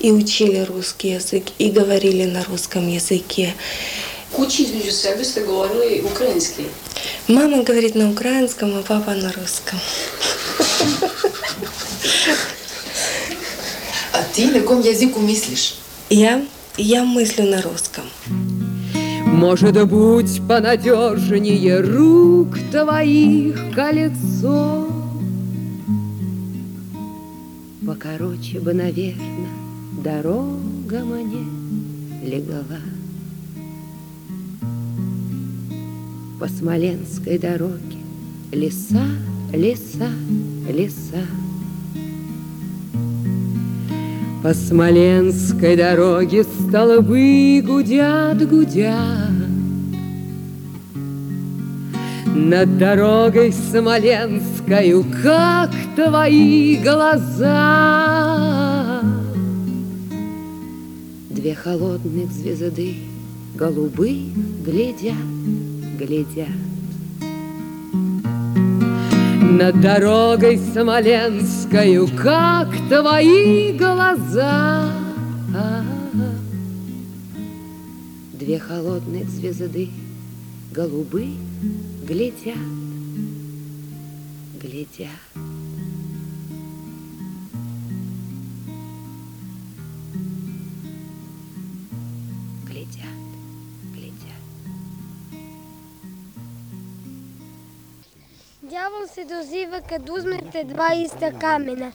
[0.00, 3.54] и учили русский язык, и говорили на русском языке.
[4.58, 6.64] Između sebe ste govorili ukrajinski.
[7.28, 9.78] Мама говорит на украинском, а папа на русском.
[14.12, 15.74] A ti na kom jeziku misliš?
[16.10, 16.40] Я,
[16.78, 18.04] я мыслю на русском.
[19.26, 24.86] Может быть, понадежнее рук твоих колецо.
[27.84, 29.48] Покороче бы, наверное,
[30.02, 31.44] дорога мне
[32.24, 32.80] легла.
[36.38, 37.98] По Смоленской дороге
[38.52, 39.04] леса,
[39.52, 40.08] леса,
[40.68, 41.26] леса.
[44.42, 49.32] По Смоленской дороге столбы гудят, гудят.
[52.36, 57.50] Над дорогой Смоленскою, как твои глаза.
[61.30, 62.94] Две холодных звезды
[63.56, 65.16] голубых глядят,
[65.98, 66.67] глядят.
[69.48, 74.92] Над дорогой Смоленскою, как твои глаза.
[78.34, 79.88] Две холодных звезды
[80.72, 81.30] глядят,
[82.06, 82.56] глядят.
[84.60, 85.08] Глядят,
[99.14, 101.92] Се дозива kad uzmete dva ista kamena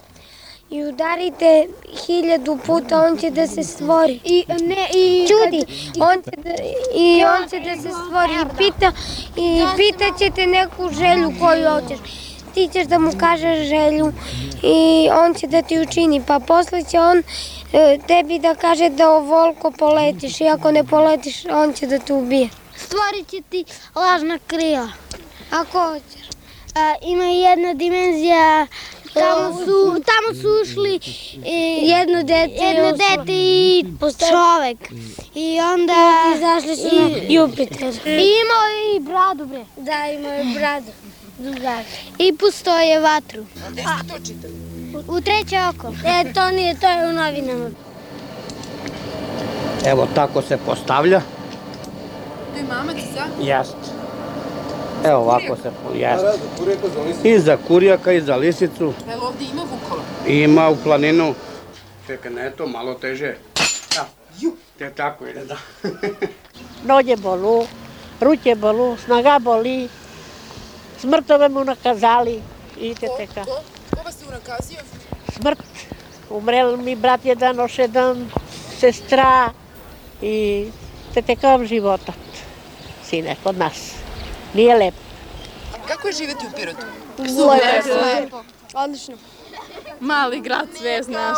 [0.69, 1.67] i udarite
[2.05, 4.19] hiljadu puta, on će da se stvori.
[4.23, 5.65] I ne i čudi,
[5.99, 6.49] on će da,
[6.95, 8.91] i on će da se stvori i pita
[9.37, 11.99] i pitaćete neku želju koju hoćeš.
[12.53, 14.13] Ti ćeš da mu kažeš želju
[14.63, 17.17] i on će da ti učini, pa posle će on
[17.73, 22.13] e, tebi da kaže da ovoliko poletiš i ako ne poletiš, on će da te
[22.13, 22.49] ubije.
[22.77, 23.65] Stvorit će ti
[23.95, 24.89] lažna krila.
[25.51, 26.32] Ako hoćeš.
[26.75, 28.67] A, ima jedna dimenzija
[29.13, 30.99] Tamo su, tamo su ušli
[31.45, 31.51] e,
[31.81, 33.85] jedno dete, jedno dete i
[34.29, 34.91] čovek.
[35.35, 35.93] I onda
[36.35, 37.93] izašli su na Jupiter.
[38.05, 39.65] I imao je i bradu, bre.
[39.77, 40.91] Da, imao je bradu.
[41.37, 41.83] Dugar.
[42.17, 43.45] I postoje vatru.
[43.69, 44.53] Gde ste to čitali?
[45.07, 45.93] U treće oko.
[46.05, 47.69] E, to nije, to je u novinama.
[49.85, 51.21] Evo tako se postavlja.
[52.53, 53.43] To je mamac, sa?
[53.43, 53.92] Jeste.
[55.05, 57.29] Evo ovako se jeste.
[57.29, 58.93] I za kurijaka i za lisicu.
[59.09, 60.01] Jel ovdje ima vukova?
[60.27, 61.33] Ima u planinu.
[62.07, 63.35] Čekaj, ne to, malo teže.
[63.95, 64.05] Da.
[64.77, 65.57] Te tako ide, da.
[66.93, 67.65] Noge bolu,
[68.21, 69.89] ruke bolu, snaga boli,
[70.99, 72.41] smrtove mu nakazali.
[72.77, 73.43] Idite teka.
[73.45, 73.59] Ko?
[73.95, 74.79] Ko vas je unakazio?
[75.35, 75.59] Smrt.
[76.29, 78.29] Umrel mi brat jedan, još jedan,
[78.79, 79.51] sestra
[80.21, 80.67] i
[81.13, 82.13] te tekavam života.
[83.03, 84.02] Sine, kod nas.
[84.53, 84.97] Nije lepo.
[85.87, 86.85] Kako je živjeti u Pirotu?
[87.17, 88.43] Lepo.
[88.73, 89.15] Odlično.
[89.99, 91.37] Mali grad, sve znaš.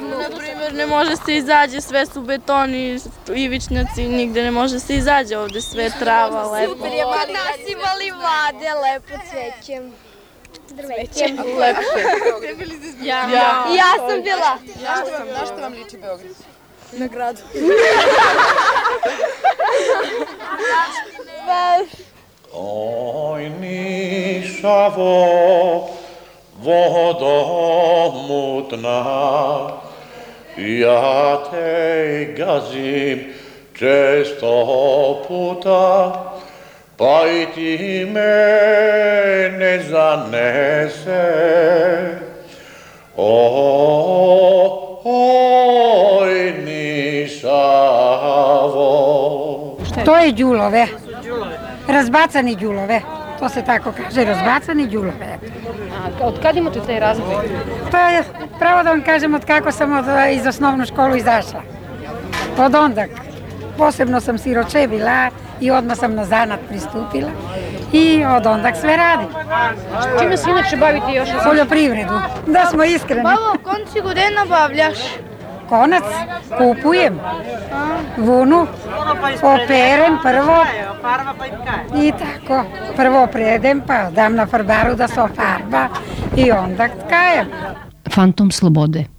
[0.00, 3.00] Na primjer, ne može se izađe, sve su betoni,
[3.34, 6.72] ivičnjaci, nigde ne može se izađe ovde, sve trava, lepo.
[6.72, 9.92] Super je kod nas imali vlade, lepo cvećem.
[10.68, 11.38] Drvećem.
[11.58, 11.80] Lepo.
[13.02, 13.66] Ja, ja.
[13.76, 14.58] Ja sam bila.
[14.82, 15.28] Ja sam.
[15.28, 16.34] Na što vam liči Beograd?
[16.92, 17.40] Na gradu.
[21.48, 21.88] Oj
[24.64, 25.88] nišavo,
[26.62, 27.36] vodo
[28.28, 29.04] mutna,
[30.56, 33.34] ja te gazim
[33.78, 36.12] često puta,
[36.96, 41.24] pa i ti mene zanese.
[43.16, 43.30] O,
[45.04, 47.64] oj nišavo.
[50.04, 51.03] To je đulove.
[51.88, 53.00] Razbacani đulove.
[53.38, 55.38] To se tako kaže, razbacani đulove.
[56.22, 57.34] A od kad imate taj razvoj?
[57.90, 58.22] To je,
[58.58, 61.62] pravo da vam kažem, od kako sam od, iz osnovnu školu izašla.
[62.58, 63.04] Od onda.
[63.78, 65.30] Posebno sam siroče bila
[65.60, 67.30] i odmah sam na zanat pristupila.
[67.92, 69.28] I od onda sve radim.
[70.20, 71.28] Čime se inače bavite još?
[71.44, 72.14] Poljoprivredu.
[72.46, 73.22] Da smo iskreni.
[73.22, 74.98] Babo, konci gde nabavljaš?
[75.68, 76.04] Konac
[76.58, 77.20] kupujem.
[78.16, 78.66] Vunu
[79.42, 80.64] operem prvo
[82.02, 82.64] i tako.
[82.96, 85.88] Prvo predem pa dam na farbaru da se ofarba
[86.36, 87.46] i onda tkajem.
[88.14, 89.13] Fantom slobode.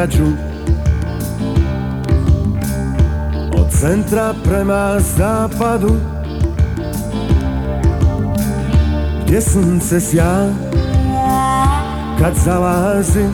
[0.00, 0.32] U predgrađu
[3.58, 5.96] Od centra prema zapadu
[9.24, 10.46] Gdje sunce sja.
[12.18, 13.24] Kad zalazi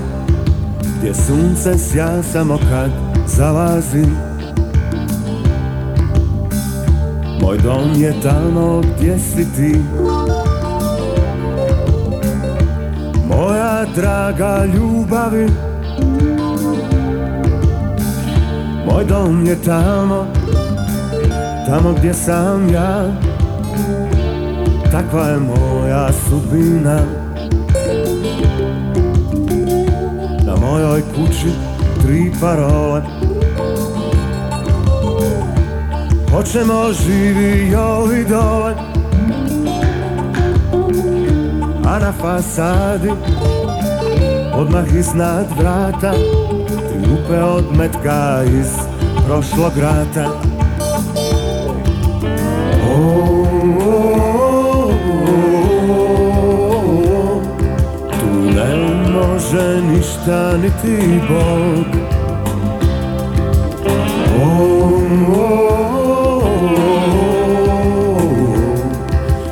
[0.99, 2.91] Gdje sunce sja samo kad
[3.27, 4.05] zalazi
[7.41, 9.81] Moj dom je tamo gdje si ti.
[13.29, 15.66] Moja draga ljubavi
[19.09, 20.27] dom je tamo
[21.67, 23.05] Tamo gdje sam ja.
[24.93, 27.01] Takva je moja sudbina.
[30.47, 31.51] Na mojoj kući
[32.03, 33.03] tri parole
[36.31, 38.75] Hoćemo živi ovi dole.
[41.85, 43.11] A na fasadi
[44.55, 46.13] Odmah iznad vrata
[47.11, 48.86] rupe od metka iz
[49.27, 50.41] prošlog rata.
[52.89, 53.01] O,
[53.69, 54.11] o,
[54.79, 55.33] o,
[58.21, 58.77] Tu ne
[59.13, 61.87] može ništa niti Bog.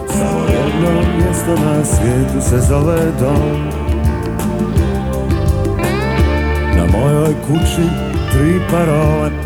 [0.09, 3.71] Samo jedno mjesto na svijetu se zove dom.
[6.77, 7.89] Na mojoj kući
[8.33, 9.44] tri parole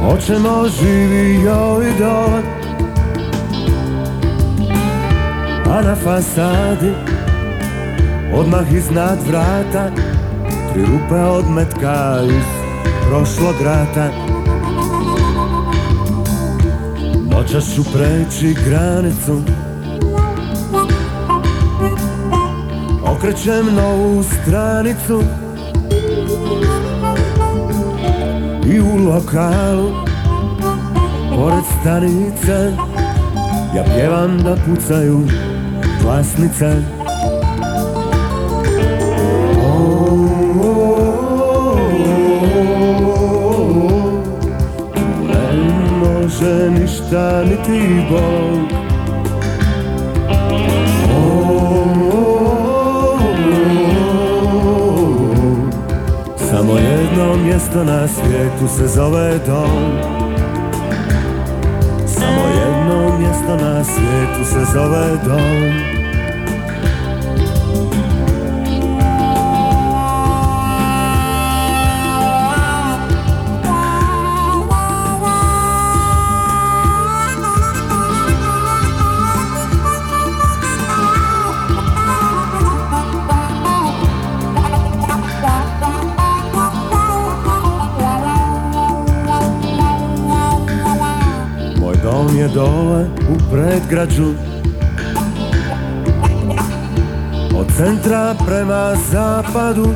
[0.00, 2.42] Hoćemo živi joj dole
[5.70, 6.92] A na fasadi
[8.34, 9.90] Odmah iznad vrata
[10.72, 12.68] Tri rupe od metka iz
[13.08, 14.10] prošlog rata.
[17.30, 19.40] Noćas ću preći granicu.
[23.04, 25.22] Okrećem novu stranicu
[28.74, 29.92] I u lokalu
[31.36, 32.72] Pored stanice
[33.76, 35.22] Ja pjevam da pucaju
[36.02, 36.82] glasnice.
[45.26, 45.52] Ne
[45.98, 48.77] može ništa niti Bog
[57.18, 59.98] jedno mjesto na svijetu se zove dom.
[62.06, 65.97] Samo jedno mjesto na svijetu se zove dom
[92.58, 94.34] dole u predgrađu.
[97.58, 99.88] Od centra prema zapadu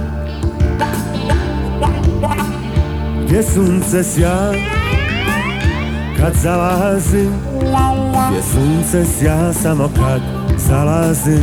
[3.25, 4.53] Gdje sunce sja
[6.17, 7.29] kad zalazi
[8.29, 10.21] Gdje sunce sja samo kad
[10.59, 11.39] zalazi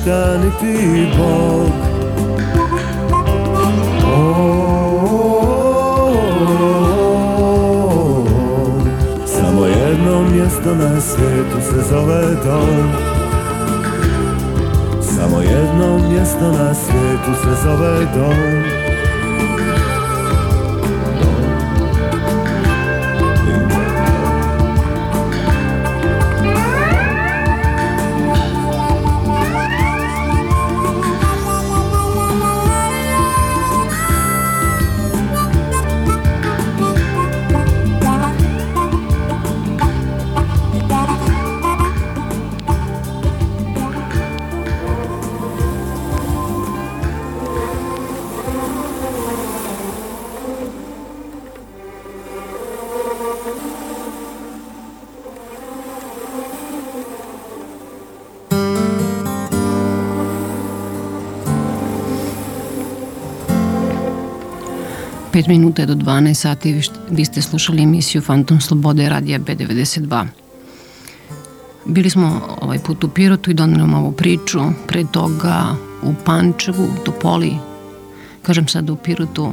[0.00, 1.70] ništa niti Bog
[9.26, 12.92] Samo jedno mjesto na svijetu se zove dom.
[15.02, 18.79] Samo jedno mjesto na svijetu se zove dom
[65.50, 70.26] minuta do 12 sati, vi ste slušali emisiju Fantom Slobode radija B92.
[71.84, 76.84] Bili smo ovaj put u Pirotu i doneli vam ovu priču, pre toga u Pančevu,
[76.84, 77.52] u Topoli,
[78.42, 79.52] kažem sad u Pirotu,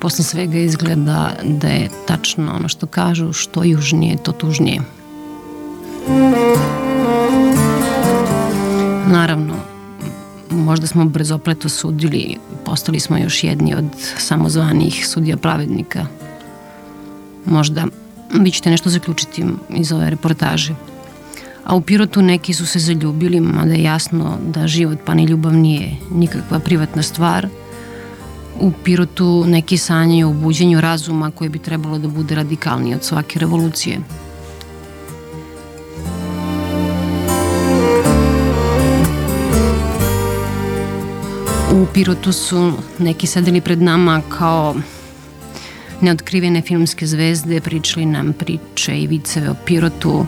[0.00, 4.80] posle svega izgleda da je tačno ono što kažu, što južnije, to tužnije.
[9.06, 9.49] Naravno,
[10.70, 13.84] možda smo brzopleto sudili, postali smo još jedni od
[14.18, 16.06] samozvanih sudija pravednika.
[17.46, 17.86] Možda
[18.34, 20.74] vi ćete nešto zaključiti iz ove reportaže.
[21.64, 25.54] A u Pirotu neki su se zaljubili, mada je jasno da život pa ni ljubav
[25.54, 27.48] nije nikakva privatna stvar.
[28.60, 33.38] U Pirotu neki sanjaju o buđenju razuma koji bi trebalo da bude radikalniji od svake
[33.38, 33.98] revolucije.
[41.80, 44.74] U Pirotu su neki sedeli pred nama kao
[46.00, 50.26] neotkrivene filmske zvezde, pričali nam priče i viceve o Pirotu,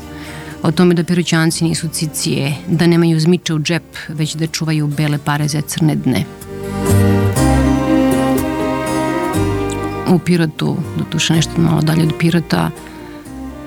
[0.63, 5.19] o tome da piroćanci nisu cicije, da nemaju zmiče u džep, već da čuvaju bele
[5.25, 6.25] pare za crne dne.
[10.09, 12.71] U Pirotu, dotuše nešto malo dalje od Pirota,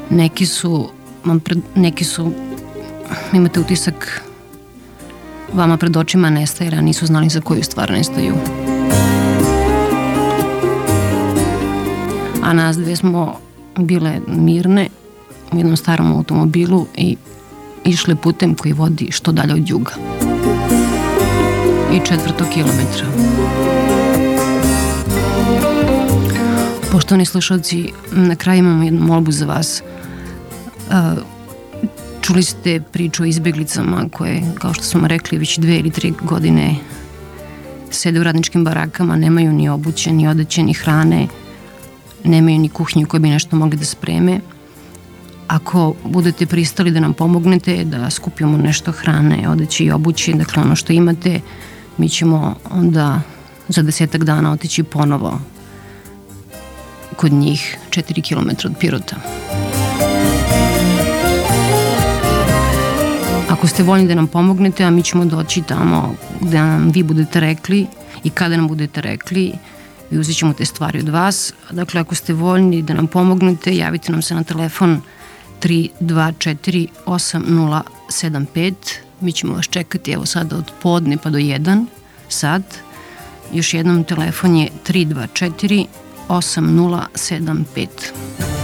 [0.09, 0.89] neki su,
[1.75, 2.31] neki su,
[3.33, 4.24] imate utisak,
[5.56, 8.36] vama pred očima nestaje, a nisu znali za koju stvar nestaju.
[12.44, 13.40] A nas dve smo
[13.77, 14.88] bile mirne,
[15.52, 17.18] u jednom starom automobilu i
[17.84, 19.91] išli putem koji vodi što dalje od juga.
[21.94, 23.06] I četvrtog kilometra.
[26.91, 29.84] Poštovani slušalci, na kraju imamo jednu molbu za vas.
[32.26, 36.76] Čuli ste priču o izbeglicama koje, kao što smo rekli, već dve ili tri godine
[37.91, 41.27] sede u radničkim barakama, nemaju ni obuće, ni odeće, ni hrane,
[42.23, 44.39] nemaju ni kuhnju koje bi nešto mogli da spreme–
[45.47, 50.76] ako budete pristali da nam pomognete, da skupimo nešto hrane, odeći i obući, dakle ono
[50.76, 51.39] što imate,
[51.97, 53.22] mi ćemo onda
[53.68, 55.39] za desetak dana otići ponovo
[57.15, 59.15] kod njih 4 km od Pirota.
[63.56, 67.40] Ako ste voljni da nam pomognete, a mi ćemo doći tamo gde nam vi budete
[67.40, 67.88] rekli
[68.23, 69.53] i kada nam budete rekli,
[70.11, 71.53] i uzet ćemo te stvari od vas.
[71.72, 75.02] Dakle, ako ste voljni da nam pomognete, javite nam se na telefon
[75.61, 78.73] 324 8075.
[79.22, 81.86] Mi ćemo vas čekati evo sada od podne pa do 1
[82.30, 82.64] sad.
[83.53, 85.86] Još jednom telefon je 324
[86.30, 88.55] 8075.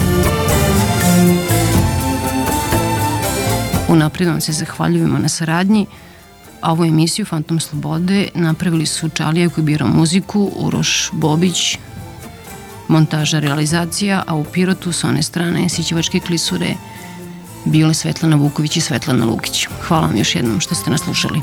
[3.92, 5.86] Unapred vam se zahvaljujemo na saradnji.
[6.62, 11.78] A ovu emisiju Fantom Slobode napravili su Čalija koji bira muziku, Uroš Bobić,
[12.88, 16.76] montaža realizacija, a u Pirotu sa one strane Sićevačke klisure
[17.66, 19.68] bile Svetlana Vuković i Svetlana Lukić.
[19.88, 21.42] Hvala vam još jednom što ste nas slušali.